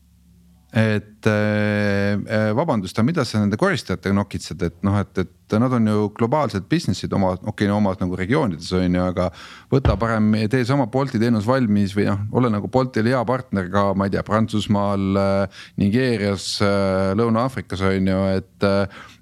et 0.74 1.13
äh, 1.30 2.14
äh, 2.14 2.50
vabandust, 2.56 2.98
aga 2.98 3.06
mida 3.08 3.26
sa 3.28 3.42
nende 3.42 3.58
koristajatega 3.60 4.16
nokitsed, 4.18 4.62
et 4.66 4.78
noh, 4.86 4.98
et, 5.02 5.24
et 5.24 5.56
nad 5.62 5.74
on 5.78 5.88
ju 5.88 6.08
globaalsed 6.18 6.66
business'id 6.70 7.14
oma, 7.14 7.34
okei 7.36 7.68
okay,, 7.68 7.72
omad 7.74 8.02
nagu 8.02 8.18
regioonides 8.18 8.72
on 8.78 8.98
ju, 8.98 9.04
aga. 9.04 9.30
võta 9.74 9.96
parem, 10.00 10.32
tee 10.50 10.66
sama 10.66 10.88
Bolti 10.92 11.22
teenus 11.22 11.48
valmis 11.48 11.94
või 11.98 12.08
noh, 12.10 12.22
ole 12.40 12.52
nagu 12.54 12.70
Boltil 12.74 13.10
hea 13.12 13.22
partner 13.28 13.70
ka, 13.74 13.86
ma 13.98 14.08
ei 14.08 14.14
tea, 14.16 14.24
Prantsusmaal, 14.26 15.10
äh, 15.20 15.64
Nigeerias, 15.82 16.48
Lõuna-Aafrikas 17.20 17.84
on 17.90 18.14
ju, 18.14 18.22
et 18.38 18.70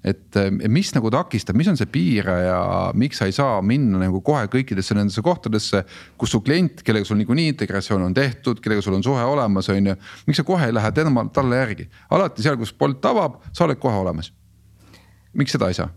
et 0.02 0.36
mis 0.66 0.88
nagu 0.96 1.10
takistab, 1.14 1.54
mis 1.58 1.68
on 1.70 1.76
see 1.78 1.86
piiraja, 1.90 2.56
miks 2.98 3.20
sa 3.20 3.28
ei 3.30 3.34
saa 3.36 3.60
minna 3.62 4.00
nagu 4.02 4.18
kohe 4.24 4.48
kõikidesse 4.50 4.96
nendesse 4.98 5.22
kohtadesse, 5.22 5.84
kus 6.18 6.34
su 6.34 6.40
klient, 6.42 6.82
kellega 6.82 7.06
sul 7.06 7.20
niikuinii 7.20 7.52
integratsioon 7.52 8.08
on 8.08 8.16
tehtud, 8.16 8.58
kellega 8.62 8.82
sul 8.82 8.96
on 8.98 9.04
suhe 9.06 9.22
olemas, 9.22 9.70
on 9.70 9.92
ju. 9.92 9.96
miks 10.26 10.42
sa 10.42 10.46
kohe 10.46 10.66
ei 10.66 10.74
lähe 10.74 10.90
tema, 10.96 11.22
talle 11.34 11.60
järgi, 11.60 11.86
alati 12.10 12.42
seal, 12.42 12.56
kus 12.60 12.72
Bolt 12.72 13.04
avab, 13.04 13.40
sa 13.52 13.64
oled 13.64 13.80
kohe 13.82 13.96
olemas. 13.96 14.32
miks 15.32 15.52
seda 15.52 15.68
ei 15.68 15.74
saa? 15.74 15.88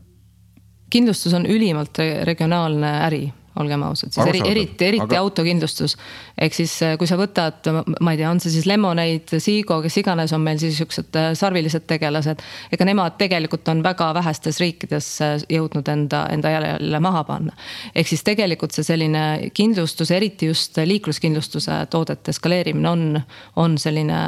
kindlustus 0.90 1.34
on 1.34 1.46
ülimalt 1.46 1.98
regionaalne 2.24 2.92
äri 3.08 3.26
olgem 3.60 3.84
ausad, 3.88 4.12
siis 4.12 4.28
eri, 4.28 4.42
eriti, 4.50 4.86
eriti 4.86 5.06
aga... 5.06 5.20
autokindlustus. 5.24 5.96
ehk 6.42 6.54
siis, 6.54 6.74
äh, 6.84 6.96
kui 7.00 7.08
sa 7.08 7.18
võtad, 7.20 7.68
ma 8.04 8.14
ei 8.14 8.20
tea, 8.20 8.28
on 8.30 8.42
see 8.44 8.52
siis 8.52 8.68
Lemonade, 8.68 9.40
Seago, 9.40 9.80
kes 9.84 9.96
iganes 10.02 10.34
on 10.36 10.44
meil 10.44 10.60
siis 10.62 10.76
siuksed 10.80 11.16
äh, 11.20 11.30
sarvilised 11.40 11.88
tegelased. 11.88 12.44
ega 12.76 12.88
nemad 12.88 13.16
tegelikult 13.22 13.68
on 13.72 13.84
väga 13.86 14.12
vähestes 14.18 14.60
riikides 14.64 15.10
äh, 15.24 15.38
jõudnud 15.56 15.88
enda, 15.92 16.26
enda 16.36 16.52
jälle 16.52 17.00
maha 17.04 17.24
panna. 17.28 17.56
ehk 17.96 18.12
siis 18.12 18.26
tegelikult 18.28 18.76
see 18.76 18.88
selline 18.88 19.26
kindlustus, 19.56 20.12
eriti 20.12 20.52
just 20.52 20.78
liikluskindlustuse 20.78 21.86
toodete 21.90 22.36
skaleerimine 22.36 22.90
on, 22.90 23.22
on 23.56 23.80
selline 23.80 24.20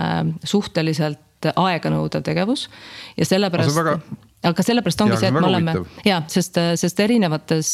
suhteliselt 0.44 1.27
aeganõudev 1.45 2.23
tegevus 2.26 2.67
ja 3.17 3.26
sellepärast. 3.26 3.76
Väga 3.78 4.00
aga 4.48 4.64
sellepärast 4.64 5.06
ongi 5.06 5.18
ja, 5.18 5.22
see, 5.22 5.32
et 5.32 5.40
me 5.40 5.48
oleme 5.48 5.76
ja 6.06 6.22
sest, 6.32 6.60
sest 6.80 7.00
erinevates 7.04 7.72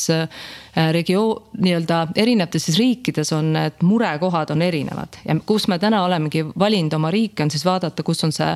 Äh, 0.77 0.93
regioon, 0.93 1.43
nii-öelda 1.61 2.07
erinevates 2.17 2.63
siis 2.65 2.79
riikides 2.79 3.29
on 3.33 3.51
need 3.53 3.83
murekohad 3.85 4.49
on 4.49 4.61
erinevad 4.65 5.19
ja 5.21 5.35
kus 5.45 5.67
me 5.69 5.77
täna 5.77 5.99
olemegi 6.01 6.41
valinud 6.59 6.95
oma 6.97 7.11
riike, 7.13 7.43
on 7.43 7.51
siis 7.53 7.61
vaadata, 7.65 8.01
kus 8.03 8.23
on 8.25 8.31
see, 8.33 8.47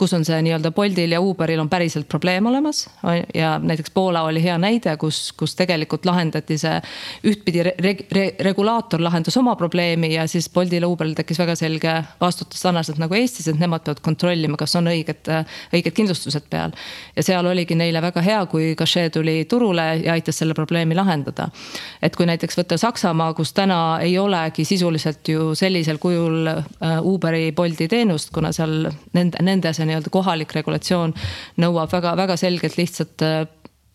kus 0.00 0.14
on 0.16 0.24
see 0.24 0.38
nii-öelda 0.46 0.70
Boltil 0.72 1.12
ja 1.12 1.20
Uberil 1.20 1.60
on 1.60 1.68
päriselt 1.68 2.08
probleem 2.08 2.46
olemas. 2.48 2.86
ja 3.34 3.58
näiteks 3.58 3.92
Poola 3.92 4.22
oli 4.22 4.40
hea 4.42 4.56
näide, 4.58 4.94
kus, 4.96 5.34
kus 5.36 5.52
tegelikult 5.54 6.08
lahendati 6.08 6.56
see 6.56 6.78
ühtpidi 7.28 7.66
re, 7.68 7.74
re, 8.08 8.24
regulaator 8.48 9.04
lahendas 9.04 9.36
oma 9.36 9.52
probleemi 9.60 10.14
ja 10.14 10.24
siis 10.26 10.48
Boltil 10.48 10.88
ja 10.88 10.88
Uberil 10.88 11.12
tekkis 11.12 11.42
väga 11.44 11.58
selge 11.60 11.98
vastutus 12.20 12.64
sarnaselt 12.64 12.96
nagu 13.04 13.20
Eestis, 13.20 13.50
et 13.52 13.60
nemad 13.60 13.84
peavad 13.84 14.00
kontrollima, 14.00 14.56
kas 14.56 14.78
on 14.80 14.88
õiged, 14.94 15.28
õiged 15.76 15.92
kindlustused 15.92 16.48
peal. 16.48 16.72
ja 17.16 17.28
seal 17.28 17.52
oligi 17.66 17.74
neile 17.78 18.00
väga 18.00 18.22
hea, 18.22 18.46
kui 18.46 18.74
Cachet 18.78 19.12
tuli 19.12 19.44
turule 19.48 20.02
ja 20.04 20.12
aitas 20.12 20.38
selle 20.38 20.54
probleemi 20.54 20.94
lahendada. 20.94 21.48
Et 22.02 22.14
kui 22.16 22.26
näiteks 22.26 22.56
võtta 22.56 22.78
Saksamaa, 22.78 23.34
kus 23.34 23.52
täna 23.52 23.98
ei 24.00 24.18
olegi 24.18 24.64
sisuliselt 24.64 25.26
ju 25.28 25.54
sellisel 25.54 25.98
kujul 25.98 26.46
äh, 26.46 27.00
Uberi, 27.02 27.52
Bolti 27.52 27.88
teenust, 27.88 28.30
kuna 28.32 28.52
seal 28.52 28.88
nende, 29.14 29.42
nende 29.42 29.72
see 29.72 29.86
nii-öelda 29.86 30.10
kohalik 30.10 30.54
regulatsioon 30.54 31.14
nõuab 31.58 31.92
väga-väga 31.92 32.36
selgelt 32.36 32.76
lihtsat 32.78 33.22
äh, 33.22 33.46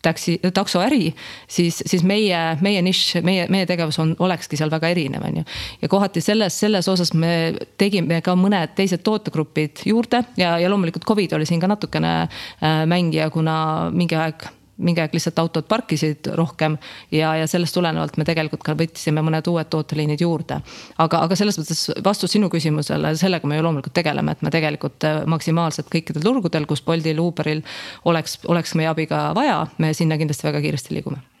taksi, 0.02 0.38
taksoäri, 0.54 1.14
siis, 1.48 1.82
siis 1.86 2.04
meie, 2.06 2.38
meie 2.60 2.82
nišš, 2.82 3.22
meie, 3.26 3.46
meie 3.52 3.66
tegevus 3.66 3.98
on, 4.02 4.14
olekski 4.18 4.58
seal 4.58 4.72
väga 4.72 4.90
erinev, 4.92 5.24
on 5.28 5.42
ju. 5.42 5.44
ja 5.82 5.90
kohati 5.92 6.20
selles, 6.24 6.58
selles 6.60 6.88
osas 6.88 7.14
me 7.14 7.52
tegime 7.80 8.20
ka 8.24 8.34
mõned 8.38 8.74
teised 8.78 9.04
tootegrupid 9.06 9.84
juurde 9.86 10.24
ja, 10.36 10.56
ja 10.58 10.70
loomulikult 10.70 11.06
Covid 11.08 11.36
oli 11.38 11.46
siin 11.48 11.62
ka 11.62 11.70
natukene 11.70 12.14
äh, 12.22 12.82
mängija, 12.90 13.30
kuna 13.30 13.54
mingi 13.94 14.18
aeg 14.18 14.48
mingi 14.76 15.02
aeg 15.02 15.14
lihtsalt 15.14 15.38
autod 15.42 15.66
parkisid 15.68 16.30
rohkem 16.38 16.76
ja, 17.12 17.34
ja 17.36 17.46
sellest 17.50 17.76
tulenevalt 17.76 18.16
me 18.16 18.26
tegelikult 18.28 18.64
ka 18.66 18.76
võtsime 18.78 19.24
mõned 19.24 19.48
uued 19.48 19.68
tooteliinid 19.72 20.24
juurde. 20.24 20.60
aga, 20.98 21.24
aga 21.26 21.36
selles 21.38 21.58
mõttes 21.60 21.84
vastus 22.04 22.32
sinu 22.32 22.48
küsimusele, 22.52 23.14
sellega 23.20 23.48
me 23.48 23.58
ju 23.58 23.66
loomulikult 23.66 23.94
tegeleme, 23.94 24.32
et 24.32 24.42
me 24.42 24.54
tegelikult 24.54 25.08
äh, 25.08 25.22
maksimaalselt 25.26 25.92
kõikidel 25.92 26.24
turgudel, 26.24 26.66
kus 26.66 26.82
Boltil, 26.82 27.20
Uberil 27.20 27.62
oleks, 28.04 28.40
oleks 28.48 28.74
meie 28.78 28.90
abi 28.92 29.06
ka 29.10 29.30
vaja, 29.36 29.66
me 29.78 29.92
sinna 29.94 30.18
kindlasti 30.20 30.48
väga 30.48 30.64
kiiresti 30.64 30.98
liigume 30.98 31.31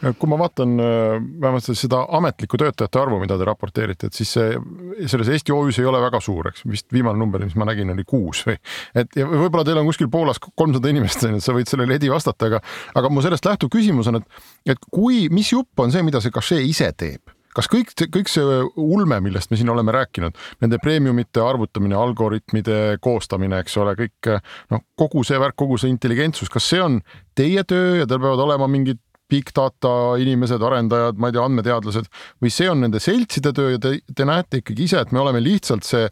kui 0.00 0.30
ma 0.30 0.38
vaatan 0.40 0.74
äh, 0.80 1.16
vähemalt 1.42 1.66
seda 1.76 2.02
ametlikku 2.16 2.58
töötajate 2.60 3.00
arvu, 3.00 3.20
mida 3.22 3.36
te 3.38 3.48
raporteerite, 3.48 4.08
et 4.08 4.16
siis 4.16 4.32
see 4.36 5.08
selles 5.10 5.28
Eesti 5.34 5.54
OÜ-s 5.54 5.80
ei 5.82 5.88
ole 5.88 6.00
väga 6.02 6.22
suur, 6.24 6.50
eks 6.50 6.64
vist 6.70 6.88
viimane 6.94 7.20
number, 7.20 7.44
mis 7.44 7.56
ma 7.60 7.68
nägin, 7.68 7.92
oli 7.94 8.06
kuus 8.08 8.44
või 8.48 8.56
et 8.96 9.18
ja 9.18 9.28
võib-olla 9.28 9.66
teil 9.66 9.80
on 9.82 9.90
kuskil 9.90 10.10
Poolas 10.12 10.40
kolmsada 10.40 10.92
inimest, 10.92 11.26
et 11.28 11.44
sa 11.44 11.56
võid 11.56 11.68
sellele 11.70 11.98
Edi 12.00 12.12
vastata, 12.12 12.48
aga 12.48 12.62
aga 12.96 13.10
mu 13.12 13.24
sellest 13.24 13.46
lähtuv 13.48 13.72
küsimus 13.72 14.08
on, 14.10 14.22
et 14.22 14.72
et 14.74 14.88
kui, 14.90 15.26
mis 15.32 15.52
jupp 15.52 15.84
on 15.84 15.92
see, 15.92 16.04
mida 16.06 16.22
see 16.22 16.32
Cachet 16.34 16.64
ise 16.64 16.90
teeb? 16.96 17.36
kas 17.56 17.66
kõik, 17.66 17.90
kõik 18.14 18.30
see 18.30 18.60
ulme, 18.78 19.18
millest 19.24 19.50
me 19.50 19.58
siin 19.58 19.70
oleme 19.72 19.90
rääkinud, 19.94 20.36
nende 20.62 20.78
premiumite 20.82 21.42
arvutamine, 21.42 21.96
algoritmide 21.98 22.76
koostamine, 23.02 23.58
eks 23.64 23.74
ole, 23.82 23.96
kõik 23.98 24.30
noh, 24.70 24.84
kogu 24.98 25.24
see 25.26 25.40
värk, 25.42 25.56
kogu 25.58 25.78
see 25.80 25.90
intelligentsus, 25.90 26.50
kas 26.52 26.68
see 26.70 26.82
on 26.82 27.00
teie 27.34 27.64
töö 27.66 27.98
ja 27.98 28.06
teil 28.06 28.22
peavad 28.22 28.44
olema 28.46 28.70
mingid 28.70 29.02
big 29.30 29.52
data 29.56 29.94
inimesed, 30.20 30.62
arendajad, 30.62 31.20
ma 31.20 31.30
ei 31.30 31.36
tea, 31.36 31.46
andmeteadlased 31.46 32.10
või 32.42 32.52
see 32.54 32.70
on 32.70 32.84
nende 32.84 33.02
seltside 33.02 33.54
töö 33.56 33.76
ja 33.76 33.82
te, 33.82 33.96
te 34.14 34.28
näete 34.28 34.62
ikkagi 34.64 34.88
ise, 34.88 35.04
et 35.04 35.14
me 35.14 35.22
oleme 35.22 35.42
lihtsalt 35.44 35.86
see 35.86 36.08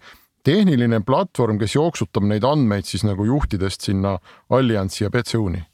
tehniline 0.46 1.02
platvorm, 1.04 1.58
kes 1.60 1.74
jooksutab 1.76 2.24
neid 2.28 2.46
andmeid 2.46 2.86
siis 2.88 3.04
nagu 3.04 3.26
juhtidest 3.26 3.84
sinna 3.90 4.16
Alliansi 4.54 5.04
ja 5.04 5.10
BCU-ni 5.12 5.66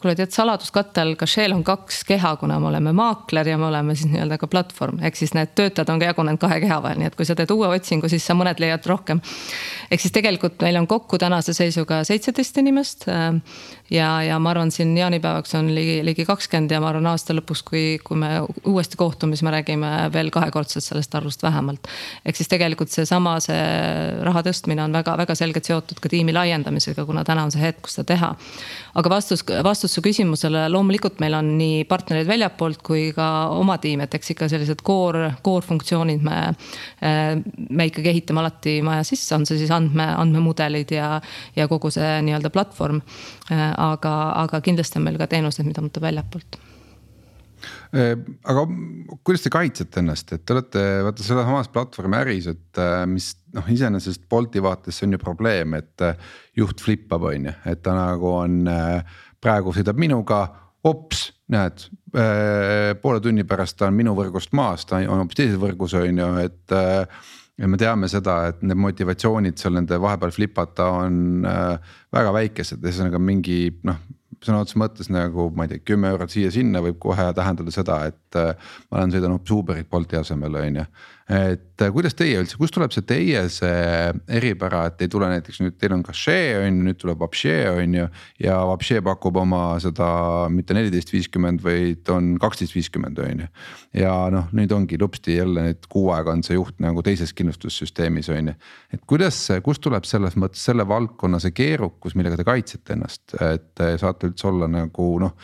kuule, 0.00 0.14
tead 0.16 0.32
saladuskattel 0.32 1.12
Cacheel 1.20 1.52
on 1.52 1.62
kaks 1.64 2.02
keha, 2.08 2.32
kuna 2.40 2.58
me 2.60 2.70
oleme 2.70 2.92
maakler 2.96 3.48
ja 3.48 3.58
me 3.60 3.66
oleme 3.68 3.94
siis 3.94 4.08
nii-öelda 4.12 4.38
ka 4.40 4.48
platvorm, 4.50 5.00
ehk 5.04 5.18
siis 5.18 5.34
need 5.36 5.52
töötajad 5.58 5.92
on 5.92 6.00
ka 6.00 6.08
jagunenud 6.08 6.40
kahe 6.40 6.60
keha 6.62 6.78
vahel, 6.82 7.00
nii 7.02 7.10
et 7.10 7.18
kui 7.18 7.28
sa 7.28 7.36
teed 7.38 7.52
uue 7.52 7.68
otsingu, 7.68 8.08
siis 8.08 8.24
sa 8.26 8.36
mõned 8.38 8.62
leiad 8.62 8.86
rohkem. 8.88 9.20
ehk 9.90 10.00
siis 10.00 10.14
tegelikult 10.16 10.62
meil 10.64 10.80
on 10.80 10.88
kokku 10.88 11.20
tänase 11.20 11.52
seisuga 11.56 12.00
seitseteist 12.08 12.62
inimest. 12.62 13.06
Ja, 13.90 14.22
ja 14.22 14.36
ma 14.38 14.52
arvan, 14.52 14.70
siin 14.70 14.92
jaanipäevaks 14.94 15.54
on 15.58 15.72
ligi, 15.74 15.96
ligi 16.06 16.22
kakskümmend 16.22 16.70
ja 16.70 16.78
ma 16.78 16.92
arvan 16.92 17.08
aasta 17.10 17.34
lõpuks, 17.34 17.64
kui, 17.66 17.84
kui 18.06 18.18
me 18.20 18.28
uuesti 18.70 18.94
kohtume, 18.98 19.34
siis 19.34 19.42
me 19.42 19.50
räägime 19.50 19.88
veel 20.14 20.30
kahekordselt 20.30 20.84
sellest 20.84 21.14
arvust 21.18 21.42
vähemalt. 21.42 21.90
ehk 22.24 22.38
siis 22.38 22.48
tegelikult 22.52 22.92
seesama, 22.94 23.32
see 23.42 23.56
raha 24.22 24.44
tõstmine 24.46 24.84
on 24.84 24.94
väga-väga 24.94 25.34
selgelt 25.34 25.66
seotud 25.66 25.98
ka 25.98 26.12
tiimi 26.12 26.30
laiendamisega, 26.36 27.02
kuna 27.08 27.24
täna 27.26 27.48
on 27.48 27.50
see 27.50 27.64
hetk, 27.64 27.80
kus 27.88 27.98
seda 27.98 28.12
teha. 28.12 28.28
aga 29.02 29.10
vastus, 29.10 29.42
vastus 29.66 29.98
su 29.98 30.04
küsimusele, 30.06 30.68
loomulikult 30.70 31.18
meil 31.18 31.34
on 31.40 31.50
nii 31.58 31.82
partnerid 31.90 32.30
väljapoolt 32.30 32.86
kui 32.86 33.10
ka 33.16 33.26
oma 33.56 33.80
tiim, 33.82 34.06
et 34.06 34.14
eks 34.14 34.36
ikka 34.36 34.52
sellised 34.54 34.86
core, 34.86 35.32
core 35.42 35.66
funktsioonid 35.66 36.22
me. 36.22 36.38
me 37.70 37.90
ikkagi 37.90 38.14
ehitame 38.14 38.44
alati 38.44 38.78
maja 38.86 39.02
sisse, 39.02 39.34
on 39.34 39.50
see 39.50 39.58
siis 39.58 39.74
andme, 39.74 40.06
andmemudelid 40.14 40.94
ja, 40.94 41.16
ja 41.56 41.66
kogu 41.68 41.90
see 41.90 42.20
nii-öelda 42.22 42.54
platvorm. 42.54 43.02
Aga, 43.50 44.16
aga 44.44 44.60
kindlasti 44.64 45.00
on 45.00 45.06
meil 45.06 45.18
ka 45.20 45.28
teenused, 45.30 45.66
mida 45.66 45.84
võtta 45.84 46.02
väljapoolt. 46.04 46.60
Aga 47.90 48.62
kuidas 49.26 49.42
te 49.44 49.50
kaitsete 49.52 50.00
ennast, 50.00 50.30
et 50.32 50.44
te 50.46 50.54
olete 50.54 50.84
vaata 51.04 51.24
selles 51.26 51.44
samas 51.44 51.68
platvormi 51.74 52.16
äris, 52.20 52.46
et 52.48 52.80
mis 53.10 53.32
noh, 53.56 53.66
iseenesest 53.74 54.24
Bolti 54.30 54.62
vaates 54.64 54.96
see 54.96 55.08
on 55.08 55.18
ju 55.18 55.20
probleem, 55.20 55.74
et 55.76 56.06
juht 56.56 56.80
flippab, 56.80 57.26
on 57.32 57.50
ju, 57.50 57.54
et 57.68 57.82
ta 57.84 57.96
nagu 57.98 58.32
on 58.32 58.62
praegu 59.42 59.74
sõidab 59.76 60.00
minuga, 60.00 60.44
ops, 60.86 61.26
näed 61.52 61.84
äh, 62.16 62.94
poole 63.02 63.20
tunni 63.20 63.44
pärast 63.48 63.78
ta 63.80 63.90
on 63.90 63.96
minu 63.98 64.14
võrgust 64.16 64.54
maas, 64.56 64.86
ta 64.88 65.00
on 65.02 65.24
hoopis 65.24 65.40
teises 65.42 65.60
võrgus, 65.60 65.94
on 65.98 66.22
ju, 66.22 66.30
et 66.44 66.76
äh, 66.76 67.26
ja 67.60 67.68
me 67.68 67.80
teame 67.80 68.08
seda, 68.08 68.38
et 68.50 68.62
need 68.64 68.80
motivatsioonid 68.80 69.60
seal 69.60 69.76
nende 69.76 69.98
vahepeal 70.00 70.32
flipata 70.32 70.88
on 71.02 71.44
äh, 71.46 71.92
väga 72.16 72.32
väikesed, 72.38 72.80
ühesõnaga 72.80 73.20
mingi 73.22 73.66
noh 73.86 74.00
sõna 74.40 74.62
otseses 74.62 74.80
mõttes 74.80 75.10
nagu 75.12 75.48
ma 75.56 75.66
ei 75.66 75.74
tea, 75.74 75.82
kümme 75.90 76.10
eurot 76.14 76.32
siia-sinna 76.32 76.80
võib 76.84 76.98
kohe 77.02 77.26
tähendada 77.36 77.72
seda, 77.74 77.98
et 78.08 78.38
äh, 78.40 78.70
ma 78.88 79.00
olen 79.00 79.12
sõidan 79.14 79.34
hoopis 79.34 79.56
Uberit 79.56 79.90
Bolti 79.90 80.18
asemel, 80.20 80.56
on 80.60 80.80
ju. 80.80 80.86
Et 81.30 81.82
äh, 81.84 81.90
kuidas 81.94 82.16
teie 82.18 82.40
üldse, 82.40 82.56
kust 82.58 82.74
tuleb 82.74 82.90
see 82.90 83.04
teie 83.06 83.44
see 83.52 83.74
eripära, 84.34 84.82
et 84.90 85.04
ei 85.04 85.10
tule 85.12 85.28
näiteks 85.30 85.60
nüüd 85.62 85.76
teil 85.78 85.94
on 85.94 86.02
Cache 86.06 86.38
on 86.58 86.80
ju, 86.80 86.86
nüüd 86.88 86.98
tuleb 86.98 87.20
Vapše 87.22 87.54
on 87.70 87.94
ju. 87.94 88.06
ja 88.42 88.56
Vapše 88.66 88.98
pakub 89.06 89.38
oma 89.38 89.62
seda 89.82 90.08
mitte 90.50 90.74
neliteist 90.74 91.12
viiskümmend, 91.14 91.62
vaid 91.62 92.10
on 92.10 92.32
kaksteist 92.42 92.74
viiskümmend 92.74 93.22
on 93.22 93.44
ju. 93.44 93.48
ja 94.02 94.14
noh, 94.34 94.50
nüüd 94.56 94.74
ongi 94.74 94.98
lupsti 94.98 95.38
jälle 95.38 95.68
nüüd 95.68 95.86
kuu 95.92 96.10
aega 96.16 96.34
on 96.34 96.42
see 96.46 96.58
juht 96.58 96.82
nagu 96.82 97.04
teises 97.06 97.34
kindlustussüsteemis 97.38 98.32
on 98.34 98.50
ju. 98.50 98.58
et 98.96 99.06
kuidas, 99.06 99.38
kust 99.62 99.86
tuleb 99.86 100.08
selles 100.10 100.34
mõttes 100.34 100.66
selle 100.66 100.88
valdkonna 100.88 101.38
see 101.42 101.54
keerukus, 101.54 102.18
millega 102.18 102.40
te 102.40 102.48
kaitsete 102.48 102.98
ennast, 102.98 103.36
et 103.38 103.86
saate 104.02 104.32
üldse 104.32 104.50
olla 104.50 104.66
nagu 104.70 105.12
noh. 105.22 105.36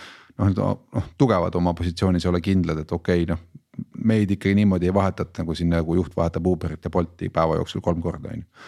noh, 0.42 0.56
noh 0.58 1.12
tugevad 1.14 1.54
oma 1.54 1.78
positsioonis 1.78 2.26
ja 2.26 2.32
olla 2.32 2.42
kindlad, 2.42 2.82
et 2.82 2.90
okei 2.90 3.22
okay,, 3.22 3.36
noh 3.36 3.55
meid 4.06 4.30
ikkagi 4.30 4.54
niimoodi 4.54 4.90
ei 4.90 4.94
vahetata, 4.94 5.42
nagu 5.42 5.54
siin 5.54 5.70
nagu 5.74 5.94
juht 5.98 6.16
vahetab 6.16 6.46
Uberit 6.46 6.84
ja 6.84 6.90
Bolti 6.90 7.28
päeva 7.28 7.58
jooksul 7.60 7.84
kolm 7.84 8.02
korda 8.02 8.32
on 8.32 8.42
ju 8.42 8.66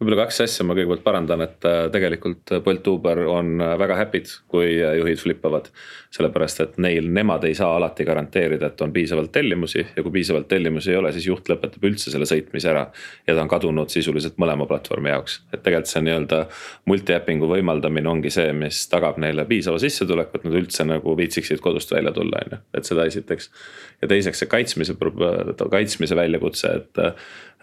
võib-olla 0.00 0.24
kaks 0.24 0.40
asja 0.44 0.64
ma 0.66 0.74
kõigepealt 0.74 1.04
parandan, 1.04 1.44
et 1.44 1.66
äh, 1.68 1.84
tegelikult 1.94 2.50
Bolt 2.64 2.88
Uber 2.90 3.20
on 3.30 3.54
äh, 3.62 3.74
väga 3.78 3.96
happy'd, 4.00 4.30
kui 4.50 4.66
äh, 4.80 4.96
juhid 4.98 5.20
flipavad. 5.22 5.70
sellepärast, 6.14 6.60
et 6.62 6.76
neil, 6.78 7.08
nemad 7.10 7.42
ei 7.42 7.56
saa 7.58 7.72
alati 7.74 8.04
garanteerida, 8.06 8.68
et 8.70 8.82
on 8.84 8.92
piisavalt 8.94 9.32
tellimusi 9.34 9.80
ja 9.82 10.02
kui 10.02 10.12
piisavalt 10.14 10.46
tellimusi 10.48 10.92
ei 10.92 10.98
ole, 11.00 11.10
siis 11.12 11.26
juht 11.26 11.48
lõpetab 11.50 11.82
üldse 11.88 12.12
selle 12.12 12.26
sõitmise 12.30 12.70
ära. 12.70 12.84
ja 13.26 13.34
ta 13.34 13.42
on 13.42 13.50
kadunud 13.50 13.90
sisuliselt 13.90 14.38
mõlema 14.38 14.66
platvormi 14.70 15.10
jaoks, 15.10 15.40
et 15.52 15.62
tegelikult 15.62 15.90
see 15.90 16.04
nii-öelda 16.06 16.40
multi-äppingu 16.90 17.48
võimaldamine 17.50 18.10
ongi 18.10 18.30
see, 18.30 18.52
mis 18.54 18.84
tagab 18.90 19.18
neile 19.18 19.46
piisava 19.50 19.80
sissetuleku, 19.82 20.38
et 20.38 20.46
nad 20.46 20.58
üldse 20.62 20.86
nagu 20.86 21.16
viitsiksid 21.18 21.62
kodust 21.64 21.90
välja 21.94 22.14
tulla, 22.14 22.44
on 22.44 22.54
ju, 22.54 22.60
et 22.78 22.90
seda 22.90 23.08
esiteks. 23.10 23.50
ja 24.02 24.10
teiseks 24.10 24.44
see 24.44 24.50
kaitsmise, 24.50 24.94
kaitsmise 25.70 26.16
väljakutse, 26.16 26.76
et 26.78 27.02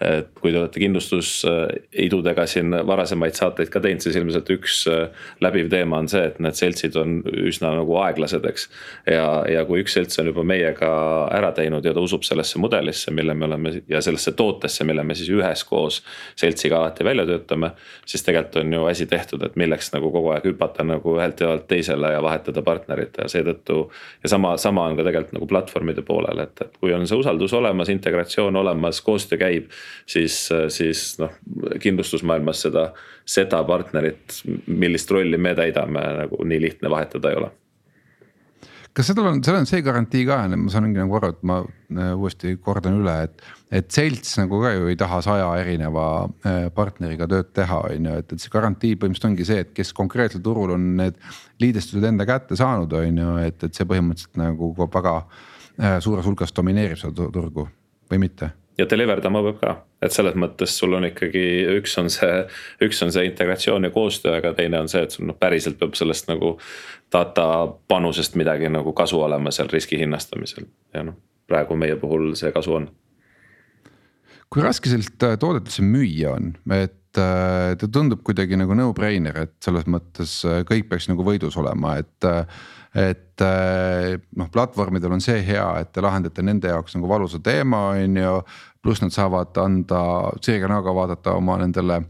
et 0.02 0.30
kui 0.42 0.50
te 0.50 0.58
olete 0.58 0.82
kindlustusidudega 0.82 2.46
siin 2.50 2.74
varasemaid 2.88 3.38
saateid 3.38 3.70
ka 3.70 3.82
teinud, 3.84 4.02
siis 4.02 4.18
ilmselt 4.18 4.50
üks 4.56 4.82
äh, 4.90 5.28
läbiv 5.44 5.70
teema 5.70 6.00
on 6.02 6.10
see, 6.10 6.24
et 6.26 6.40
need 6.42 6.58
seltsid 6.58 6.98
on 6.98 7.20
üsna 7.46 7.74
nagu 7.78 7.98
aeglased, 8.02 8.46
eks. 8.50 8.68
ja, 9.10 9.26
ja 9.52 9.64
kui 9.70 9.84
üks 9.84 9.94
selts 9.98 10.18
on 10.22 10.32
juba 10.32 10.46
meiega 10.48 10.90
ära 11.30 11.52
teinud 11.58 11.86
ja 11.86 11.94
ta 11.94 12.02
usub 12.02 12.26
sellesse 12.26 12.62
mudelisse, 12.62 13.14
mille 13.14 13.36
me 13.38 13.46
oleme 13.50 13.76
ja 13.92 14.02
sellesse 14.02 14.34
tootesse, 14.38 14.88
mille 14.90 15.06
me 15.06 15.18
siis 15.18 15.30
üheskoos 15.34 16.02
seltsiga 16.40 16.80
alati 16.82 17.06
välja 17.06 17.28
töötame. 17.30 17.72
siis 18.06 18.26
tegelikult 18.26 18.64
on 18.64 18.74
ju 18.74 18.86
asi 18.90 19.06
tehtud, 19.06 19.46
et 19.46 19.56
milleks 19.56 19.94
nagu 19.94 20.10
kogu 20.12 20.34
aeg 20.34 20.50
hüpata 20.50 20.86
nagu 20.88 21.16
ühelt 21.18 21.46
jaolt 21.46 21.68
teisele 21.70 22.14
ja 22.16 22.24
vahetada 22.24 22.66
partnerit 22.66 23.22
ja 23.22 23.30
seetõttu. 23.30 23.86
ja 24.24 24.34
sama, 24.34 24.58
sama 24.58 24.88
on 24.90 24.98
ka 24.98 25.06
tegelikult 25.06 25.38
nagu 25.38 25.52
platvormide 25.54 26.02
poolel, 26.02 26.42
et, 26.48 26.66
et 26.66 26.82
kui 26.82 26.94
on 26.94 27.06
see 27.08 27.22
usaldus 27.22 27.54
olemas, 27.54 27.94
integratsioon 27.94 28.56
olemas, 28.56 29.02
koostöö 29.06 29.38
käib 29.38 29.70
siis, 30.10 30.38
siis 30.74 31.06
noh, 31.22 31.34
kindlustusmaailmas 31.82 32.66
seda, 32.68 32.90
seda 33.26 33.64
partnerit, 33.68 34.42
millist 34.68 35.12
rolli 35.12 35.40
me 35.42 35.56
täidame, 35.58 36.04
nagu 36.24 36.44
nii 36.46 36.62
lihtne 36.68 36.92
vahetada 36.92 37.32
ei 37.32 37.42
ole. 37.42 37.52
Kas 38.92 39.08
seal 39.08 39.24
on, 39.24 39.38
seal 39.40 39.56
on 39.56 39.68
see 39.70 39.80
garantii 39.86 40.26
ka, 40.28 40.42
ma 40.60 40.72
saangi 40.72 41.00
nagu 41.00 41.16
aru, 41.16 41.30
et 41.32 41.46
ma 41.48 41.62
äh, 41.64 42.10
uuesti 42.12 42.58
kordan 42.60 42.98
üle, 43.00 43.14
et, 43.24 43.46
et 43.80 43.88
selts 43.96 44.34
nagu 44.36 44.60
ka 44.60 44.74
ju 44.76 44.90
ei 44.92 44.98
taha 45.00 45.22
saja 45.24 45.46
erineva 45.62 46.08
äh, 46.44 46.66
partneriga 46.76 47.30
tööd 47.32 47.54
teha, 47.56 47.78
on 47.88 48.10
ju, 48.10 48.18
et, 48.20 48.36
et 48.36 48.44
see 48.44 48.52
garantii 48.52 48.98
põhimõtteliselt 49.00 49.30
ongi 49.30 49.48
see, 49.48 49.64
et 49.64 49.72
kes 49.78 49.94
konkreetsel 49.96 50.44
turul 50.44 50.76
on 50.76 50.90
need 51.00 51.16
liidestused 51.64 52.04
enda 52.10 52.28
kätte 52.28 52.60
saanud, 52.60 52.92
on 53.00 53.24
ju, 53.24 53.38
et, 53.46 53.64
et 53.64 53.80
see 53.80 53.88
põhimõtteliselt 53.88 54.42
nagu 54.44 54.74
väga 54.82 55.16
äh, 55.22 56.02
suures 56.04 56.28
hulgas 56.28 56.52
domineerib 56.52 57.00
seda 57.00 57.32
turgu 57.32 57.70
või 58.12 58.26
mitte 58.28 58.52
ja 58.80 58.88
deliver 58.90 59.22
dama 59.24 59.42
peab 59.46 59.60
ka, 59.62 59.74
et 60.04 60.14
selles 60.16 60.38
mõttes 60.40 60.74
sul 60.78 60.96
on 60.98 61.06
ikkagi, 61.10 61.44
üks 61.80 61.98
on 62.02 62.10
see, 62.14 62.46
üks 62.86 63.02
on 63.06 63.12
see 63.14 63.26
integratsioon 63.30 63.88
ja 63.88 63.92
koostöö, 63.94 64.38
aga 64.40 64.54
teine 64.58 64.80
on 64.82 64.90
see, 64.92 65.04
et 65.06 65.16
sul 65.16 65.28
noh, 65.30 65.38
päriselt 65.40 65.80
peab 65.82 65.98
sellest 66.00 66.32
nagu. 66.32 66.58
data 67.12 67.68
panusest 67.92 68.38
midagi 68.40 68.70
nagu 68.72 68.94
kasu 68.96 69.20
olema 69.20 69.52
seal 69.52 69.68
riski 69.68 69.98
hinnastamisel 70.00 70.64
ja 70.94 71.02
noh, 71.04 71.18
praegu 71.48 71.76
meie 71.76 71.98
puhul 72.00 72.30
see 72.40 72.52
kasu 72.56 72.78
on. 72.78 72.86
kui 74.52 74.64
raske 74.64 74.92
sellist 74.92 75.24
äh, 75.24 75.38
toodet 75.40 75.68
üldse 75.68 75.84
müüa 75.84 76.36
on, 76.38 76.54
et 76.72 77.20
äh, 77.20 77.76
ta 77.76 77.88
tundub 77.92 78.24
kuidagi 78.24 78.56
nagu 78.60 78.76
no-brainer, 78.76 79.44
et 79.44 79.56
selles 79.64 79.88
mõttes 79.92 80.40
äh, 80.48 80.64
kõik 80.68 80.88
peaks 80.88 81.10
nagu 81.12 81.28
võidus 81.28 81.60
olema, 81.60 81.98
et 82.00 82.32
et 82.96 83.44
noh, 84.36 84.50
platvormidel 84.52 85.14
on 85.16 85.22
see 85.24 85.40
hea, 85.48 85.68
et 85.80 85.94
te 85.96 86.04
lahendate 86.04 86.44
nende 86.44 86.68
jaoks 86.68 86.98
nagu 86.98 87.08
valusa 87.08 87.40
teema, 87.44 87.86
on 87.96 88.18
ju 88.20 88.34
pluss 88.82 89.04
nad 89.04 89.14
saavad 89.14 89.58
anda 89.62 90.02
sirge 90.42 90.68
näoga 90.70 90.94
vaadata 90.96 91.38
oma 91.38 91.58
nendele 91.62 92.02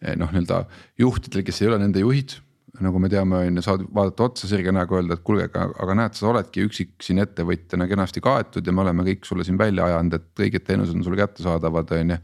eh, 0.00 0.14
noh, 0.16 0.30
nii-öelda 0.32 0.64
juhtidele, 1.02 1.44
kes 1.46 1.62
ei 1.62 1.70
ole 1.72 1.82
nende 1.82 2.02
juhid 2.02 2.38
nagu 2.82 2.98
me 2.98 3.10
teame, 3.12 3.36
on 3.36 3.58
ju, 3.58 3.62
saad 3.62 3.82
vaadata 3.94 4.24
otsa 4.26 4.48
sirge 4.50 4.72
näoga, 4.74 4.96
öelda, 4.98 5.18
et 5.18 5.24
kuulge, 5.26 5.44
aga, 5.50 5.66
aga 5.84 5.96
näed, 5.98 6.16
sa 6.18 6.30
oledki 6.30 6.64
üksik 6.66 6.94
siin 7.04 7.20
ettevõtjana 7.22 7.86
kenasti 7.90 8.22
kaetud 8.24 8.66
ja 8.66 8.74
me 8.74 8.82
oleme 8.82 9.04
kõik 9.06 9.28
sulle 9.28 9.44
siin 9.46 9.60
välja 9.60 9.86
ajanud, 9.90 10.16
et 10.16 10.46
õiged 10.46 10.64
teenused 10.66 10.96
on 10.96 11.04
sulle 11.06 11.20
kättesaadavad, 11.20 11.92
on 11.98 12.14
ju. 12.16 12.18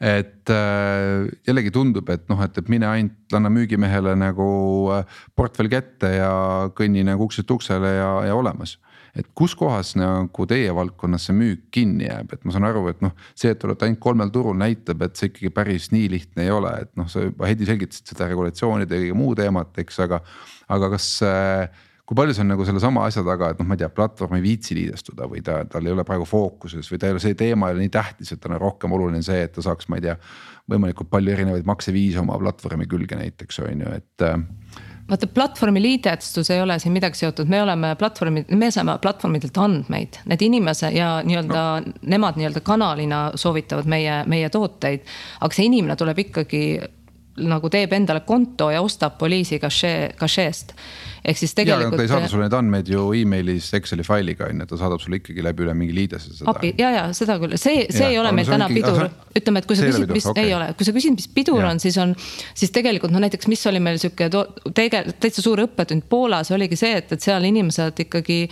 Et 0.00 0.50
äh, 0.52 1.26
jällegi 1.48 1.72
tundub, 1.72 2.10
et 2.12 2.26
noh, 2.28 2.40
et, 2.44 2.58
et 2.58 2.72
mine 2.72 2.88
ainult 2.90 3.36
anna 3.36 3.52
müügimehele 3.52 4.12
nagu 4.20 4.48
äh, 4.92 5.20
portfell 5.36 5.70
kätte 5.72 6.10
ja 6.18 6.32
kõnni 6.76 7.04
nagu 7.06 7.28
uksest 7.28 7.50
uksele 7.50 7.96
ja, 7.96 8.10
ja 8.28 8.36
olemas 8.36 8.76
et 9.16 9.28
kus 9.36 9.54
kohas 9.56 9.94
nagu 9.96 10.46
teie 10.48 10.72
valdkonnas 10.76 11.28
see 11.28 11.36
müük 11.36 11.62
kinni 11.72 12.04
jääb, 12.04 12.34
et 12.36 12.44
ma 12.44 12.52
saan 12.52 12.66
aru, 12.68 12.84
et 12.92 13.00
noh, 13.04 13.14
see, 13.32 13.48
et 13.52 13.60
te 13.60 13.68
olete 13.68 13.86
ainult 13.88 14.02
kolmel 14.04 14.32
turul, 14.34 14.56
näitab, 14.60 15.06
et 15.06 15.16
see 15.16 15.30
ikkagi 15.30 15.52
päris 15.56 15.88
nii 15.94 16.10
lihtne 16.12 16.44
ei 16.44 16.52
ole, 16.52 16.74
et 16.84 16.92
noh, 17.00 17.08
sa 17.08 17.24
juba 17.24 17.48
Heidi 17.48 17.68
selgitasid 17.68 18.12
seda 18.12 18.28
regulatsioonide 18.28 19.00
ja 19.06 19.16
muu 19.16 19.32
teemat, 19.38 19.72
eks, 19.82 20.02
aga. 20.04 20.20
aga 20.76 20.90
kas, 20.96 21.08
kui 22.06 22.14
palju 22.14 22.36
see 22.36 22.44
on 22.44 22.52
nagu 22.52 22.66
sellesama 22.66 23.06
asja 23.08 23.24
taga, 23.26 23.50
et 23.50 23.60
noh, 23.60 23.66
ma 23.66 23.74
ei 23.74 23.82
tea, 23.82 23.90
platvorm 23.92 24.36
ei 24.38 24.44
viitsi 24.44 24.76
liidestuda 24.78 25.26
või 25.30 25.42
ta, 25.46 25.60
tal 25.70 25.86
ei 25.86 25.94
ole 25.94 26.04
praegu 26.06 26.26
fookuses 26.28 26.86
või 26.92 27.00
ta 27.02 27.08
ei 27.08 27.16
ole, 27.16 27.22
see 27.22 27.38
teema 27.38 27.70
ei 27.70 27.76
ole 27.76 27.86
nii 27.86 27.94
tähtis, 27.96 28.30
et 28.32 28.42
tal 28.42 28.54
on 28.54 28.62
rohkem 28.62 28.94
oluline 28.94 29.22
see, 29.26 29.40
et 29.48 29.56
ta 29.56 29.64
saaks, 29.66 29.90
ma 29.90 29.98
ei 29.98 30.06
tea. 30.06 30.18
võimalikult 30.70 31.10
palju 31.10 31.32
erinevaid 31.34 31.66
makseviise 31.66 32.22
oma 32.22 32.38
platvormi 32.42 32.86
külge 32.90 33.18
näiteks 33.18 33.60
on 33.62 33.82
ju, 33.84 33.96
et 33.98 34.26
vaata 35.06 35.26
platvormi 35.30 35.82
liidestus 35.82 36.50
ei 36.50 36.62
ole 36.62 36.78
siin 36.82 36.94
midagi 36.94 37.20
seotud, 37.20 37.48
me 37.50 37.60
oleme 37.62 37.94
platvormi, 37.98 38.44
me 38.58 38.70
saame 38.74 38.98
platvormidelt 39.02 39.58
andmeid, 39.62 40.20
need 40.26 40.42
inimese 40.42 40.90
ja 40.94 41.16
nii-öelda 41.26 41.64
no. 41.82 41.96
nemad 42.10 42.38
nii-öelda 42.38 42.62
kanalina 42.66 43.20
soovitavad 43.34 43.86
meie, 43.90 44.22
meie 44.26 44.50
tooteid. 44.50 45.06
aga 45.40 45.58
see 45.58 45.68
inimene 45.70 45.98
tuleb 45.98 46.22
ikkagi 46.26 46.62
nagu 47.46 47.70
teeb 47.70 47.92
endale 47.92 48.22
konto 48.26 48.70
ja 48.72 48.80
ostab 48.82 49.18
poliisi 49.18 49.58
kašee, 49.60 50.14
kašeest 50.18 50.72
ehk 51.26 51.40
siis 51.40 51.54
tegelikult. 51.56 51.96
ta 51.98 52.04
ei 52.04 52.10
saada 52.10 52.30
sulle 52.30 52.46
neid 52.46 52.56
andmeid 52.56 52.90
ju 52.90 53.04
emailis 53.18 53.68
Exceli 53.76 54.04
failiga 54.06 54.48
on 54.50 54.62
ju, 54.62 54.68
ta 54.70 54.78
saadab 54.80 55.02
sulle 55.02 55.20
ikkagi 55.20 55.44
läbi 55.44 55.66
üle 55.66 55.74
mingi 55.78 55.96
liidese 55.96 56.32
seda. 56.32 56.54
API 56.54 56.72
ja, 56.78 56.92
ja 56.94 57.04
seda 57.16 57.38
küll, 57.42 57.56
see, 57.60 57.86
see 57.90 58.06
ja, 58.06 58.12
ei 58.14 58.20
ole 58.22 58.32
meil 58.36 58.48
täna 58.48 58.68
ikkagi, 58.70 58.82
pidur, 58.86 59.36
ütleme, 59.40 59.62
et 59.62 59.68
kui 59.70 59.78
sa 59.78 59.90
küsid, 59.90 60.14
mis 60.16 60.30
okay. 60.32 60.46
ei 60.46 60.56
ole, 60.56 60.70
kui 60.78 60.88
sa 60.88 60.96
küsid, 60.96 61.16
mis 61.18 61.28
pidur 61.38 61.62
ja. 61.62 61.70
on, 61.72 61.82
siis 61.82 61.98
on. 62.02 62.14
siis 62.54 62.74
tegelikult 62.74 63.14
noh, 63.14 63.22
näiteks 63.26 63.50
mis 63.50 63.66
oli 63.70 63.82
meil 63.82 64.00
sihuke 64.02 64.30
tege-, 64.76 65.06
täitsa 65.20 65.44
suur 65.44 65.66
õppetund 65.66 66.06
Poolas 66.10 66.52
oligi 66.54 66.78
see, 66.78 66.94
et, 67.02 67.12
et 67.16 67.30
seal 67.30 67.46
inimesed 67.50 68.06
ikkagi 68.06 68.44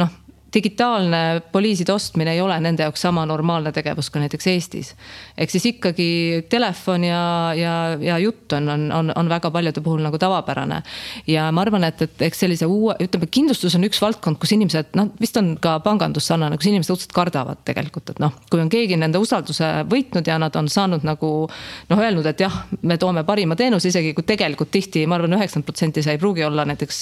noh 0.00 0.19
digitaalne 0.54 1.42
poliiside 1.52 1.92
ostmine 1.92 2.32
ei 2.32 2.40
ole 2.40 2.56
nende 2.60 2.82
jaoks 2.82 3.00
sama 3.06 3.24
normaalne 3.26 3.72
tegevus 3.72 4.10
kui 4.10 4.20
näiteks 4.20 4.46
Eestis. 4.46 4.94
ehk 5.38 5.50
siis 5.50 5.66
ikkagi 5.66 6.08
telefon 6.48 7.04
ja, 7.04 7.22
ja, 7.56 7.74
ja 8.00 8.18
jutt 8.18 8.52
on, 8.52 8.68
on, 8.68 8.92
on, 8.92 9.12
on 9.16 9.28
väga 9.28 9.50
paljude 9.50 9.80
puhul 9.80 10.02
nagu 10.02 10.18
tavapärane. 10.18 10.82
ja 11.26 11.50
ma 11.52 11.60
arvan, 11.60 11.84
et, 11.84 12.02
et 12.02 12.22
eks 12.28 12.42
sellise 12.44 12.66
uue, 12.66 12.96
ütleme, 13.00 13.26
kindlustus 13.30 13.74
on 13.78 13.86
üks 13.86 14.02
valdkond, 14.02 14.40
kus 14.42 14.52
inimesed 14.56 14.96
noh, 14.98 15.12
vist 15.20 15.36
on 15.36 15.54
ka 15.62 15.78
pangandus 15.84 16.26
sarnane, 16.30 16.58
kus 16.58 16.70
inimesed 16.70 16.94
õudselt 16.94 17.14
kardavad 17.14 17.62
tegelikult, 17.64 18.10
et 18.14 18.22
noh, 18.22 18.34
kui 18.50 18.62
on 18.62 18.70
keegi 18.72 18.98
nende 18.98 19.22
usalduse 19.22 19.70
võitnud 19.90 20.26
ja 20.26 20.38
nad 20.42 20.56
on 20.58 20.68
saanud 20.68 21.06
nagu 21.06 21.32
noh, 21.46 21.98
öelnud, 21.98 22.26
et 22.26 22.42
jah, 22.42 22.62
me 22.82 22.98
toome 22.98 23.24
parima 23.28 23.56
teenuse, 23.58 23.90
isegi 23.92 24.14
kui 24.16 24.26
tegelikult 24.26 24.72
tihti, 24.74 25.06
ma 25.06 25.18
arvan, 25.18 25.38
üheksakümmend 25.38 25.70
protsenti 25.70 26.02
see 26.02 26.16
ei 26.16 26.20
pruugi 26.20 26.44
olla 26.46 26.66
näiteks 26.68 27.00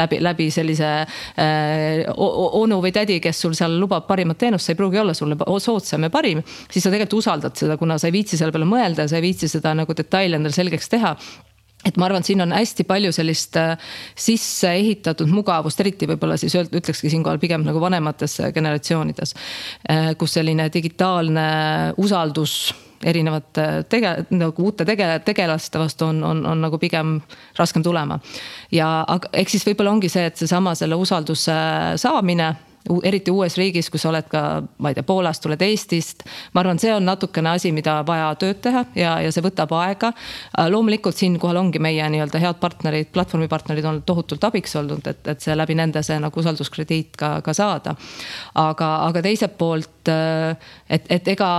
läbi, 0.00 0.20
läbi 0.24 0.48
sellise 0.54 0.90
äh, 1.02 2.04
onu 2.16 2.80
või 2.86 2.94
tädi, 2.94 3.18
kes 3.22 3.42
sul 3.44 3.56
seal 3.58 3.78
lubab 3.80 4.06
parimat 4.08 4.38
teenust, 4.40 4.68
see 4.68 4.76
ei 4.76 4.80
pruugi 4.80 5.02
olla 5.02 5.14
sulle 5.16 5.38
soodsam 5.62 6.06
ja 6.06 6.12
parim. 6.14 6.42
siis 6.70 6.84
sa 6.84 6.92
tegelikult 6.92 7.20
usaldad 7.20 7.58
seda, 7.58 7.76
kuna 7.76 7.98
sa 7.98 8.08
ei 8.10 8.16
viitsi 8.16 8.38
selle 8.38 8.54
peale 8.54 8.68
mõelda 8.68 9.06
ja 9.06 9.12
sa 9.12 9.20
ei 9.20 9.26
viitsi 9.28 9.50
seda 9.50 9.74
nagu 9.74 9.96
detaili 9.96 10.38
endale 10.38 10.54
selgeks 10.54 10.88
teha 10.92 11.16
et 11.86 11.98
ma 12.00 12.08
arvan, 12.08 12.24
et 12.24 12.30
siin 12.30 12.42
on 12.42 12.54
hästi 12.56 12.86
palju 12.88 13.12
sellist 13.14 13.56
äh, 13.60 13.76
sisse 14.18 14.72
ehitatud 14.74 15.30
mugavust, 15.30 15.80
eriti 15.82 16.08
võib-olla 16.10 16.38
siis 16.40 16.56
ütlekski 16.58 17.10
siinkohal 17.12 17.38
pigem 17.42 17.66
nagu 17.66 17.80
vanemates 17.82 18.40
generatsioonides. 18.54 19.36
Äh, 19.90 20.10
kus 20.18 20.34
selline 20.38 20.66
digitaalne 20.72 21.46
usaldus 22.02 22.74
erinevate 23.04 23.66
tege-, 23.92 24.14
nagu 24.34 24.66
uute 24.66 24.86
tege-, 24.88 25.18
tegelaste 25.24 25.78
vastu 25.78 26.08
on, 26.08 26.22
on, 26.24 26.42
on 26.48 26.64
nagu 26.64 26.78
pigem 26.80 27.18
raskem 27.58 27.84
tulema. 27.84 28.18
ja 28.72 29.04
aga 29.06 29.30
eks 29.32 29.58
siis 29.58 29.66
võib-olla 29.68 29.92
ongi 29.92 30.08
see, 30.12 30.26
et 30.26 30.40
seesama 30.40 30.74
selle 30.74 30.98
usalduse 30.98 31.56
saamine 32.00 32.54
eriti 33.02 33.30
uues 33.30 33.56
riigis, 33.58 33.90
kus 33.90 34.04
sa 34.04 34.10
oled 34.10 34.28
ka, 34.30 34.42
ma 34.78 34.90
ei 34.90 34.96
tea, 34.96 35.06
Poolast, 35.06 35.42
tuled 35.44 35.62
Eestist. 35.62 36.24
ma 36.54 36.62
arvan, 36.62 36.80
see 36.82 36.94
on 36.94 37.06
natukene 37.06 37.52
asi, 37.56 37.72
mida 37.72 37.98
vaja 38.06 38.32
tööd 38.40 38.60
teha 38.64 38.84
ja, 38.98 39.16
ja 39.24 39.32
see 39.32 39.44
võtab 39.44 39.72
aega. 39.78 40.12
Äh, 40.12 40.70
loomulikult 40.72 41.16
siinkohal 41.16 41.60
ongi 41.60 41.82
meie 41.82 42.08
nii-öelda 42.12 42.40
head 42.42 42.60
partnerid, 42.62 43.12
platvormipartnerid 43.14 43.88
on 43.90 44.02
tohutult 44.06 44.44
abiks 44.48 44.76
olnud, 44.80 45.06
et, 45.06 45.22
et 45.28 45.44
see 45.44 45.56
läbi 45.56 45.78
nende 45.78 46.02
see 46.06 46.18
nagu 46.22 46.42
usalduskrediit 46.42 47.16
ka, 47.18 47.36
ka 47.44 47.54
saada. 47.56 47.96
aga, 48.54 48.90
aga 49.08 49.22
teiselt 49.22 49.58
poolt, 49.58 50.12
äh, 50.12 50.56
et, 50.88 51.10
et 51.10 51.34
ega 51.36 51.50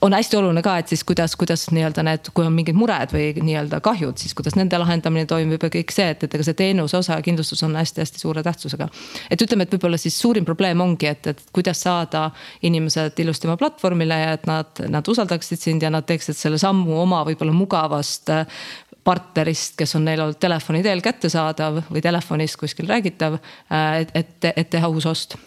on 0.00 0.14
hästi 0.14 0.36
oluline 0.36 0.62
ka, 0.62 0.76
et 0.78 0.88
siis 0.88 1.02
kuidas, 1.04 1.34
kuidas 1.36 1.66
nii-öelda 1.74 2.02
need, 2.06 2.30
kui 2.34 2.46
on 2.46 2.54
mingid 2.54 2.76
mured 2.78 3.12
või 3.14 3.30
nii-öelda 3.42 3.80
kahjud, 3.84 4.18
siis 4.20 4.34
kuidas 4.38 4.54
nende 4.58 4.78
lahendamine 4.78 5.26
toimub 5.26 5.64
ja 5.66 5.70
kõik 5.74 5.94
see, 5.94 6.08
et, 6.14 6.22
et 6.24 6.36
ega 6.38 6.46
see 6.46 6.58
teenuse 6.58 6.96
osa 6.98 7.18
ja 7.18 7.24
kindlustus 7.24 7.62
on 7.66 7.74
hästi-hästi 7.78 8.22
suure 8.22 8.42
tähtsusega. 8.46 8.88
et 9.30 9.42
ütleme, 9.42 9.66
et 9.66 9.74
võib-olla 9.74 9.98
siis 9.98 10.18
suurim 10.20 10.46
probleem 10.46 10.80
ongi, 10.80 11.10
et, 11.10 11.26
et 11.34 11.42
kuidas 11.52 11.82
saada 11.82 12.28
inimesed 12.62 13.18
ilusti 13.24 13.50
oma 13.50 13.58
platvormile 13.60 14.20
ja 14.22 14.32
et 14.38 14.46
nad, 14.46 14.84
nad 14.88 15.08
usaldaksid 15.08 15.62
sind 15.62 15.82
ja 15.82 15.90
nad 15.90 16.06
teeksid 16.06 16.38
selle 16.38 16.58
sammu 16.62 17.00
oma 17.02 17.24
võib-olla 17.26 17.54
mugavast 17.54 18.30
partnerist, 19.08 19.74
kes 19.78 19.96
on 19.96 20.04
neil 20.04 20.20
olnud 20.20 20.38
telefoni 20.40 20.82
teel 20.84 21.02
kättesaadav 21.02 21.84
või 21.88 22.02
telefonis 22.04 22.56
kuskil 22.60 22.90
räägitav, 22.90 23.38
et, 23.98 24.12
et, 24.14 24.52
et 24.54 24.70
teha 24.70 24.90
uus 24.92 25.08
ost 25.08 25.38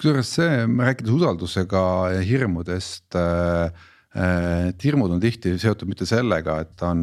kusjuures 0.00 0.30
see, 0.32 0.60
rääkides 0.80 1.12
usaldusega 1.12 1.80
ja 2.14 2.20
hirmudest 2.24 3.16
äh, 3.20 3.72
äh,. 4.16 4.68
et 4.70 4.84
hirmud 4.84 5.12
on 5.12 5.20
tihti 5.20 5.52
seotud 5.60 5.90
mitte 5.90 6.06
sellega, 6.08 6.60
et 6.64 6.72
ta 6.80 6.94
on 6.94 7.02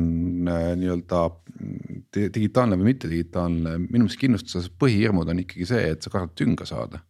äh, 0.49 0.71
nii-öelda 0.81 1.27
digitaalne 2.33 2.79
või 2.79 2.93
mitte 2.93 3.11
digitaalne, 3.11 3.75
minu 3.83 4.07
meelest 4.07 4.21
kindlustuses 4.21 4.71
põhihirmud 4.81 5.29
on 5.29 5.43
ikkagi 5.43 5.69
see, 5.69 5.91
et 5.93 6.01
sa 6.01 6.13
kardad 6.13 6.33
tünga 6.39 6.65
saada 6.65 7.03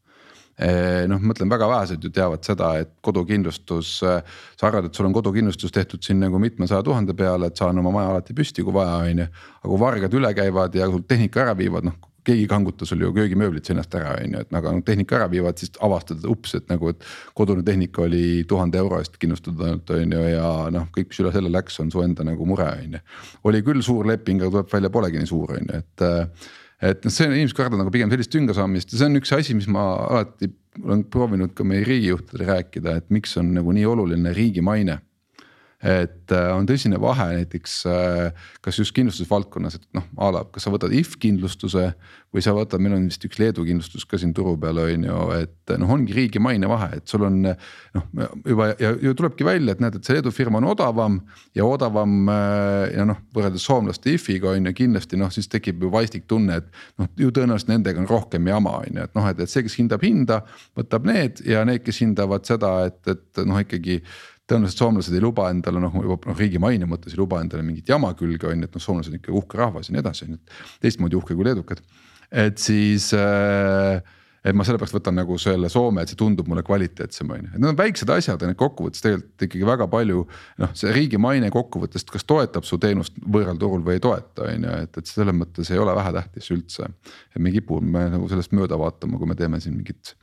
äh, 0.59 1.05
noh, 1.07 1.23
ma 1.23 1.31
mõtlen 1.31 1.53
väga 1.55 1.71
vähesed 1.71 2.03
ju 2.03 2.11
teavad 2.19 2.43
seda, 2.43 2.73
et 2.83 2.91
kodukindlustus, 3.07 3.93
äh, 4.03 4.43
sa 4.59 4.67
arvad, 4.67 4.89
et 4.89 4.99
sul 4.99 5.07
on 5.07 5.15
kodukindlustus 5.15 5.71
tehtud 5.71 6.03
siin 6.03 6.19
nagu 6.25 6.41
mitmesaja 6.43 6.83
tuhande 6.83 7.15
peale, 7.15 7.47
et 7.47 7.63
saan 7.63 7.79
oma 7.79 7.95
maja 7.95 8.11
alati 8.17 8.35
püsti, 8.35 8.67
kui 8.67 8.75
vaja 8.75 8.99
on 9.05 9.23
ju. 9.23 9.31
aga 9.63 9.71
kui 9.71 9.81
vargad 9.87 10.19
üle 10.19 10.35
käivad 10.35 10.75
ja 10.75 10.91
sul 10.91 11.07
tehnika 11.07 11.47
ära 11.47 11.55
viivad, 11.55 11.87
noh 11.87 11.95
keegi 12.27 12.43
ei 12.45 12.49
kanguta 12.51 12.85
sul 12.87 13.01
ju 13.01 13.13
köögimööblit 13.15 13.69
seinast 13.69 13.95
ära, 13.97 14.17
on 14.19 14.35
ju, 14.35 14.43
et 14.43 14.59
aga 14.59 14.73
noh 14.75 14.83
tehnika 14.85 15.17
ära 15.19 15.29
viivad, 15.31 15.57
siis 15.61 15.73
avastad, 15.83 16.25
ups, 16.29 16.55
et 16.59 16.67
nagu, 16.71 16.91
et. 16.93 17.07
kodune 17.37 17.63
tehnika 17.65 18.03
oli 18.05 18.43
tuhande 18.49 18.79
euro 18.81 18.99
eest 19.01 19.17
kindlustatud 19.21 19.63
ainult 19.67 19.95
on 19.95 20.15
ju 20.17 20.27
ja 20.33 20.51
noh, 20.73 20.87
kõik, 20.95 21.11
mis 21.11 21.23
üle 21.23 21.33
selle 21.35 21.51
läks, 21.53 21.79
on 21.83 21.91
su 21.93 22.03
enda 22.03 22.25
nagu 22.27 22.47
mure, 22.49 22.69
on 22.83 22.99
ju. 22.99 23.03
oli 23.49 23.63
küll 23.65 23.83
suur 23.85 24.07
leping, 24.09 24.43
aga 24.43 24.53
tuleb 24.57 24.77
välja, 24.77 24.93
polegi 24.93 25.23
nii 25.23 25.33
suur, 25.33 25.57
on 25.57 25.73
ju, 25.73 25.81
et. 25.81 26.07
et 26.91 27.03
noh, 27.07 27.13
see 27.13 27.31
inimesed 27.31 27.57
kardavad 27.57 27.85
nagu 27.85 27.93
pigem 27.93 28.11
sellist 28.13 28.33
tünga 28.33 28.53
saamist 28.57 28.91
ja 28.93 29.01
see 29.01 29.09
on 29.09 29.19
üks 29.21 29.33
asi, 29.33 29.57
mis 29.57 29.69
ma 29.71 29.89
alati 30.07 30.51
olen 30.83 31.03
proovinud 31.09 31.55
ka 31.57 31.65
meie 31.65 31.81
riigijuhtidele 31.87 32.45
rääkida, 32.51 32.99
et 32.99 33.07
miks 33.09 33.31
on 33.41 33.49
nagu 33.55 33.73
nii 33.73 33.85
oluline 33.89 34.33
riigi 34.35 34.61
maine 34.61 34.99
et 35.77 36.31
äh, 36.33 36.47
on 36.57 36.65
tõsine 36.65 36.97
vahe 36.97 37.27
näiteks 37.35 37.73
äh, 37.85 38.45
kas 38.65 38.79
just 38.81 38.95
kindlustusvaldkonnas, 38.97 39.75
et 39.77 39.83
noh, 39.93 40.05
a 40.17 40.29
la, 40.33 40.41
kas 40.49 40.65
sa 40.65 40.71
võtad 40.73 40.93
if 40.97 41.19
kindlustuse 41.21 41.91
või 42.33 42.41
sa 42.41 42.55
võtad, 42.57 42.81
meil 42.81 42.95
on 42.95 43.03
vist 43.05 43.21
üks 43.27 43.37
Leedu 43.37 43.61
kindlustus 43.65 44.05
ka 44.09 44.17
siin 44.17 44.31
turu 44.35 44.55
peal 44.57 44.79
on 44.81 45.03
ju, 45.05 45.17
et 45.37 45.73
noh, 45.77 45.91
ongi 45.93 46.15
riigi 46.17 46.41
maine 46.41 46.65
vahe, 46.69 46.97
et 46.97 47.05
sul 47.09 47.27
on 47.27 47.37
noh, 47.45 48.07
juba 48.41 48.71
ja 48.81 48.95
ju 49.05 49.13
tulebki 49.19 49.45
välja, 49.45 49.75
et 49.75 49.83
näed, 49.83 49.99
et 49.99 50.07
see 50.09 50.17
Leedu 50.17 50.33
firma 50.33 50.57
on 50.57 50.65
odavam 50.71 51.19
ja 51.57 51.67
odavam 51.69 52.31
äh, 52.33 52.95
ja 52.95 53.05
noh, 53.05 53.19
võrreldes 53.37 53.67
soomlaste 53.69 54.15
if-iga 54.15 54.55
on 54.55 54.65
ju 54.71 54.73
kindlasti 54.79 55.19
noh, 55.21 55.29
siis 55.33 55.45
tekib 55.51 55.85
ju 55.85 55.91
vastik 55.93 56.25
tunne, 56.25 56.57
et 56.57 56.71
noh, 56.97 57.11
ju 57.21 57.29
tõenäoliselt 57.35 57.69
nendega 57.75 58.01
on 58.01 58.09
rohkem 58.09 58.49
jama 58.49 58.79
on 58.81 58.97
ju, 58.97 59.05
et 59.05 59.13
noh, 59.19 59.29
et, 59.29 59.45
et 59.45 59.53
see, 59.53 59.61
kes 59.67 59.77
hindab 59.77 60.01
hinda, 60.01 60.41
võtab 60.79 61.05
need 61.05 61.43
ja 61.45 61.61
need, 61.69 61.85
kes 61.85 62.01
hindavad 62.01 62.49
seda, 62.49 62.79
et, 62.89 63.03
et 63.13 63.45
noh, 63.45 63.61
ikkagi 63.61 64.01
tõenäoliselt 64.47 64.83
soomlased 64.83 65.15
ei 65.15 65.23
luba 65.23 65.49
endale 65.51 65.81
noh, 65.83 65.95
juba 66.03 66.31
noh 66.31 66.37
riigi 66.39 66.59
maine 66.61 66.87
mõttes 66.89 67.15
ei 67.15 67.19
luba 67.21 67.41
endale 67.43 67.65
mingit 67.67 67.89
jama 67.91 68.13
külge 68.17 68.49
on 68.49 68.61
ju, 68.61 68.69
et 68.69 68.77
noh, 68.77 68.83
soomlased 68.83 69.13
on 69.13 69.19
ikka 69.19 69.33
uhke 69.35 69.59
rahvas 69.59 69.89
ja 69.89 69.95
nii 69.95 70.03
edasi, 70.03 70.27
on 70.27 70.35
ju, 70.35 70.43
et 70.43 70.85
teistmoodi 70.85 71.19
uhke 71.19 71.35
kui 71.35 71.47
leedukad. 71.47 71.81
et 72.31 72.59
siis 72.59 73.11
äh, 73.15 73.99
et 74.47 74.55
ma 74.55 74.63
sellepärast 74.63 74.95
võtan 74.95 75.17
nagu 75.17 75.35
selle 75.41 75.69
Soome, 75.71 76.03
et 76.03 76.11
see 76.11 76.19
tundub 76.19 76.47
mulle 76.47 76.63
kvaliteetsem 76.65 77.31
on 77.33 77.41
ju, 77.41 77.49
et 77.51 77.59
need 77.59 77.71
on 77.73 77.79
väiksed 77.79 78.11
asjad 78.13 78.43
ja 78.43 78.49
need 78.49 78.59
kokkuvõttes 78.59 79.03
tegelikult 79.03 79.47
ikkagi 79.47 79.67
väga 79.67 79.87
palju. 79.91 80.23
noh, 80.63 80.75
see 80.77 80.93
riigi 80.95 81.19
maine 81.21 81.49
kokkuvõttes, 81.53 82.05
kas 82.07 82.27
toetab 82.27 82.67
su 82.67 82.79
teenust 82.81 83.17
võõral 83.23 83.59
turul 83.59 83.83
või 83.83 83.97
ei 83.97 84.03
toeta, 84.03 84.47
on 84.47 84.69
ju, 84.69 84.77
et, 84.85 85.01
et 85.01 85.11
selles 85.11 85.35
mõttes 85.35 85.71
ei 85.73 85.81
ole 85.81 85.95
vähetähtis 85.97 86.51
üldse. 86.55 86.87
et 87.35 87.41
me 87.43 87.51
kipume 87.51 88.07
nagu 88.13 88.29
sellest 88.31 88.55
mööda 88.55 88.79
vaatama, 88.79 89.19
kui 89.19 89.27
me 89.27 89.35
teeme 89.35 89.59
siin 89.63 89.75
mingit 89.75 90.15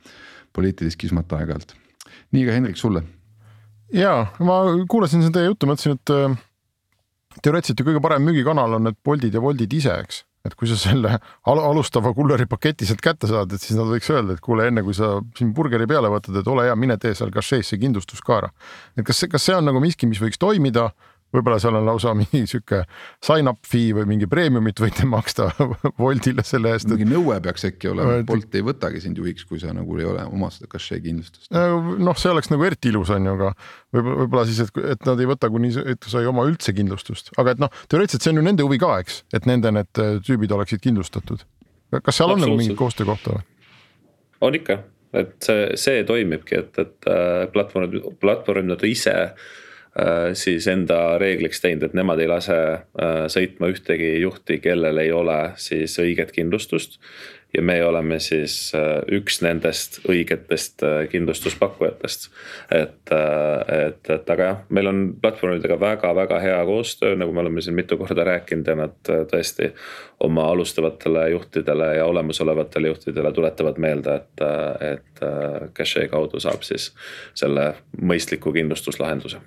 poliitilist 0.55 0.97
kismat 0.97 1.37
aeg-ajalt. 1.37 1.75
nii 2.33 2.47
ka 2.47 2.57
Hendrik 2.57 2.81
sulle 2.81 3.03
ja 3.93 4.13
ma 4.39 4.61
kuulasin 4.89 5.25
seda 5.25 5.39
teie 5.39 5.49
juttu, 5.51 5.69
mõtlesin, 5.69 5.97
et 5.99 6.13
äh, 6.13 6.37
teoreetiliselt 7.41 7.81
ju 7.81 7.89
kõige 7.89 8.03
parem 8.03 8.25
müügikanal 8.25 8.77
on 8.77 8.87
need 8.89 8.97
Boltid 9.05 9.35
ja 9.35 9.43
Woltid 9.43 9.73
ise, 9.75 9.97
eks. 10.05 10.23
et 10.45 10.53
kui 10.53 10.69
sa 10.69 10.75
selle 10.77 11.15
al 11.49 11.59
alustava 11.59 12.11
kulleri 12.13 12.45
paketi 12.45 12.85
sealt 12.85 13.01
kätte 13.01 13.29
saad, 13.29 13.53
et 13.55 13.63
siis 13.63 13.77
nad 13.77 13.89
võiks 13.89 14.09
öelda, 14.13 14.35
et 14.35 14.43
kuule, 14.45 14.67
enne 14.69 14.83
kui 14.85 14.93
sa 14.93 15.15
siin 15.37 15.53
burgeri 15.57 15.87
peale 15.89 16.11
võtad, 16.13 16.37
et 16.37 16.47
ole 16.51 16.67
hea, 16.67 16.75
mine 16.77 16.97
tee 17.01 17.15
seal 17.17 17.33
kašees 17.33 17.73
see 17.73 17.81
kindlustus 17.81 18.21
ka 18.21 18.39
ära. 18.41 18.51
et 18.95 19.05
kas, 19.05 19.25
kas 19.31 19.49
see 19.49 19.57
on 19.57 19.65
nagu 19.65 19.81
miski, 19.81 20.09
mis 20.09 20.21
võiks 20.21 20.41
toimida 20.41 20.91
võib-olla 21.35 21.59
seal 21.61 21.77
on 21.79 21.87
lausa 21.87 22.13
mingi 22.19 22.45
sihuke 22.49 22.81
sign-up 23.23 23.61
fee 23.67 23.93
või 23.97 24.07
mingi 24.13 24.29
premiumit 24.31 24.79
võite 24.81 25.07
maksta 25.15 25.49
Woltile 25.99 26.45
selle 26.47 26.73
eest. 26.75 26.89
mingi 26.91 27.07
nõue 27.09 27.37
peaks 27.43 27.67
äkki 27.69 27.91
olema, 27.91 28.19
et 28.21 28.29
Bolt 28.29 28.55
ei 28.57 28.65
võtagi 28.65 29.03
sind 29.03 29.19
juhiks, 29.21 29.47
kui 29.49 29.61
sa 29.61 29.73
nagu 29.75 29.99
ei 29.99 30.07
ole 30.09 30.25
oma 30.29 30.51
seda 30.53 30.69
cachet 30.71 31.03
kindlustust. 31.05 31.51
noh, 31.51 32.19
see 32.19 32.31
oleks 32.31 32.51
nagu 32.53 32.67
eriti 32.67 32.91
ilus 32.93 33.11
on 33.15 33.29
ju, 33.29 33.35
aga 33.39 33.51
võib-olla, 33.95 34.17
võib-olla 34.23 34.45
siis, 34.49 34.63
et, 34.65 34.81
et 34.95 35.09
nad 35.09 35.21
ei 35.21 35.29
võta, 35.29 35.51
kuni, 35.53 35.71
et 35.95 36.09
sa 36.11 36.23
ei 36.23 36.31
oma 36.31 36.45
üldse 36.49 36.75
kindlustust, 36.75 37.33
aga 37.41 37.55
et 37.55 37.63
noh, 37.63 37.83
teoreetiliselt 37.91 38.25
see 38.25 38.35
on 38.35 38.41
ju 38.41 38.47
nende 38.49 38.65
huvi 38.67 38.79
ka, 38.81 38.95
eks, 39.03 39.21
et 39.35 39.49
nende 39.49 39.73
need 39.75 40.01
äh, 40.01 40.17
tüübid 40.25 40.53
oleksid 40.55 40.83
kindlustatud. 40.83 41.45
kas 41.95 42.17
seal 42.17 42.33
on 42.33 42.41
nagu 42.43 42.57
mingit 42.57 42.79
koostöökohta 42.79 43.37
või? 43.37 43.45
on 44.45 44.57
ikka, 44.57 44.79
et 45.15 45.35
see, 45.45 45.67
see 45.79 46.01
toimibki, 46.07 46.59
et, 46.63 46.81
et 46.81 47.11
äh, 47.11 47.45
platvormid, 47.53 48.01
platvormid 48.21 48.73
nad 48.73 48.83
ise 48.87 49.15
siis 50.35 50.65
enda 50.67 51.17
reegliks 51.21 51.61
teinud, 51.63 51.85
et 51.87 51.93
nemad 51.95 52.19
ei 52.19 52.27
lase 52.27 52.57
sõitma 53.31 53.69
ühtegi 53.71 54.09
juhti, 54.19 54.57
kellel 54.59 54.99
ei 54.99 55.13
ole 55.15 55.37
siis 55.61 55.95
õiget 56.03 56.33
kindlustust 56.35 56.99
ja 57.55 57.61
me 57.61 57.85
oleme 57.85 58.19
siis 58.19 58.71
äh, 58.75 58.99
üks 59.17 59.39
nendest 59.43 59.99
õigetest 60.09 60.83
äh, 60.83 61.07
kindlustuspakkujatest. 61.11 62.29
et, 62.71 63.11
äh, 63.11 63.87
et, 63.87 64.09
et 64.09 64.29
aga 64.29 64.49
jah, 64.49 64.61
meil 64.69 64.89
on 64.91 65.01
platvormidega 65.21 65.79
väga-väga 65.79 66.39
hea 66.43 66.59
koostöö, 66.67 67.15
nagu 67.15 67.33
me 67.33 67.43
oleme 67.45 67.61
siin 67.61 67.75
mitu 67.75 67.97
korda 67.97 68.27
rääkinud 68.27 68.67
ja 68.67 68.77
nad 68.79 69.11
tõesti 69.31 69.71
oma 70.19 70.49
alustavatele 70.51 71.29
juhtidele 71.35 71.91
ja 71.95 72.05
olemasolevatele 72.05 72.91
juhtidele 72.91 73.31
tuletavad 73.31 73.79
meelde, 73.79 74.15
et, 74.15 74.47
et 74.91 75.27
Cachet 75.77 76.11
kaudu 76.11 76.39
saab 76.39 76.63
siis 76.67 76.91
selle 77.33 77.73
mõistliku 78.01 78.53
kindlustuslahenduse 78.55 79.43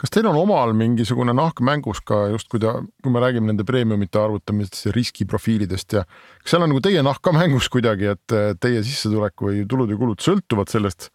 kas 0.00 0.12
teil 0.12 0.28
on 0.30 0.38
omal 0.40 0.72
mingisugune 0.76 1.34
nahk 1.36 1.60
mängus 1.64 2.00
ka 2.06 2.22
just, 2.32 2.48
kui 2.52 2.60
ta, 2.62 2.78
kui 3.04 3.12
me 3.12 3.22
räägime 3.22 3.50
nende 3.50 3.66
premiumite 3.68 4.20
arvutamisest 4.20 4.88
ja 4.88 4.94
riskiprofiilidest 4.96 5.96
ja 5.98 6.04
kas 6.08 6.54
seal 6.54 6.64
on 6.64 6.72
nagu 6.72 6.82
teie 6.84 7.02
nahk 7.04 7.22
ka 7.24 7.34
mängus 7.36 7.68
kuidagi, 7.72 8.14
et 8.14 8.36
teie 8.62 8.84
sissetulek 8.86 9.44
või 9.44 9.64
tulud 9.68 9.92
ja 9.92 9.98
kulud 10.00 10.24
sõltuvad 10.24 10.72
sellest, 10.72 11.10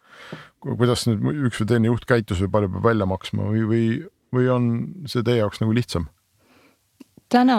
kuidas 0.65 1.07
nüüd 1.09 1.47
üks 1.49 1.63
või 1.63 1.71
teine 1.73 1.91
juht 1.91 2.05
käitus 2.09 2.43
või 2.45 2.53
palju 2.57 2.75
peab 2.75 2.91
välja 2.91 3.09
maksma 3.09 3.49
või, 3.49 3.65
või, 3.71 3.87
või 4.35 4.51
on 4.53 4.69
see 5.09 5.25
teie 5.25 5.41
jaoks 5.41 5.63
nagu 5.63 5.75
lihtsam? 5.75 6.09
täna 7.35 7.57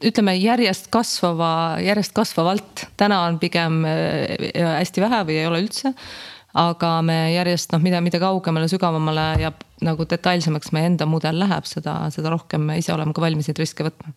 ütleme 0.00 0.32
järjest 0.40 0.86
kasvava, 0.90 1.78
järjest 1.84 2.14
kasvavalt, 2.16 2.86
täna 2.98 3.26
on 3.28 3.36
pigem 3.38 3.82
äh, 3.84 4.48
hästi 4.56 5.04
vähe 5.04 5.18
või 5.28 5.36
ei 5.36 5.48
ole 5.50 5.60
üldse 5.66 5.92
aga 6.58 6.94
me 7.06 7.18
järjest 7.34 7.72
noh, 7.74 7.82
mida, 7.82 8.00
mida 8.04 8.18
kaugemale, 8.22 8.68
sügavamale 8.70 9.26
ja 9.42 9.52
nagu 9.86 10.06
detailsemaks 10.08 10.72
meie 10.76 10.90
enda 10.90 11.06
mudel 11.06 11.38
läheb, 11.40 11.68
seda, 11.68 12.02
seda 12.14 12.32
rohkem 12.34 12.66
me 12.66 12.78
ise 12.80 12.92
oleme 12.94 13.14
ka 13.14 13.22
valmis 13.22 13.50
neid 13.50 13.62
riske 13.62 13.86
võtma 13.86 14.14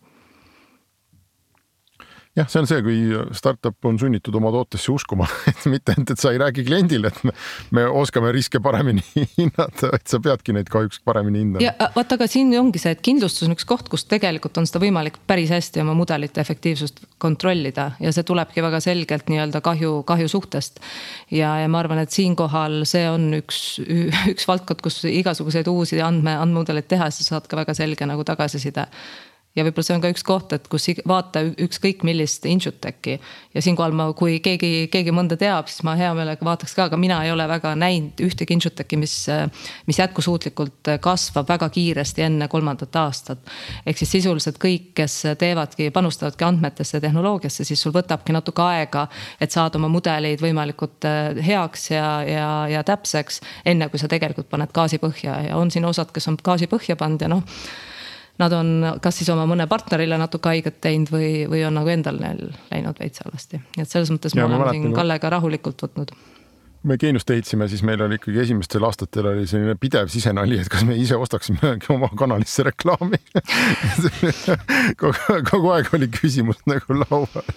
jah, 2.34 2.48
see 2.50 2.60
on 2.60 2.68
see, 2.68 2.82
kui 2.82 2.98
startup 3.36 3.86
on 3.88 3.98
sunnitud 4.00 4.34
oma 4.34 4.50
tootesse 4.54 4.90
uskuma, 4.92 5.26
et 5.50 5.66
mitte 5.70 5.94
ainult, 5.94 6.14
et 6.14 6.22
sa 6.22 6.32
ei 6.34 6.40
räägi 6.42 6.64
kliendile, 6.66 7.10
et 7.12 7.20
me, 7.26 7.34
me 7.78 7.84
oskame 8.02 8.32
riske 8.34 8.60
paremini 8.64 9.04
hinnata, 9.38 9.92
vaid 9.92 10.06
sa 10.10 10.20
peadki 10.22 10.54
neid 10.56 10.70
kahjuks 10.72 11.00
paremini 11.06 11.44
hindama. 11.44 11.64
ja 11.64 11.90
vaata, 11.94 12.18
aga 12.18 12.28
siin 12.30 12.50
ongi 12.58 12.82
see, 12.82 12.94
et 12.96 13.02
kindlustus 13.04 13.46
on 13.46 13.54
üks 13.54 13.66
koht, 13.68 13.90
kus 13.92 14.06
tegelikult 14.10 14.58
on 14.60 14.68
seda 14.70 14.82
võimalik 14.82 15.20
päris 15.30 15.52
hästi 15.54 15.84
oma 15.84 15.94
mudelite 15.98 16.42
efektiivsust 16.42 17.04
kontrollida 17.22 17.92
ja 18.02 18.14
see 18.14 18.26
tulebki 18.26 18.64
väga 18.64 18.82
selgelt 18.84 19.30
nii-öelda 19.30 19.62
kahju, 19.64 20.00
kahju 20.08 20.30
suhtest. 20.30 20.82
ja, 21.30 21.54
ja 21.62 21.68
ma 21.70 21.82
arvan, 21.84 22.02
et 22.02 22.14
siinkohal 22.14 22.82
see 22.88 23.06
on 23.10 23.30
üks, 23.38 23.60
üks 24.34 24.48
valdkond, 24.50 24.82
kus 24.84 25.04
igasuguseid 25.08 25.70
uusi 25.70 26.02
andme, 26.02 26.34
andmemudeleid 26.40 26.90
teha, 26.90 27.10
siis 27.14 27.30
sa 27.30 27.38
saad 27.38 27.48
ka 27.50 27.62
väga 27.62 27.74
selge 27.78 28.06
nagu 28.08 28.26
tagasiside 28.26 28.88
ja 29.54 29.62
võib-olla 29.62 29.86
see 29.86 29.94
on 29.94 30.02
ka 30.02 30.10
üks 30.10 30.24
koht, 30.26 30.52
et 30.56 30.66
kus 30.70 30.88
vaata 31.06 31.44
ükskõik 31.62 32.02
millist 32.06 32.46
insurtech'i. 32.50 33.18
ja 33.54 33.62
siinkohal 33.62 33.94
ma, 33.94 34.08
kui 34.16 34.40
keegi, 34.42 34.88
keegi 34.90 35.14
mõnda 35.14 35.38
teab, 35.38 35.68
siis 35.70 35.84
ma 35.86 35.94
hea 35.98 36.10
meelega 36.16 36.44
vaataks 36.46 36.74
ka, 36.74 36.88
aga 36.90 36.98
mina 36.98 37.20
ei 37.24 37.30
ole 37.32 37.46
väga 37.48 37.74
näinud 37.78 38.20
ühtegi 38.26 38.56
insurtech'i, 38.56 38.98
mis, 38.98 39.14
mis 39.86 40.00
jätkusuutlikult 40.02 40.94
kasvab 41.04 41.48
väga 41.48 41.68
kiiresti 41.74 42.26
enne 42.26 42.48
kolmandat 42.50 42.96
aastat. 42.98 43.38
ehk 43.86 44.02
siis 44.02 44.16
sisuliselt 44.18 44.58
kõik, 44.62 44.90
kes 44.98 45.20
teevadki, 45.38 45.90
panustavadki 45.94 46.44
andmetesse 46.44 47.00
tehnoloogiasse, 47.00 47.64
siis 47.64 47.82
sul 47.82 47.94
võtabki 47.94 48.34
natuke 48.34 48.62
aega, 48.62 49.06
et 49.40 49.54
saada 49.54 49.78
oma 49.78 49.88
mudeleid 49.88 50.42
võimalikult 50.42 51.06
äh, 51.06 51.38
heaks 51.46 51.90
ja, 51.94 52.08
ja, 52.26 52.50
ja 52.70 52.82
täpseks. 52.82 53.40
enne 53.64 53.88
kui 53.88 54.02
sa 54.02 54.10
tegelikult 54.10 54.50
paned 54.50 54.74
gaasi 54.74 54.98
põhja 54.98 55.40
ja 55.48 55.56
on 55.56 55.70
siin 55.70 55.84
osad, 55.86 56.10
kes 56.10 56.28
on 56.28 56.38
gaasi 56.42 56.66
põhja 56.66 56.98
pannud 56.98 57.22
ja 57.22 57.30
noh 57.30 57.42
nad 58.38 58.52
on 58.52 58.70
kas 59.02 59.20
siis 59.20 59.30
oma 59.30 59.46
mõne 59.46 59.66
partnerile 59.70 60.18
natuke 60.18 60.50
haiget 60.50 60.80
teinud 60.84 61.12
või, 61.14 61.32
või 61.50 61.64
on 61.66 61.76
nagu 61.78 61.90
endal 61.92 62.18
neil 62.20 62.48
läinud 62.72 62.98
veits 63.00 63.22
halvasti. 63.24 63.60
nii 63.76 63.86
et 63.86 63.90
selles 63.90 64.10
mõttes 64.14 64.34
ja, 64.34 64.48
me 64.48 64.58
oleme 64.58 64.74
siin 64.74 64.96
Kallega 64.96 65.30
rahulikult 65.36 65.86
võtnud 65.86 66.14
me 66.84 66.96
Geeniust 67.00 67.30
ehitasime, 67.32 67.66
siis 67.68 67.82
meil 67.86 68.02
oli 68.04 68.18
ikkagi 68.18 68.40
esimestel 68.42 68.84
aastatel 68.84 69.28
oli 69.30 69.46
selline 69.48 69.74
pidev 69.80 70.10
sisenali, 70.12 70.58
et 70.60 70.68
kas 70.72 70.84
me 70.86 70.96
ise 71.00 71.16
ostaksime 71.16 71.74
oma 71.94 72.10
kanalisse 72.18 72.66
reklaami. 72.68 73.20
Kogu, 75.00 75.38
kogu 75.48 75.70
aeg 75.74 75.88
oli 75.96 76.08
küsimus 76.12 76.60
nagu 76.68 76.98
laual. 77.00 77.48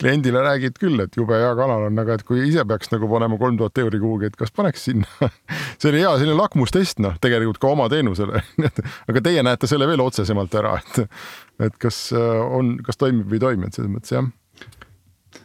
kliendile 0.00 0.42
räägid 0.44 0.78
küll, 0.80 0.98
et 1.04 1.16
jube 1.16 1.38
hea 1.38 1.52
kanal 1.58 1.86
on, 1.88 2.02
aga 2.02 2.18
et 2.18 2.26
kui 2.26 2.42
ise 2.48 2.64
peaks 2.68 2.90
nagu 2.92 3.08
panema 3.10 3.38
kolm 3.40 3.58
tuhat 3.60 3.78
euri 3.84 4.00
kuhugi, 4.02 4.30
et 4.32 4.38
kas 4.38 4.52
paneks 4.54 4.88
sinna. 4.90 5.30
See 5.78 5.90
oli 5.92 6.02
hea 6.02 6.14
selline 6.18 6.38
lakmustest, 6.38 7.00
noh, 7.04 7.18
tegelikult 7.22 7.60
ka 7.62 7.70
oma 7.70 7.88
teenusele. 7.92 8.42
Aga 9.10 9.24
teie 9.24 9.42
näete 9.46 9.70
selle 9.70 9.88
veel 9.90 10.02
otsesemalt 10.04 10.54
ära, 10.58 10.76
et, 10.82 11.20
et 11.68 11.76
kas 11.80 12.06
äh, 12.16 12.40
on, 12.58 12.76
kas 12.84 12.98
toimib 13.00 13.30
või 13.30 13.38
ei 13.38 13.46
toimi, 13.46 13.70
et 13.70 13.78
selles 13.78 13.92
mõttes 13.92 14.16
jah 14.16 14.32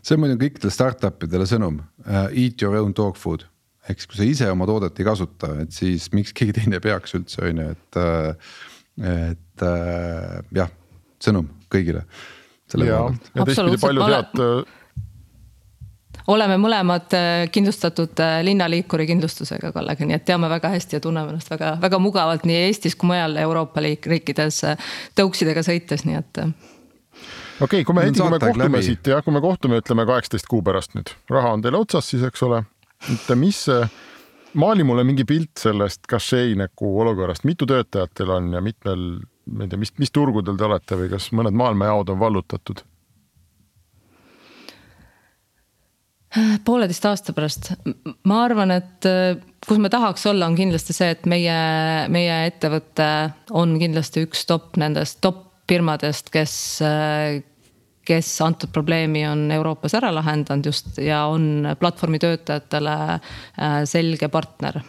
see 0.02 0.16
on 0.16 0.24
muidugi 0.24 0.48
kõikidele 0.48 0.74
startup 0.74 1.28
idele 1.28 1.48
sõnum 1.50 1.80
uh,, 1.82 2.28
eat 2.30 2.62
your 2.64 2.78
own 2.80 2.96
dog 2.96 3.18
food. 3.20 3.46
ehk 3.90 4.02
siis, 4.02 4.10
kui 4.10 4.20
sa 4.20 4.28
ise 4.28 4.50
oma 4.54 4.68
toodet 4.70 5.00
ei 5.00 5.08
kasuta, 5.08 5.54
et 5.64 5.76
siis 5.76 6.10
miks 6.16 6.34
keegi 6.36 6.60
teine 6.60 6.82
peaks 6.84 7.16
üldse, 7.18 7.42
on 7.46 7.64
ju, 7.64 7.70
et 7.78 8.02
uh,. 8.02 8.52
et 9.14 9.66
uh, 9.66 10.42
jah, 10.56 10.74
sõnum 11.24 11.48
kõigile. 11.72 12.06
ja, 12.78 13.06
ja 13.36 13.48
teistpidi 13.48 13.82
paljud 13.82 14.14
head 14.14 14.68
oleme 16.30 16.60
mõlemad 16.62 17.14
kindlustatud 17.50 18.20
linnaliikuri 18.46 19.08
kindlustusega 19.10 19.72
Kallega, 19.74 20.06
nii 20.06 20.18
et 20.20 20.26
teame 20.28 20.50
väga 20.52 20.70
hästi 20.76 21.00
ja 21.00 21.04
tunneme 21.04 21.34
ennast 21.34 21.50
väga, 21.50 21.72
väga 21.82 22.00
mugavalt 22.02 22.46
nii 22.46 22.68
Eestis 22.68 22.98
kui 23.00 23.10
mujal 23.10 23.38
Euroopa 23.42 23.82
riikides 23.82 24.62
tõuksidega 25.18 25.64
sõites, 25.66 26.06
nii 26.06 26.20
et 26.20 26.44
okei 27.62 27.82
okay,, 27.82 27.86
kui 27.88 27.96
me, 27.96 28.06
Heidi, 28.08 28.20
kui 28.20 28.32
me 28.32 28.40
kohtume 28.40 28.70
läbi. 28.70 28.84
siit 28.84 29.08
jah, 29.12 29.24
kui 29.24 29.36
me 29.36 29.42
kohtume, 29.44 29.80
ütleme 29.84 30.06
kaheksateist 30.10 30.48
kuu 30.50 30.62
pärast 30.66 30.96
nüüd, 30.98 31.12
raha 31.32 31.56
on 31.58 31.64
teil 31.66 31.78
otsas 31.80 32.12
siis, 32.12 32.24
eks 32.28 32.44
ole. 32.48 32.64
et 33.14 33.32
mis, 33.40 33.64
maali 34.60 34.86
mulle 34.88 35.04
mingi 35.08 35.26
pilt 35.28 35.60
sellest 35.60 36.08
nagu 36.60 36.94
olukorrast, 37.02 37.48
mitu 37.48 37.68
töötajat 37.70 38.16
teil 38.16 38.36
on 38.36 38.54
ja 38.54 38.62
mitmel, 38.62 39.10
ma 39.52 39.66
ei 39.66 39.72
tea, 39.72 39.82
mis, 39.82 39.94
mis 40.00 40.12
turgudel 40.12 40.58
te 40.58 40.70
olete 40.70 41.00
või 41.00 41.12
kas 41.12 41.32
mõned 41.36 41.58
maailmajaod 41.58 42.16
on 42.16 42.20
vallutatud? 42.20 42.86
pooleteist 46.66 47.06
aasta 47.10 47.34
pärast, 47.34 47.72
ma 48.30 48.44
arvan, 48.46 48.70
et 48.76 49.06
kus 49.66 49.80
me 49.82 49.90
tahaks 49.90 50.28
olla, 50.30 50.46
on 50.46 50.58
kindlasti 50.60 50.94
see, 50.94 51.10
et 51.16 51.26
meie, 51.26 51.56
meie 52.14 52.36
ettevõte 52.46 53.08
on 53.58 53.74
kindlasti 53.82 54.28
üks 54.28 54.46
top 54.46 54.78
nendest 54.78 55.24
top 55.26 55.49
firmadest, 55.70 56.32
kes, 56.34 56.54
kes 58.10 58.30
antud 58.42 58.72
probleemi 58.74 59.26
on 59.30 59.48
Euroopas 59.54 59.94
ära 60.00 60.12
lahendanud 60.16 60.70
just 60.72 60.98
ja 61.04 61.26
on 61.30 61.68
platvormi 61.80 62.20
töötajatele 62.22 62.96
äh, 63.14 63.82
selge 63.90 64.32
partner 64.34 64.82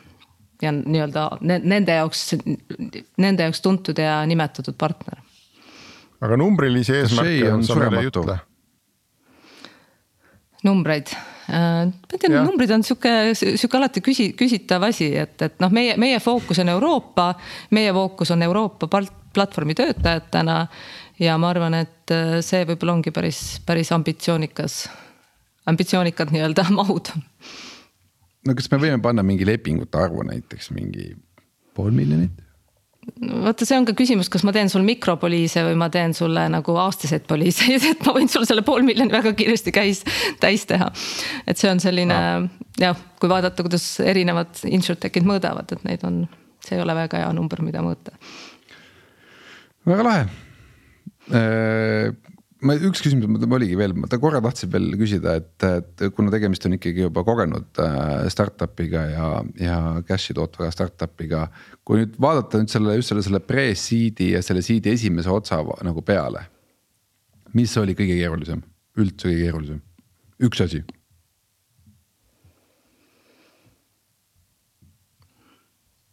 ja 0.63 0.73
nii-öelda 0.77 1.27
nende 1.41 1.97
jaoks, 1.97 2.35
nende 3.21 3.49
jaoks 3.49 3.65
tuntud 3.65 3.99
ja 3.99 4.21
nimetatud 4.29 4.77
partner. 4.79 5.21
aga 6.21 6.37
numbrilisi 6.37 6.97
eesmärke 6.99 7.53
on 7.53 7.65
saamata? 7.65 8.39
numbreid 10.65 11.13
äh, 11.49 11.87
ma 11.89 12.19
tean, 12.21 12.37
numbrid 12.45 12.73
on 12.77 12.85
sihuke, 12.85 13.15
sihuke 13.35 13.81
alati 13.81 14.03
küsi-, 14.05 14.33
küsitav 14.37 14.85
asi, 14.91 15.13
et, 15.17 15.37
et 15.43 15.57
noh, 15.63 15.73
meie, 15.73 15.97
meie 16.01 16.21
fookus 16.21 16.61
on 16.61 16.73
Euroopa, 16.73 17.33
meie 17.77 17.93
fookus 17.97 18.33
on 18.37 18.45
Euroopa 18.45 18.89
platvormi 19.35 19.77
töötajatena 19.79 20.67
ja 21.21 21.39
ma 21.39 21.53
arvan, 21.53 21.77
et 21.83 22.15
äh, 22.15 22.39
see 22.45 22.65
võib-olla 22.69 22.99
ongi 22.99 23.13
päris, 23.15 23.61
päris 23.67 23.93
ambitsioonikas, 23.97 24.83
ambitsioonikad 25.71 26.33
nii-öelda 26.35 26.67
mahud. 26.81 27.13
no 28.47 28.57
kas 28.57 28.71
me 28.73 28.81
võime 28.83 29.01
panna 29.03 29.27
mingi 29.27 29.49
lepingute 29.49 30.01
arvu 30.01 30.25
näiteks 30.31 30.71
mingi 30.77 31.13
pool 31.77 31.93
miljonit? 31.97 32.47
no 33.21 33.41
vaata, 33.45 33.67
see 33.69 33.79
on 33.79 33.87
ka 33.89 33.95
küsimus, 33.97 34.29
kas 34.33 34.45
ma 34.47 34.53
teen 34.57 34.71
sul 34.73 34.85
mikropoliise 34.87 35.65
või 35.67 35.79
ma 35.81 35.91
teen 35.93 36.15
sulle 36.17 36.47
nagu 36.53 36.77
aastaseid 36.83 37.27
poliiseid, 37.29 37.85
et 37.93 38.05
ma 38.07 38.15
võin 38.17 38.31
sulle 38.33 38.49
selle 38.49 38.65
pool 38.67 38.85
miljoni 38.87 39.13
väga 39.13 39.35
kiiresti 39.37 39.75
käis, 39.75 40.05
täis 40.43 40.67
teha. 40.71 40.91
et 41.47 41.61
see 41.61 41.71
on 41.73 41.83
selline 41.83 42.17
ah. 42.17 42.47
jah, 42.81 43.01
kui 43.21 43.33
vaadata, 43.33 43.67
kuidas 43.67 43.87
erinevad 44.05 44.63
insurtech'id 44.69 45.27
mõõdavad, 45.29 45.77
et 45.77 45.85
neid 45.89 46.07
on, 46.09 46.23
see 46.65 46.79
ei 46.79 46.85
ole 46.85 46.97
väga 46.97 47.25
hea 47.25 47.35
number, 47.37 47.65
mida 47.67 47.85
mõõta. 47.85 48.17
Väga 49.91 50.07
lahe 50.07 50.29
Äh, 51.31 52.11
ma 52.65 52.75
üks 52.77 53.03
küsimus 53.05 53.45
oligi 53.47 53.77
veel, 53.79 53.93
ma 53.97 54.09
korra 54.21 54.41
tahtsin 54.43 54.71
veel 54.73 54.89
küsida, 54.99 55.37
et, 55.39 55.67
et 55.67 56.05
kuna 56.17 56.33
tegemist 56.33 56.65
on 56.67 56.75
ikkagi 56.77 57.05
juba 57.05 57.23
kogenud 57.27 57.81
äh, 57.83 58.25
startup'iga 58.33 59.05
ja, 59.13 59.27
ja 59.61 59.77
cash'i 60.09 60.35
tootva 60.37 60.71
startup'iga. 60.75 61.47
kui 61.87 62.03
nüüd 62.03 62.17
vaadata 62.21 62.61
nüüd 62.61 62.73
selle 62.73 62.97
just 62.99 63.13
selle, 63.13 63.25
selle 63.27 63.43
pre-seed'i 63.45 64.33
ja 64.35 64.43
selle 64.45 64.65
seed'i 64.65 64.95
esimese 64.97 65.31
otsa 65.33 65.61
nagu 65.87 66.03
peale. 66.07 66.47
mis 67.55 67.77
oli 67.81 67.97
kõige 67.99 68.17
keerulisem, 68.19 68.65
üldse 68.99 69.29
kõige 69.29 69.45
keerulisem, 69.47 69.85
üks 70.47 70.65
asi 70.67 70.83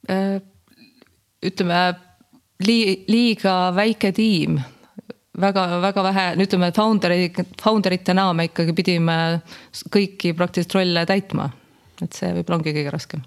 äh 0.07 0.37
ütleme 1.45 2.06
lii-, 2.65 3.05
liiga 3.11 3.59
väike 3.75 4.11
tiim 4.15 4.59
väga-väga 5.37 6.03
vähe, 6.03 6.27
ütleme 6.41 6.71
founder'i, 6.73 7.29
founder 7.61 7.93
itena 7.93 8.31
me 8.33 8.47
ikkagi 8.49 8.73
pidime 8.77 9.17
kõiki 9.93 10.33
praktiliselt 10.37 10.77
rolle 10.79 11.05
täitma. 11.09 11.51
et 12.01 12.13
see 12.13 12.29
võib-olla 12.33 12.59
ongi 12.59 12.73
kõige 12.73 12.93
raskem 12.93 13.25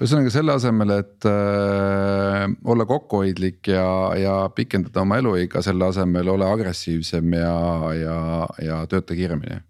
ühesõnaga 0.00 0.30
selle 0.32 0.54
asemel, 0.56 0.92
et 0.96 1.26
äh, 1.28 2.46
olla 2.64 2.86
kokkuhoidlik 2.88 3.68
ja, 3.68 3.84
ja 4.16 4.36
pikendada 4.56 5.02
oma 5.02 5.18
eluiga, 5.20 5.60
selle 5.62 5.90
asemel 5.90 6.30
ole 6.32 6.46
agressiivsem 6.48 7.34
ja, 7.36 7.56
ja, 7.92 8.20
ja 8.64 8.78
tööta 8.88 9.16
kiiremini. 9.16 9.60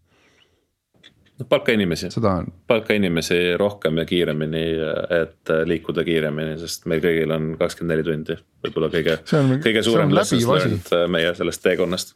No 1.40 1.46
palka 1.50 1.72
inimesi, 1.76 2.10
seda 2.12 2.36
on, 2.42 2.50
palka 2.70 2.94
inimesi 2.96 3.38
rohkem 3.60 4.00
ja 4.02 4.06
kiiremini, 4.08 4.64
et 5.22 5.52
liikuda 5.66 6.04
kiiremini, 6.06 6.56
sest 6.60 6.86
meil 6.90 7.02
kõigil 7.04 7.32
on 7.36 7.52
kakskümmend 7.60 7.96
neli 7.96 8.06
tundi. 8.06 8.36
võib-olla 8.64 8.90
kõige, 8.92 9.20
See 9.24 9.38
on- 9.40 9.60
kõige 9.64 9.82
suurem 9.86 10.10
on 10.10 10.18
lessons 10.20 10.44
läbiv 10.44 10.56
asi. 10.56 10.68
learned 10.68 10.92
äh, 10.98 11.06
meie 11.08 11.34
sellest 11.34 11.62
teekonnast 11.64 12.14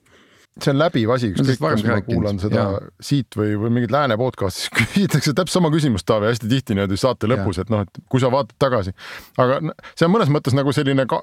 see 0.63 0.71
on 0.71 0.79
läbiv 0.79 1.11
asi, 1.11 1.33
ükskõik 1.35 1.59
kas 1.59 1.83
ma 1.89 1.97
kuulan 2.07 2.39
seda 2.39 2.61
jaa. 2.61 2.81
siit 3.03 3.35
või, 3.35 3.57
või 3.59 3.73
mingit 3.75 3.91
lääne 3.91 4.17
podcast'is, 4.21 4.69
küsitakse 4.77 5.33
täpselt 5.35 5.57
sama 5.57 5.71
küsimust, 5.75 6.07
Taavi, 6.07 6.29
hästi 6.31 6.51
tihti 6.51 6.77
niimoodi 6.77 6.99
saate 7.01 7.27
lõpus, 7.31 7.59
et 7.59 7.73
noh, 7.75 7.83
et 7.83 8.03
kui 8.13 8.23
sa 8.23 8.31
vaatad 8.31 8.55
tagasi. 8.63 8.95
aga 9.39 9.59
see 9.97 10.07
on 10.07 10.15
mõnes 10.15 10.31
mõttes 10.31 10.55
nagu 10.55 10.75
selline 10.77 11.09
ka, 11.11 11.19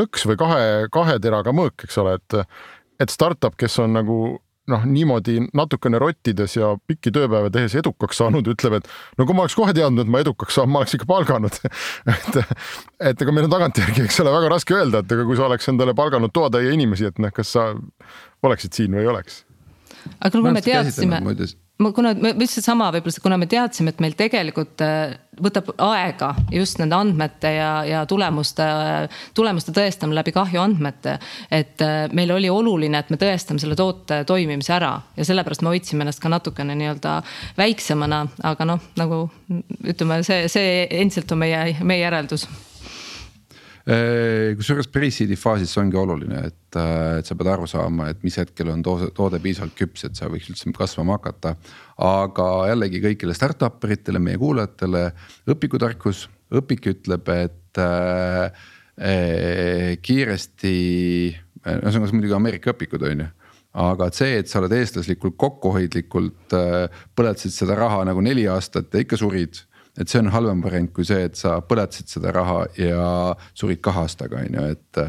lõks 0.00 0.24
või 0.30 0.38
kahe, 0.40 0.62
kahe 0.92 1.18
teraga 1.20 1.52
mõõk, 1.52 1.84
eks 1.84 1.98
ole, 2.00 2.16
et 2.22 2.38
et 3.00 3.12
startup, 3.12 3.56
kes 3.56 3.78
on 3.80 3.94
nagu 3.96 4.16
noh, 4.70 4.84
niimoodi 4.88 5.36
natukene 5.56 6.00
rottides 6.02 6.56
ja 6.56 6.72
pikki 6.88 7.12
tööpäeva 7.14 7.50
tehes 7.52 7.74
edukaks 7.80 8.20
saanud, 8.22 8.48
ütleb, 8.54 8.78
et 8.80 8.88
no 9.18 9.26
kui 9.28 9.36
ma 9.36 9.44
oleks 9.44 9.56
kohe 9.58 9.74
teadnud, 9.76 10.06
et 10.06 10.12
ma 10.12 10.22
edukaks 10.24 10.58
saan, 10.58 10.70
ma 10.72 10.82
oleks 10.82 10.96
ikka 10.98 11.08
palganud. 11.10 11.60
Et, 12.10 12.36
et 13.10 13.22
ega 13.22 13.32
meil 13.32 13.46
on 13.46 13.52
tagantjärgi, 13.52 14.04
eks 14.06 14.20
ole, 14.22 14.32
väga 14.34 14.50
raske 14.52 14.74
öelda, 14.76 15.00
et 15.02 15.12
ega 15.14 15.24
kui 15.28 15.38
sa 15.38 15.46
oleks 15.46 15.68
endale 15.70 15.94
palganud 15.96 16.32
toatäie 16.34 16.72
inimesi, 16.74 17.08
et 17.10 17.20
noh, 17.22 17.32
kas 17.34 17.52
sa 17.54 17.70
oleksid 18.46 18.76
siin 18.76 18.96
või 18.96 19.04
ei 19.04 19.10
oleks. 19.12 19.42
Aga 20.18 20.32
kui 20.38 20.52
me 20.54 20.62
teadsime 20.64 21.20
käsitlenud 21.20 21.58
muide., 21.80 21.94
kuna 21.96 22.12
me 22.14 22.32
lihtsalt 22.38 22.66
sama 22.66 22.90
võib-olla, 22.94 23.22
kuna 23.24 23.38
me 23.40 23.48
teadsime, 23.50 23.92
et 23.92 24.00
meil 24.04 24.14
tegelikult 24.18 24.82
äh, 24.84 25.16
võtab 25.40 25.72
aega 25.80 26.32
just 26.52 26.80
nende 26.80 26.96
andmete 26.96 27.52
ja, 27.56 27.70
ja 27.88 28.04
tulemuste, 28.08 28.66
tulemuste 29.36 29.74
tõestamine 29.76 30.20
läbi 30.20 30.34
kahjuandmete. 30.36 31.18
et 31.50 31.84
äh, 31.84 32.06
meil 32.12 32.32
oli 32.36 32.50
oluline, 32.50 32.98
et 32.98 33.10
me 33.10 33.18
tõestame 33.20 33.62
selle 33.62 33.78
toote 33.78 34.22
toimimise 34.28 34.74
ära 34.76 34.94
ja 35.16 35.26
sellepärast 35.26 35.64
me 35.64 35.74
hoidsime 35.74 36.06
ennast 36.06 36.22
ka 36.22 36.32
natukene 36.32 36.76
nii-öelda 36.78 37.20
väiksemana, 37.58 38.26
aga 38.52 38.68
noh, 38.74 38.90
nagu 39.00 39.22
ütleme, 39.84 40.22
see, 40.26 40.48
see 40.52 40.84
endiselt 40.90 41.32
on 41.32 41.44
meie, 41.44 41.78
meie 41.82 42.04
järeldus 42.04 42.48
kusjuures 43.90 44.86
pre-seed'i 44.92 45.34
faasis 45.40 45.72
see 45.74 45.80
ongi 45.82 45.98
oluline, 45.98 46.42
et, 46.50 46.76
et 46.78 47.26
sa 47.26 47.34
pead 47.34 47.48
aru 47.50 47.66
saama, 47.70 48.10
et 48.12 48.20
mis 48.22 48.36
hetkel 48.38 48.70
on 48.70 48.84
toode, 48.86 49.08
toode 49.16 49.40
piisavalt 49.42 49.74
küps, 49.78 50.04
et 50.06 50.18
sa 50.18 50.28
võiks 50.30 50.50
üldse 50.52 50.70
kasvama 50.76 51.16
hakata. 51.18 51.56
aga 52.06 52.46
jällegi 52.70 53.00
kõigile 53.02 53.34
startup 53.34 53.82
eritele, 53.88 54.22
meie 54.22 54.38
kuulajatele 54.38 55.08
õpikutarkus, 55.50 56.28
õpik 56.60 56.86
ütleb, 56.92 57.32
et 57.34 57.82
äh, 57.82 58.62
äh, 59.00 59.98
kiiresti, 60.02 60.76
ühesõnaga 61.64 62.06
see 62.06 62.18
muidugi 62.20 62.36
Ameerika 62.38 62.74
õpikud 62.76 63.08
on 63.10 63.26
ju 63.26 63.30
aga 63.80 64.08
et 64.10 64.18
see, 64.18 64.38
et 64.40 64.50
sa 64.50 64.58
oled 64.58 64.72
eestlaslikult 64.74 65.36
kokkuhoidlikult 65.38 66.54
äh, 66.58 67.02
põletasid 67.14 67.54
seda 67.54 67.76
raha 67.78 68.02
nagu 68.08 68.22
neli 68.24 68.48
aastat 68.50 68.90
ja 68.94 69.02
ikka 69.04 69.18
surid 69.20 69.60
et 70.00 70.08
see 70.08 70.22
on 70.22 70.30
halvem 70.32 70.62
variant 70.64 70.90
kui 70.96 71.06
see, 71.06 71.26
et 71.28 71.38
sa 71.38 71.58
põletasid 71.64 72.10
seda 72.10 72.32
raha 72.34 72.64
ja 72.80 73.04
surid 73.58 73.82
kahe 73.84 74.06
aastaga 74.06 74.40
on 74.40 74.58
ju, 74.58 74.66
et. 74.74 75.00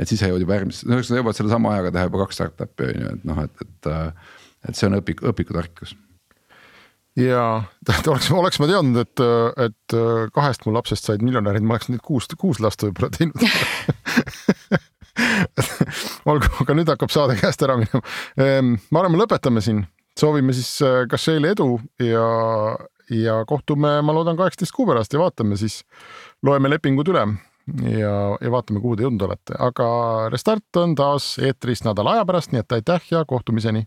et 0.00 0.10
siis 0.10 0.20
sa 0.20 0.30
jõuad 0.30 0.44
juba 0.44 0.58
järgmisse, 0.58 0.88
no 0.90 1.00
sa 1.06 1.20
jõuad 1.20 1.38
sellesama 1.38 1.74
ajaga 1.76 1.94
teha 1.96 2.08
juba 2.08 2.22
kaks 2.24 2.40
startup'i 2.40 2.90
on 2.90 3.02
ju, 3.04 3.16
et 3.16 3.26
noh, 3.30 3.42
et, 3.46 3.66
et. 3.66 3.90
et 4.68 4.78
see 4.78 4.90
on 4.90 4.98
õpik, 4.98 5.24
õpikutarkus. 5.30 5.94
ja 7.20 7.46
tähendab, 7.86 8.14
oleks, 8.16 8.30
oleks 8.42 8.62
ma 8.62 8.70
teadnud, 8.70 9.02
et, 9.04 9.24
et 9.68 9.98
kahest 10.36 10.66
mu 10.66 10.74
lapsest 10.76 11.08
said 11.08 11.26
miljonärid, 11.26 11.66
ma 11.66 11.76
oleks 11.76 11.90
nüüd 11.92 12.04
kuus, 12.04 12.30
kuus 12.40 12.62
last 12.64 12.86
võib-olla 12.86 13.12
teinud 13.16 13.40
olgu, 16.30 16.50
aga 16.62 16.76
nüüd 16.76 16.90
hakkab 16.92 17.12
saade 17.12 17.36
käest 17.40 17.62
ära 17.66 17.78
minema. 17.80 18.02
ma 18.90 19.02
arvan, 19.02 19.14
me 19.14 19.22
lõpetame 19.22 19.62
siin, 19.64 19.82
soovime 20.18 20.54
siis 20.56 20.72
äh, 20.86 21.02
Kašeile 21.10 21.54
edu 21.54 21.72
ja, 22.04 22.26
ja 23.10 23.44
kohtume, 23.46 24.00
ma 24.02 24.14
loodan 24.14 24.38
kaheksateist 24.38 24.74
kuu 24.76 24.86
pärast 24.88 25.14
ja 25.14 25.20
vaatame 25.22 25.58
siis, 25.60 25.82
loeme 26.46 26.70
lepingud 26.70 27.08
üle 27.12 27.26
ja, 27.98 28.12
ja 28.40 28.52
vaatame, 28.52 28.80
kuhu 28.82 28.96
te 28.96 29.06
jõudnud 29.06 29.26
olete, 29.28 29.56
aga 29.58 29.88
Restart 30.32 30.82
on 30.82 30.94
taas 30.98 31.32
eetris 31.42 31.84
nädala 31.86 32.18
aja 32.18 32.28
pärast, 32.28 32.54
nii 32.54 32.62
et 32.64 32.78
aitäh 32.78 33.10
ja 33.10 33.24
kohtumiseni 33.28 33.86